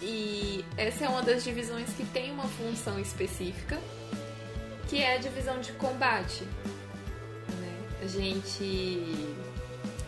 E 0.00 0.64
essa 0.76 1.06
é 1.06 1.08
uma 1.08 1.22
das 1.22 1.42
divisões 1.42 1.90
que 1.94 2.04
tem 2.04 2.30
uma 2.30 2.46
função 2.46 2.98
específica, 3.00 3.78
que 4.88 5.02
é 5.02 5.14
a 5.14 5.18
divisão 5.18 5.58
de 5.60 5.72
combate. 5.72 6.44
né? 7.60 7.88
A 8.02 8.06
gente 8.06 9.34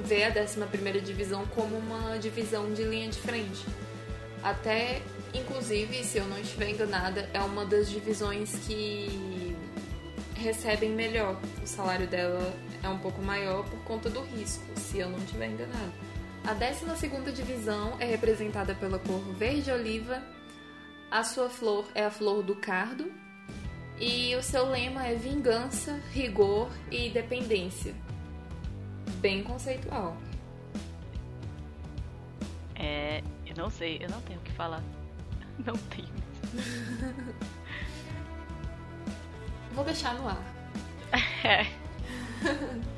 vê 0.00 0.24
a 0.24 0.32
11ª 0.32 1.00
divisão 1.00 1.46
como 1.54 1.76
uma 1.78 2.18
divisão 2.18 2.72
de 2.72 2.82
linha 2.82 3.08
de 3.08 3.18
frente. 3.18 3.64
Até, 4.42 5.00
inclusive, 5.32 6.04
se 6.04 6.18
eu 6.18 6.26
não 6.26 6.38
estiver 6.38 6.68
enganada, 6.68 7.30
é 7.32 7.40
uma 7.40 7.64
das 7.64 7.88
divisões 7.88 8.54
que 8.66 9.56
recebem 10.34 10.90
melhor. 10.90 11.40
O 11.62 11.66
salário 11.66 12.06
dela 12.06 12.52
é 12.82 12.88
um 12.88 12.98
pouco 12.98 13.22
maior 13.22 13.64
por 13.64 13.78
conta 13.84 14.10
do 14.10 14.20
risco, 14.22 14.64
se 14.76 14.98
eu 14.98 15.08
não 15.08 15.18
estiver 15.18 15.46
enganada. 15.46 16.13
A 16.46 16.54
12ª 16.54 17.32
divisão 17.32 17.96
é 17.98 18.04
representada 18.04 18.74
pela 18.74 18.98
cor 18.98 19.20
verde 19.32 19.70
oliva. 19.70 20.22
A 21.10 21.24
sua 21.24 21.48
flor 21.48 21.86
é 21.94 22.04
a 22.04 22.10
flor 22.10 22.42
do 22.42 22.54
cardo. 22.56 23.10
E 23.98 24.36
o 24.36 24.42
seu 24.42 24.68
lema 24.68 25.06
é 25.06 25.14
vingança, 25.14 25.98
rigor 26.12 26.70
e 26.90 27.08
dependência. 27.08 27.94
Bem 29.20 29.42
conceitual. 29.42 30.18
É. 32.74 33.22
Eu 33.46 33.56
não 33.56 33.70
sei, 33.70 33.98
eu 34.02 34.10
não 34.10 34.20
tenho 34.20 34.38
o 34.38 34.42
que 34.42 34.52
falar. 34.52 34.82
Não 35.64 35.74
tenho. 35.74 36.08
Vou 39.72 39.84
deixar 39.84 40.14
no 40.14 40.28
ar. 40.28 40.42
É. 41.44 41.66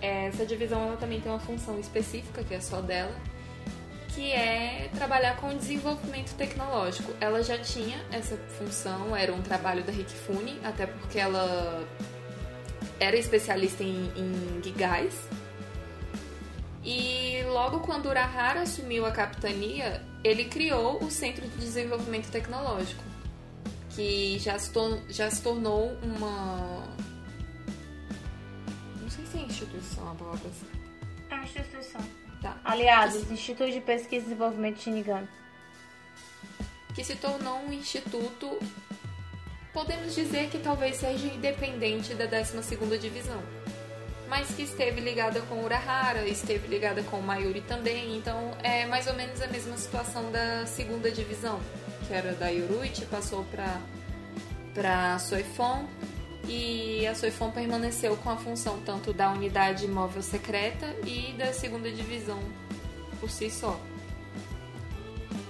Essa 0.00 0.46
divisão 0.46 0.82
ela 0.82 0.96
também 0.96 1.20
tem 1.20 1.30
uma 1.30 1.40
função 1.40 1.78
específica, 1.78 2.42
que 2.42 2.54
é 2.54 2.60
só 2.60 2.80
dela, 2.80 3.14
que 4.14 4.32
é 4.32 4.88
trabalhar 4.94 5.36
com 5.36 5.56
desenvolvimento 5.56 6.34
tecnológico. 6.36 7.12
Ela 7.20 7.42
já 7.42 7.58
tinha 7.58 7.98
essa 8.10 8.36
função, 8.58 9.14
era 9.14 9.32
um 9.32 9.42
trabalho 9.42 9.84
da 9.84 9.92
Rikifune, 9.92 10.58
até 10.64 10.86
porque 10.86 11.18
ela 11.18 11.86
era 12.98 13.16
especialista 13.16 13.82
em, 13.82 14.10
em 14.16 14.62
gigais. 14.62 15.28
E 16.84 17.42
logo 17.46 17.80
quando 17.80 18.06
Urahara 18.06 18.62
assumiu 18.62 19.04
a 19.04 19.10
capitania, 19.10 20.02
ele 20.24 20.44
criou 20.44 21.02
o 21.02 21.10
Centro 21.10 21.46
de 21.46 21.56
Desenvolvimento 21.56 22.30
Tecnológico, 22.30 23.02
que 23.90 24.38
já 24.38 24.58
se, 24.58 24.72
já 25.08 25.30
se 25.30 25.42
tornou 25.42 25.96
uma. 26.02 26.84
Sei 29.20 29.26
se 29.26 29.38
é 29.38 29.40
instituição 29.42 30.10
a 30.10 30.14
palavra. 30.14 30.50
É 31.28 31.34
uma 31.34 31.44
instituição. 31.44 32.00
Tá. 32.40 32.58
Aliados, 32.64 33.30
Instituto 33.30 33.70
de 33.70 33.80
Pesquisa 33.80 34.24
e 34.24 34.28
Desenvolvimento 34.28 34.76
de 34.76 34.82
Shinigami. 34.82 35.28
que 36.94 37.04
se 37.04 37.14
tornou 37.16 37.58
um 37.60 37.72
instituto, 37.72 38.58
podemos 39.72 40.14
dizer 40.14 40.48
que 40.48 40.58
talvez 40.58 40.96
seja 40.96 41.26
independente 41.26 42.14
da 42.14 42.26
12ª 42.26 42.98
divisão, 42.98 43.40
mas 44.28 44.52
que 44.54 44.62
esteve 44.62 45.00
ligada 45.00 45.40
com 45.42 45.62
Urahara, 45.62 46.26
esteve 46.26 46.66
ligada 46.66 47.02
com 47.04 47.20
Mayuri 47.20 47.60
também, 47.60 48.16
então 48.16 48.56
é 48.62 48.86
mais 48.86 49.06
ou 49.06 49.14
menos 49.14 49.40
a 49.40 49.46
mesma 49.46 49.76
situação 49.76 50.32
da 50.32 50.66
segunda 50.66 51.10
divisão. 51.12 51.60
que 52.08 52.14
era 52.14 52.32
da 52.32 52.48
Yoruichi, 52.48 53.06
passou 53.06 53.44
para 53.44 53.80
para 54.74 55.18
Soifon 55.18 55.86
e 56.50 57.06
a 57.06 57.14
Soifon 57.14 57.52
permaneceu 57.52 58.16
com 58.16 58.28
a 58.28 58.36
função 58.36 58.80
tanto 58.80 59.12
da 59.12 59.30
unidade 59.30 59.86
móvel 59.86 60.20
secreta 60.20 60.96
e 61.06 61.32
da 61.34 61.52
segunda 61.52 61.92
divisão 61.92 62.40
por 63.20 63.30
si 63.30 63.48
só. 63.48 63.80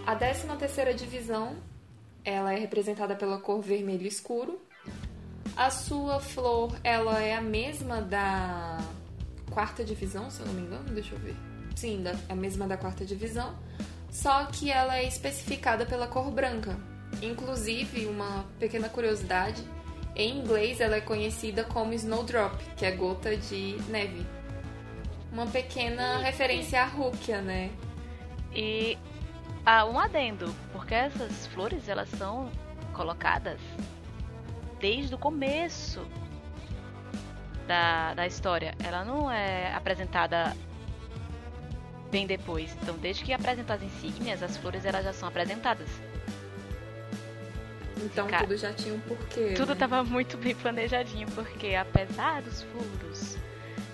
A 0.07 0.15
13 0.15 0.47
terceira 0.59 0.93
divisão, 0.93 1.57
ela 2.23 2.53
é 2.53 2.59
representada 2.59 3.17
pela 3.17 3.39
cor 3.39 3.63
vermelho 3.63 4.07
escuro. 4.07 4.61
A 5.57 5.71
sua 5.71 6.21
flor, 6.21 6.79
ela 6.85 7.23
é 7.23 7.35
a 7.35 7.41
mesma 7.41 8.03
da 8.03 8.79
quarta 9.51 9.83
divisão, 9.83 10.31
se 10.31 10.41
eu 10.41 10.47
não 10.47 10.53
me 10.53 10.63
engano, 10.63 10.91
deixa 10.91 11.15
eu 11.15 11.19
ver. 11.19 11.37
Sim, 11.77 12.03
da, 12.03 12.15
a 12.29 12.35
mesma 12.35 12.67
da 12.69 12.77
quarta 12.77 13.07
divisão, 13.07 13.57
só 14.11 14.45
que 14.47 14.71
ela 14.71 14.99
é 14.99 15.07
especificada 15.07 15.87
pela 15.87 16.07
cor 16.07 16.31
branca. 16.31 16.79
Inclusive, 17.23 18.07
uma 18.07 18.45
pequena 18.59 18.89
curiosidade, 18.89 19.65
em 20.15 20.39
inglês 20.39 20.81
ela 20.81 20.97
é 20.97 21.01
conhecida 21.01 21.65
como 21.65 21.93
Snowdrop, 21.93 22.57
que 22.77 22.85
é 22.85 22.91
gota 22.91 23.37
de 23.37 23.77
neve. 23.89 24.27
Uma 25.33 25.47
pequena 25.47 26.19
referência 26.19 26.83
à 26.83 26.87
Rukia, 26.87 27.41
né? 27.41 27.71
E 28.53 28.99
ah, 29.65 29.85
um 29.85 29.99
adendo, 29.99 30.55
porque 30.73 30.95
essas 30.95 31.47
flores 31.49 31.89
elas 31.89 32.09
são 32.11 32.51
colocadas 32.93 33.61
desde 34.81 35.15
o 35.15 35.19
começo 35.19 36.05
da, 37.67 38.15
da 38.15 38.27
história. 38.27 38.75
Ela 38.83 39.05
não 39.05 39.31
é 39.31 39.73
apresentada 39.75 40.57
bem 42.11 42.27
depois. 42.27 42.77
Então, 42.83 42.97
desde 42.97 43.25
que 43.25 43.33
apresentou 43.33 43.77
as 43.77 43.83
insígnias, 43.83 44.43
as 44.43 44.57
flores 44.57 44.85
elas 44.85 45.05
já 45.05 45.13
são 45.13 45.29
apresentadas. 45.29 45.89
Então 48.01 48.27
Cara, 48.27 48.47
tudo 48.47 48.57
já 48.57 48.73
tinha 48.73 48.95
um 48.95 49.01
porquê. 49.01 49.55
Tudo 49.57 49.73
estava 49.73 50.03
né? 50.03 50.11
muito 50.11 50.37
bem 50.39 50.55
planejadinho, 50.55 51.29
porque 51.33 51.75
apesar 51.75 52.43
dos 52.43 52.63
furos, 52.63 53.37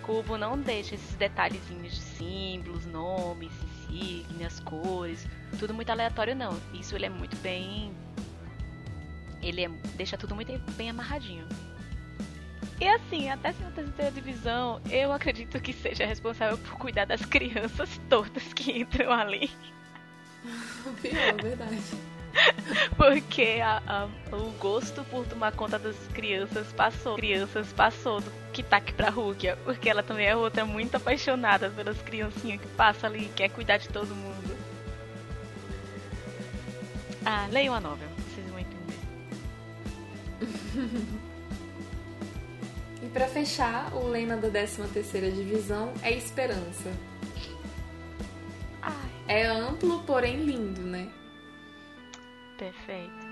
Cubo 0.02 0.38
não 0.38 0.59
deixa 0.59 0.94
esses 0.94 1.14
detalhezinhos 1.16 1.94
de 1.94 2.00
símbolos, 2.00 2.86
nomes, 2.86 3.50
insígnias, 3.90 4.61
cores, 4.61 5.26
tudo 5.59 5.74
muito 5.74 5.90
aleatório 5.90 6.34
não. 6.34 6.57
Isso 6.72 6.94
ele 6.94 7.07
é 7.07 7.11
muito 7.11 7.36
bem. 7.38 7.92
Ele 9.42 9.64
é, 9.64 9.68
deixa 9.96 10.16
tudo 10.16 10.34
muito 10.34 10.52
bem 10.72 10.90
amarradinho. 10.90 11.46
E 12.80 12.86
assim, 12.86 13.30
a 13.30 13.36
13 13.38 13.59
terceira 13.74 14.11
divisão, 14.11 14.80
eu 14.90 15.11
acredito 15.11 15.59
que 15.61 15.72
seja 15.72 16.04
responsável 16.04 16.59
por 16.59 16.78
cuidar 16.78 17.07
das 17.07 17.24
crianças 17.24 18.00
todas 18.09 18.52
que 18.52 18.80
entram 18.80 19.11
ali. 19.12 19.50
Pior, 21.02 21.42
verdade. 21.42 22.15
Porque 22.97 23.61
a, 23.62 23.82
a, 23.87 24.09
o 24.34 24.51
gosto 24.59 25.05
por 25.05 25.26
tomar 25.26 25.53
conta 25.53 25.78
das 25.78 25.97
crianças 26.12 26.66
passou. 26.72 27.16
Crianças 27.16 27.72
passou 27.72 28.20
do 28.20 28.30
Kitaki 28.53 28.93
pra 28.93 29.11
Rukia. 29.11 29.57
Porque 29.64 29.89
ela 29.89 30.03
também 30.03 30.26
é 30.26 30.37
outra 30.37 30.64
muito 30.64 30.97
apaixonada 30.97 31.70
pelas 31.70 32.01
criancinhas 32.03 32.61
que 32.61 32.68
passa 32.68 33.07
ali 33.07 33.24
e 33.24 33.28
quer 33.28 33.49
cuidar 33.51 33.78
de 33.78 33.89
todo 33.89 34.14
mundo. 34.14 34.57
Ah, 37.24 37.49
leiam 37.51 37.74
a 37.74 37.80
novela, 37.80 38.12
vocês 38.30 38.49
vão 38.49 38.59
entender. 38.59 38.76
E 43.03 43.09
para 43.09 43.28
fechar, 43.28 43.95
o 43.95 44.09
lema 44.09 44.37
da 44.37 44.49
13ª 44.49 45.30
divisão 45.32 45.93
é 46.03 46.12
esperança. 46.12 46.91
Ai. 48.82 49.11
É 49.28 49.47
amplo, 49.47 50.03
porém 50.03 50.45
lindo, 50.45 50.80
né? 50.80 51.09
Perfeito. 52.59 53.26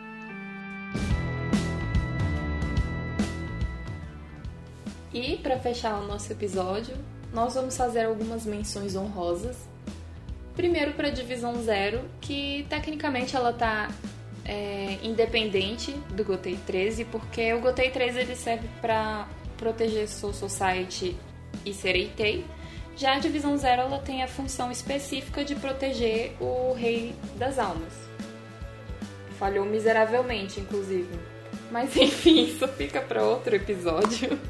E 5.13 5.37
para 5.37 5.59
fechar 5.59 6.01
o 6.01 6.07
nosso 6.07 6.33
episódio, 6.33 6.97
nós 7.33 7.55
vamos 7.55 7.77
fazer 7.77 8.05
algumas 8.05 8.45
menções 8.45 8.97
honrosas. 8.97 9.57
Primeiro 10.57 10.93
para 10.95 11.09
a 11.09 11.11
divisão 11.11 11.63
zero, 11.63 12.01
que 12.21 12.67
tecnicamente 12.69 13.37
ela 13.37 13.53
tá 13.53 13.91
é, 14.45 14.99
independente 15.03 15.93
do 16.11 16.25
Gotei 16.25 16.59
13, 16.67 17.05
porque 17.07 17.53
o 17.55 17.61
Gotei 17.61 17.91
13 17.91 18.19
ele 18.21 18.37
serve 18.37 18.69
para 18.81 19.29
proteger 19.57 20.09
Soul 20.09 20.35
Society 20.35 21.17
e 21.65 21.73
Sereitei. 21.73 22.45
Já 22.97 23.15
a 23.15 23.19
Divisão 23.19 23.57
Zero 23.57 23.83
ela 23.83 23.99
tem 23.99 24.23
a 24.23 24.29
função 24.29 24.71
específica 24.71 25.45
de 25.45 25.57
proteger 25.57 26.37
o 26.41 26.73
Rei 26.75 27.15
das 27.37 27.59
Almas. 27.59 28.04
Falhou 29.45 29.67
miseravelmente, 29.67 30.59
inclusive. 30.59 31.21
Mas 31.71 31.95
enfim, 32.01 32.47
isso 32.47 32.67
fica 32.67 33.03
para 33.03 33.23
outro 33.23 33.55
episódio. 33.55 34.41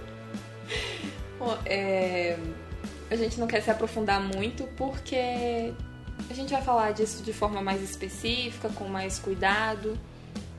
é... 1.66 2.38
A 3.10 3.16
gente 3.16 3.40
não 3.40 3.48
quer 3.48 3.60
se 3.60 3.72
aprofundar 3.72 4.20
muito 4.20 4.68
porque 4.76 5.72
a 6.30 6.32
gente 6.32 6.52
vai 6.52 6.62
falar 6.62 6.92
disso 6.92 7.24
de 7.24 7.32
forma 7.32 7.60
mais 7.60 7.82
específica, 7.82 8.68
com 8.68 8.84
mais 8.84 9.18
cuidado, 9.18 9.98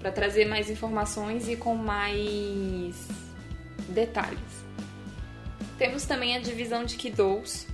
para 0.01 0.11
trazer 0.11 0.43
mais 0.43 0.69
informações 0.69 1.47
e 1.47 1.55
com 1.55 1.73
mais 1.73 3.07
detalhes. 3.87 4.65
Temos 5.77 6.03
também 6.03 6.35
a 6.35 6.41
divisão 6.41 6.83
de 6.83 6.97
Kidous, 6.97 7.67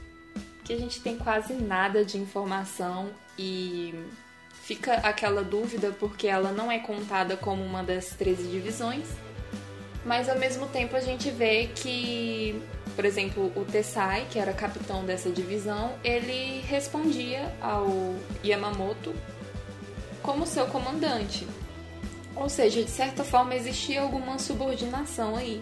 que 0.63 0.73
a 0.73 0.77
gente 0.77 1.01
tem 1.01 1.17
quase 1.17 1.53
nada 1.53 2.05
de 2.05 2.19
informação 2.19 3.09
e 3.35 3.95
fica 4.63 4.93
aquela 4.95 5.43
dúvida 5.43 5.95
porque 5.99 6.27
ela 6.27 6.51
não 6.51 6.71
é 6.71 6.79
contada 6.79 7.35
como 7.35 7.63
uma 7.63 7.83
das 7.83 8.09
13 8.09 8.47
divisões, 8.47 9.05
mas 10.05 10.29
ao 10.29 10.37
mesmo 10.37 10.67
tempo 10.67 10.95
a 10.95 10.99
gente 10.99 11.29
vê 11.29 11.69
que, 11.75 12.61
por 12.95 13.05
exemplo, 13.05 13.51
o 13.55 13.65
Tessai, 13.65 14.25
que 14.29 14.39
era 14.39 14.53
capitão 14.53 15.05
dessa 15.05 15.29
divisão, 15.29 15.93
ele 16.03 16.61
respondia 16.61 17.53
ao 17.61 18.15
Yamamoto 18.43 19.13
como 20.21 20.45
seu 20.45 20.65
comandante. 20.67 21.47
Ou 22.35 22.47
seja, 22.47 22.83
de 22.83 22.89
certa 22.89 23.23
forma 23.23 23.55
existia 23.55 24.01
alguma 24.01 24.39
subordinação 24.39 25.35
aí 25.35 25.61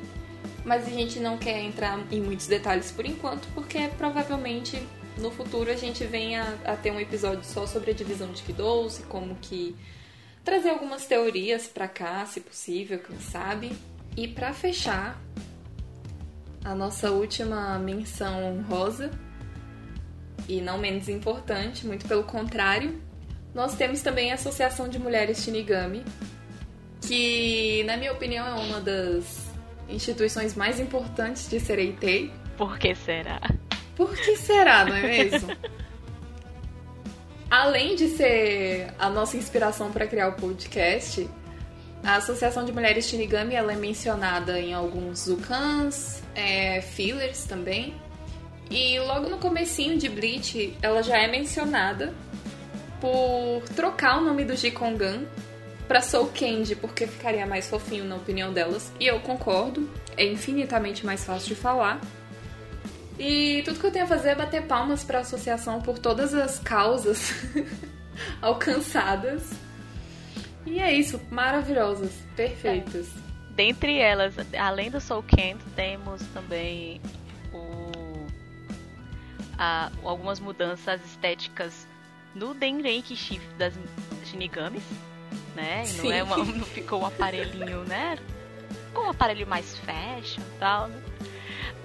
mas 0.64 0.88
a 0.88 0.92
gente 0.92 1.20
não 1.20 1.38
quer 1.38 1.60
entrar 1.62 2.00
em 2.12 2.22
muitos 2.22 2.48
detalhes 2.48 2.92
por 2.92 3.06
enquanto, 3.06 3.48
porque 3.54 3.90
provavelmente 3.98 4.82
no 5.20 5.32
futuro 5.32 5.70
a 5.72 5.76
gente 5.76 6.04
venha 6.06 6.58
a 6.66 6.76
ter 6.76 6.92
um 6.92 7.00
episódio 7.00 7.44
só 7.44 7.68
sobre 7.68 7.92
a 7.92 7.94
divisão 7.94 8.32
de 8.32 8.42
Kidous 8.44 9.00
e 9.00 9.04
como 9.04 9.36
que 9.36 9.76
trazer 10.44 10.70
algumas 10.70 11.06
teorias 11.06 11.68
para 11.68 11.88
cá, 11.88 12.26
se 12.26 12.42
possível, 12.42 13.00
quem 13.00 13.20
sabe. 13.20 13.72
E 14.18 14.28
para 14.28 14.54
fechar, 14.54 15.22
a 16.64 16.74
nossa 16.74 17.12
última 17.12 17.78
menção 17.80 18.64
rosa 18.68 19.12
e 20.48 20.62
não 20.62 20.78
menos 20.78 21.08
importante, 21.08 21.86
muito 21.86 22.08
pelo 22.08 22.24
contrário, 22.24 23.00
nós 23.54 23.76
temos 23.76 24.02
também 24.02 24.32
a 24.32 24.36
Associação 24.36 24.90
de 24.90 24.98
Mulheres 24.98 25.44
Shinigami, 25.44 26.04
que, 27.02 27.84
na 27.86 27.98
minha 27.98 28.12
opinião, 28.12 28.46
é 28.46 28.54
uma 28.54 28.82
das 28.82 29.48
instituições 29.88 30.56
mais 30.56 30.80
importantes 30.80 31.50
de 31.50 31.60
Sereitei. 31.60 32.32
Por 32.58 32.78
que 32.78 32.94
será? 32.96 33.40
Por 34.00 34.16
que 34.16 34.38
será, 34.38 34.86
não 34.86 34.96
é 34.96 35.02
mesmo? 35.02 35.50
Além 37.52 37.98
de 37.98 38.08
ser 38.08 38.94
a 38.98 39.10
nossa 39.10 39.36
inspiração 39.36 39.92
para 39.92 40.08
criar 40.08 40.30
o 40.30 40.34
podcast, 40.36 41.30
a 42.02 42.16
Associação 42.16 42.64
de 42.64 42.72
Mulheres 42.72 43.10
Shinigami 43.10 43.56
ela 43.56 43.74
é 43.74 43.76
mencionada 43.76 44.58
em 44.58 44.74
alguns 44.74 45.26
Zukans, 45.26 46.24
é, 46.34 46.80
fillers 46.80 47.44
também. 47.44 47.94
E 48.72 48.98
logo 49.02 49.28
no 49.28 49.38
comecinho 49.38 49.98
de 49.98 50.08
Bleach, 50.08 50.78
ela 50.82 51.04
já 51.04 51.18
é 51.18 51.28
mencionada 51.28 52.14
por 53.02 53.64
trocar 53.76 54.20
o 54.20 54.22
nome 54.22 54.46
do 54.46 54.56
Jikongan 54.56 55.26
para 55.90 56.02
Soul 56.02 56.32
Candy, 56.34 56.78
porque 56.78 57.06
ficaria 57.06 57.46
mais 57.46 57.68
fofinho 57.68 58.06
na 58.06 58.16
opinião 58.16 58.54
delas. 58.54 58.94
E 58.98 59.08
eu 59.08 59.20
concordo, 59.20 59.90
é 60.16 60.24
infinitamente 60.24 61.06
mais 61.06 61.26
fácil 61.26 61.50
de 61.50 61.56
falar. 61.56 62.00
E 63.20 63.62
tudo 63.64 63.80
que 63.80 63.86
eu 63.86 63.92
tenho 63.92 64.06
a 64.06 64.08
fazer 64.08 64.30
é 64.30 64.36
bater 64.36 64.64
palmas 64.64 65.04
para 65.04 65.20
a 65.20 65.22
associação 65.22 65.82
por 65.82 66.00
todas 66.00 66.34
as 66.34 66.58
causas 66.60 67.34
alcançadas. 68.42 69.52
E 70.66 70.80
é 70.80 70.94
isso, 70.94 71.20
maravilhosas, 71.30 72.12
perfeitas. 72.36 73.08
É. 73.08 73.54
Dentre 73.56 74.00
elas, 74.00 74.34
além 74.58 74.90
do 74.90 75.02
Soul 75.02 75.24
Candy, 75.24 75.64
temos 75.76 76.22
também 76.34 77.02
o, 77.54 78.26
a, 79.58 79.92
algumas 80.04 80.40
mudanças 80.40 81.04
estéticas 81.06 81.86
no 82.34 82.54
Denrenki 82.54 83.18
Shift 83.18 83.48
das 83.58 83.74
Shinigamis 84.24 84.84
né? 85.56 85.84
E 85.86 85.94
não, 85.98 86.12
é 86.12 86.24
uma, 86.24 86.38
não 86.38 86.66
ficou 86.66 87.02
um 87.02 87.06
aparelhinho, 87.06 87.84
né? 87.86 88.18
Ficou 88.88 89.06
um 89.06 89.10
aparelho 89.10 89.48
mais 89.48 89.78
fashion 89.80 90.42
e 90.42 90.60
tal, 90.60 90.88
né? 90.88 91.02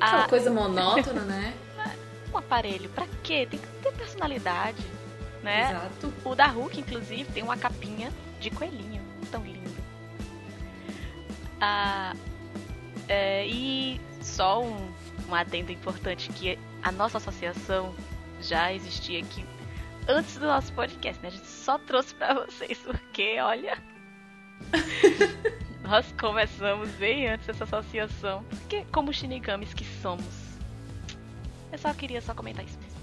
Aquela 0.01 0.25
ah, 0.25 0.29
coisa 0.29 0.51
monótona, 0.51 1.23
né? 1.23 1.55
Um 2.33 2.39
aparelho, 2.39 2.91
pra 2.91 3.07
quê? 3.23 3.47
Tem 3.49 3.61
que 3.61 3.67
ter 3.81 3.93
personalidade, 3.93 4.85
né? 5.41 5.71
Exato. 5.71 6.13
O 6.25 6.35
da 6.35 6.49
Hulk, 6.49 6.81
inclusive, 6.81 7.31
tem 7.33 7.45
uma 7.45 7.57
capinha 7.57 8.13
de 8.41 8.51
coelhinho, 8.51 9.01
tão 9.31 9.45
lindo. 9.45 9.71
Ah, 11.61 12.13
é, 13.09 13.47
e 13.47 14.01
só 14.21 14.61
um, 14.61 14.93
um 15.29 15.35
adendo 15.35 15.71
importante 15.71 16.29
que 16.31 16.59
a 16.83 16.91
nossa 16.91 17.19
associação 17.19 17.95
já 18.41 18.73
existia 18.73 19.21
aqui 19.21 19.47
antes 20.09 20.37
do 20.37 20.47
nosso 20.47 20.73
podcast, 20.73 21.23
né? 21.23 21.29
A 21.29 21.31
gente 21.31 21.47
só 21.47 21.79
trouxe 21.79 22.15
para 22.15 22.35
vocês 22.35 22.79
porque, 22.79 23.39
olha, 23.41 23.79
nós 25.83 26.13
começamos 26.19 26.91
bem 26.93 27.29
antes 27.29 27.47
dessa 27.47 27.65
associação, 27.65 28.43
porque 28.45 28.85
como 28.93 29.13
shinigamis 29.13 29.75
que 29.75 29.85
somos. 29.85 30.45
Eu 31.73 31.79
só 31.79 31.93
queria 31.93 32.21
só 32.21 32.35
comentar 32.35 32.65
isso 32.65 32.79
mesmo. 32.79 32.95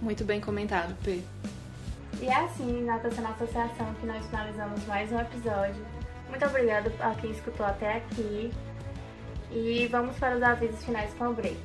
Muito 0.00 0.24
bem 0.24 0.40
comentado, 0.40 0.96
P. 1.02 1.22
E 2.20 2.26
é 2.26 2.36
assim, 2.36 2.84
na 2.84 2.98
terceira 2.98 3.30
associação, 3.30 3.94
que 3.94 4.06
nós 4.06 4.24
finalizamos 4.26 4.84
mais 4.86 5.10
um 5.12 5.20
episódio. 5.20 5.84
Muito 6.28 6.44
obrigada 6.44 6.92
a 7.00 7.14
quem 7.14 7.30
escutou 7.30 7.66
até 7.66 7.98
aqui. 7.98 8.52
E 9.50 9.86
vamos 9.88 10.16
para 10.16 10.36
os 10.36 10.42
avisos 10.42 10.82
finais 10.84 11.12
com 11.14 11.28
o 11.28 11.34
Bray. 11.34 11.56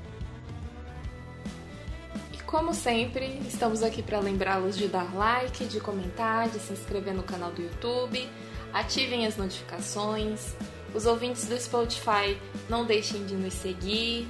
Como 2.47 2.73
sempre, 2.73 3.39
estamos 3.45 3.83
aqui 3.83 4.01
para 4.01 4.19
lembrá-los 4.19 4.77
de 4.77 4.87
dar 4.87 5.13
like, 5.13 5.65
de 5.65 5.81
comentar, 5.81 6.47
de 6.47 6.59
se 6.59 6.71
inscrever 6.71 7.13
no 7.13 7.21
canal 7.21 7.51
do 7.51 7.61
YouTube, 7.61 8.25
ativem 8.71 9.27
as 9.27 9.35
notificações. 9.35 10.55
Os 10.95 11.05
ouvintes 11.05 11.45
do 11.45 11.59
Spotify 11.59 12.37
não 12.69 12.85
deixem 12.85 13.25
de 13.25 13.35
nos 13.35 13.53
seguir, 13.53 14.27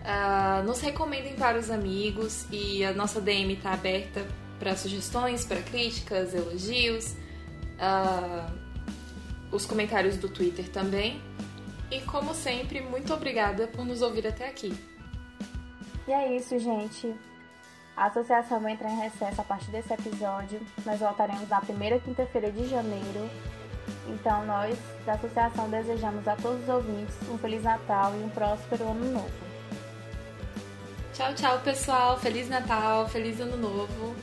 Uh, 0.00 0.64
nos 0.64 0.80
recomendem 0.80 1.34
para 1.36 1.58
os 1.58 1.70
amigos 1.70 2.46
e 2.50 2.82
a 2.82 2.92
nossa 2.92 3.20
DM 3.20 3.52
está 3.52 3.74
aberta 3.74 4.26
para 4.58 4.74
sugestões, 4.74 5.44
para 5.44 5.60
críticas, 5.60 6.34
elogios, 6.34 7.14
uh, 7.76 8.50
os 9.52 9.66
comentários 9.66 10.16
do 10.16 10.26
Twitter 10.26 10.70
também. 10.70 11.20
E 11.90 12.00
como 12.00 12.34
sempre, 12.34 12.80
muito 12.80 13.12
obrigada 13.12 13.66
por 13.66 13.84
nos 13.84 14.00
ouvir 14.00 14.26
até 14.26 14.48
aqui. 14.48 14.72
E 16.08 16.12
é 16.12 16.34
isso, 16.34 16.58
gente. 16.58 17.14
A 17.96 18.06
associação 18.06 18.60
vai 18.60 18.72
entrar 18.72 18.90
em 18.90 18.98
recesso 18.98 19.40
a 19.40 19.44
partir 19.44 19.70
desse 19.70 19.92
episódio. 19.92 20.60
Nós 20.86 21.00
voltaremos 21.00 21.48
na 21.48 21.60
primeira 21.60 21.98
quinta-feira 21.98 22.50
de 22.50 22.66
janeiro. 22.66 23.28
Então, 24.08 24.44
nós 24.46 24.78
da 25.04 25.14
associação 25.14 25.68
desejamos 25.68 26.26
a 26.26 26.36
todos 26.36 26.62
os 26.62 26.68
ouvintes 26.68 27.16
um 27.28 27.36
Feliz 27.38 27.62
Natal 27.62 28.14
e 28.16 28.22
um 28.22 28.28
próspero 28.30 28.84
Ano 28.84 29.12
Novo. 29.12 29.30
Tchau, 31.12 31.34
tchau, 31.34 31.60
pessoal. 31.60 32.18
Feliz 32.18 32.48
Natal, 32.48 33.08
feliz 33.08 33.40
Ano 33.40 33.56
Novo. 33.56 34.16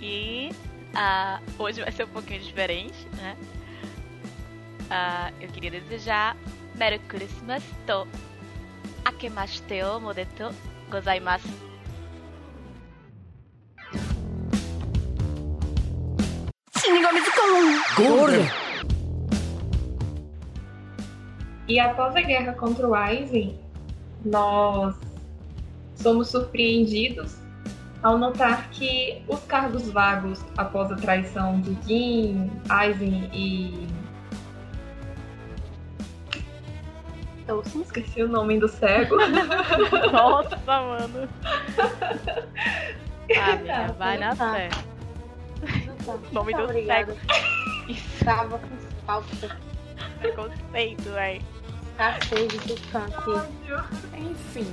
E 0.00 0.50
uh, 0.94 1.62
hoje 1.62 1.82
vai 1.82 1.90
ser 1.90 2.04
um 2.04 2.08
pouquinho 2.08 2.40
diferente, 2.40 3.08
né? 3.16 3.36
Uh, 4.82 5.34
eu 5.40 5.48
queria 5.48 5.70
desejar 5.70 6.36
Merry 6.74 6.98
Christmas 7.00 7.62
to 7.86 8.06
Akemashite 9.04 9.82
o 9.82 10.00
modeto 10.00 10.54
gozaimasu. 10.92 11.48
Golden! 17.96 18.46
E 21.68 21.80
após 21.80 22.14
a 22.14 22.20
guerra 22.20 22.52
contra 22.52 22.86
o 22.86 22.94
Aizen, 22.94 23.58
nós 24.24 24.94
somos 25.94 26.28
surpreendidos 26.28 27.36
ao 28.02 28.18
notar 28.18 28.68
que 28.70 29.22
os 29.28 29.40
cargos 29.44 29.90
vagos 29.90 30.44
após 30.56 30.90
a 30.90 30.96
traição 30.96 31.60
de 31.60 31.76
Jin, 31.86 32.50
Aizen 32.68 33.30
e. 33.32 34.01
Eu 37.74 37.82
esqueci 37.82 38.22
o 38.22 38.28
nome 38.28 38.58
do 38.58 38.68
cego. 38.68 39.16
Nossa, 40.12 40.56
mano. 40.66 41.28
Ah, 43.34 43.52
amiga, 43.52 43.92
vai 43.98 44.18
na 44.18 44.34
fé. 44.36 44.68
Nome 46.32 46.52
do 46.52 46.64
Obrigada. 46.64 47.14
cego. 47.14 47.18
Isso, 47.88 48.24
Tava 48.24 48.58
com 48.58 48.76
falta. 49.06 49.58
preconceito, 50.18 51.10
véi. 51.12 51.40
Cacete 51.96 52.58
do 52.58 52.74
aqui. 52.98 54.18
Enfim. 54.18 54.66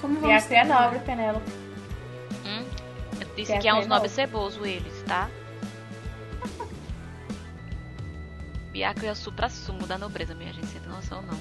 Como 0.00 0.16
E 0.18 0.20
vamos 0.20 0.44
aqui 0.44 0.54
é 0.54 0.64
nobre, 0.64 0.98
Penélope. 1.00 1.50
Hum? 2.46 2.64
Eu 3.20 3.26
disse 3.36 3.58
que 3.58 3.68
é 3.68 3.74
uns 3.74 3.86
novo? 3.86 4.08
ceboso 4.08 4.64
eles, 4.64 5.02
tá? 5.02 5.28
Biaco 8.74 9.06
é 9.06 9.12
o 9.12 9.14
supra-sumo 9.14 9.86
da 9.86 9.96
nobreza, 9.96 10.34
minha 10.34 10.52
gente. 10.52 10.66
Você 10.66 10.80
tem 10.80 10.88
noção, 10.90 11.22
não. 11.22 11.38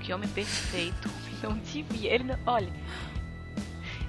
Que 0.00 0.12
homem 0.12 0.28
perfeito. 0.28 1.08
Não 1.42 1.56
devia. 1.58 2.12
Ele 2.14 2.24
não... 2.24 2.36
Olha. 2.46 2.68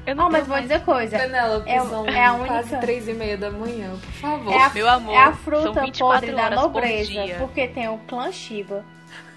Eu 0.05 0.15
não 0.15 0.23
Não, 0.25 0.31
mas 0.31 0.41
vou 0.47 0.55
mais- 0.57 0.63
dizer 0.67 0.83
coisa. 0.83 1.17
Penélope, 1.17 1.69
É- 1.69 1.79
são 1.81 2.05
é 2.07 2.25
a 2.25 2.33
quase 2.37 2.63
única- 2.69 2.77
três 2.79 3.07
e 3.07 3.13
meia 3.13 3.37
da 3.37 3.49
manhã, 3.51 3.91
por 3.91 4.11
favor. 4.13 4.51
É 4.53 4.63
a, 4.63 4.69
Meu 4.71 4.89
amor, 4.89 5.13
é 5.13 5.17
a 5.19 5.25
são 5.25 5.35
fruta 5.35 5.81
24 5.81 5.97
podre 5.99 6.31
da 6.35 6.43
horas 6.43 6.59
por 6.59 6.67
nobreza. 6.73 7.11
dia. 7.11 7.35
Porque 7.37 7.67
tem 7.67 7.87
o 7.87 7.97
clã 7.99 8.31
Shiba. 8.31 8.83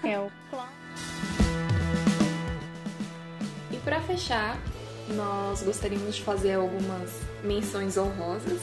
Tem 0.01 0.17
o 0.17 0.29
clã. 0.49 0.65
E 3.71 3.77
pra 3.77 4.01
fechar, 4.01 4.57
nós 5.09 5.61
gostaríamos 5.61 6.15
de 6.15 6.23
fazer 6.23 6.55
algumas 6.55 7.21
menções 7.43 7.95
honrosas. 7.97 8.59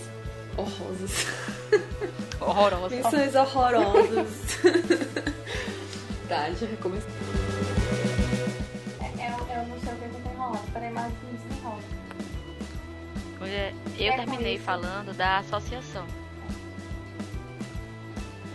Honrosas. 0.58 1.26
Horrorosa. 2.40 2.94
Menções 2.96 3.34
horrorosas. 3.34 4.58
tá, 6.28 6.50
já 6.52 6.66
recomeçou. 6.66 7.10
É, 9.00 9.26
eu, 9.28 9.56
eu 9.56 9.66
não 9.66 9.80
sei 9.80 9.92
o 9.92 9.96
que 9.96 10.04
eu 10.04 10.10
tô 10.22 10.30
enrolando. 10.30 10.72
Peraí, 10.72 10.90
mas 10.92 11.12
me 11.12 11.38
desenrola. 11.38 11.80
Mulher, 13.38 13.74
Eu 13.98 14.12
É 14.12 14.16
terminei 14.16 14.58
falando 14.58 15.14
da 15.16 15.38
associação. 15.38 16.06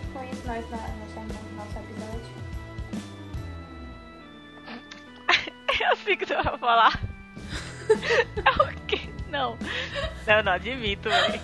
E 0.03 0.13
com 0.13 0.23
isso 0.23 0.45
nós, 0.45 0.63
nós 0.69 1.11
terminamos 1.13 1.51
o 1.51 1.55
nosso 1.55 1.77
episódio. 1.79 2.35
Eu 5.89 5.95
sei 5.97 6.15
que 6.17 6.25
tu 6.25 6.33
vai 6.35 6.57
falar. 6.57 6.99
É 8.37 8.63
o 8.63 8.67
quê? 8.87 9.09
Não. 9.29 9.57
Não, 10.25 10.43
não, 10.43 10.51
admito, 10.53 11.09
velho. 11.09 11.41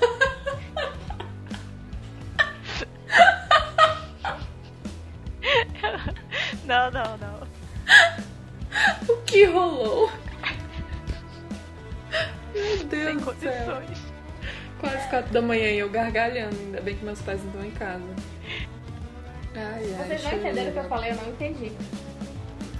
Que 9.41 9.45
rolou? 9.45 10.11
Meu 12.53 12.77
Sem 12.77 12.87
Deus 12.87 13.23
do 13.23 13.35
céu. 13.39 13.81
Quase 14.79 15.09
quatro 15.09 15.33
da 15.33 15.41
manhã 15.41 15.67
e 15.69 15.79
eu 15.79 15.89
gargalhando. 15.89 16.55
Ainda 16.59 16.81
bem 16.81 16.95
que 16.95 17.03
meus 17.03 17.19
pais 17.23 17.41
não 17.41 17.49
estão 17.49 17.65
em 17.65 17.71
casa. 17.71 18.03
Ai, 19.55 19.95
ai. 19.99 20.07
Vocês 20.07 20.23
não 20.23 20.33
entenderam 20.33 20.69
o 20.69 20.73
que 20.73 20.79
eu 20.79 20.83
falei? 20.83 21.11
Eu 21.11 21.15
não 21.15 21.29
entendi. 21.29 21.71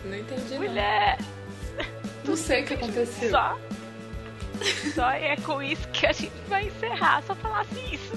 Não 0.05 0.17
entendi, 0.17 0.53
não. 0.53 0.57
Mulher, 0.59 1.17
Não 2.25 2.35
sei 2.35 2.61
o 2.61 2.65
que 2.67 2.73
aconteceu. 2.75 3.31
só. 3.31 3.57
Só 4.93 5.09
é 5.09 5.35
com 5.37 5.63
isso 5.63 5.87
que 5.87 6.05
a 6.05 6.11
gente 6.11 6.31
vai 6.47 6.67
encerrar. 6.67 7.23
Só 7.23 7.33
falasse 7.33 7.79
isso. 7.95 8.13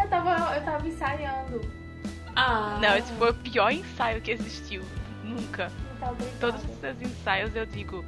Eu 0.00 0.08
tava, 0.08 0.54
eu 0.54 0.64
tava 0.64 0.86
ensaiando. 0.86 1.60
Ah. 2.36 2.78
Não, 2.80 2.96
esse 2.96 3.12
foi 3.14 3.30
o 3.30 3.34
pior 3.34 3.72
ensaio 3.72 4.20
que 4.20 4.30
existiu. 4.30 4.82
Nunca. 5.24 5.70
Brincando. 6.10 6.38
Todos 6.40 6.64
os 6.64 6.80
seus 6.80 7.00
ensaios 7.00 7.54
eu 7.54 7.66
digo. 7.66 8.04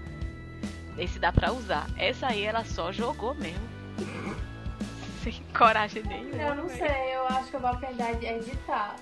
Esse 0.98 1.18
dá 1.18 1.32
pra 1.32 1.52
usar. 1.52 1.88
Essa 1.96 2.28
aí 2.28 2.44
ela 2.44 2.64
só 2.64 2.92
jogou 2.92 3.34
mesmo. 3.34 3.68
Sem 5.22 5.42
coragem 5.56 6.02
nenhuma. 6.02 6.42
Eu 6.42 6.54
não 6.54 6.68
sei, 6.68 7.14
eu 7.14 7.26
acho 7.28 7.48
que 7.48 7.56
eu 7.56 7.60
vou 7.60 7.70
aprender 7.70 8.02
a 8.02 8.12
editar. 8.12 8.96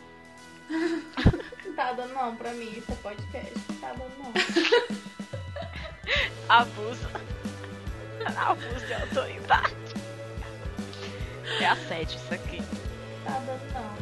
Não 0.71 1.75
tá 1.75 1.93
dando 1.93 2.15
não 2.15 2.37
pra 2.37 2.53
mim, 2.53 2.71
isso 2.71 2.93
é 2.93 2.95
podcast. 2.97 3.53
Não 3.69 3.77
tá 3.77 3.93
dando 3.93 4.13
não. 4.19 4.33
Abuso. 6.49 7.09
Abuso 8.37 8.87
de 8.87 8.95
autoridade. 8.95 9.75
É 11.61 11.67
assédio 11.67 12.17
isso 12.17 12.35
aqui. 12.35 12.63
Tá 13.25 13.39
dando 13.41 13.73
não. 13.75 13.93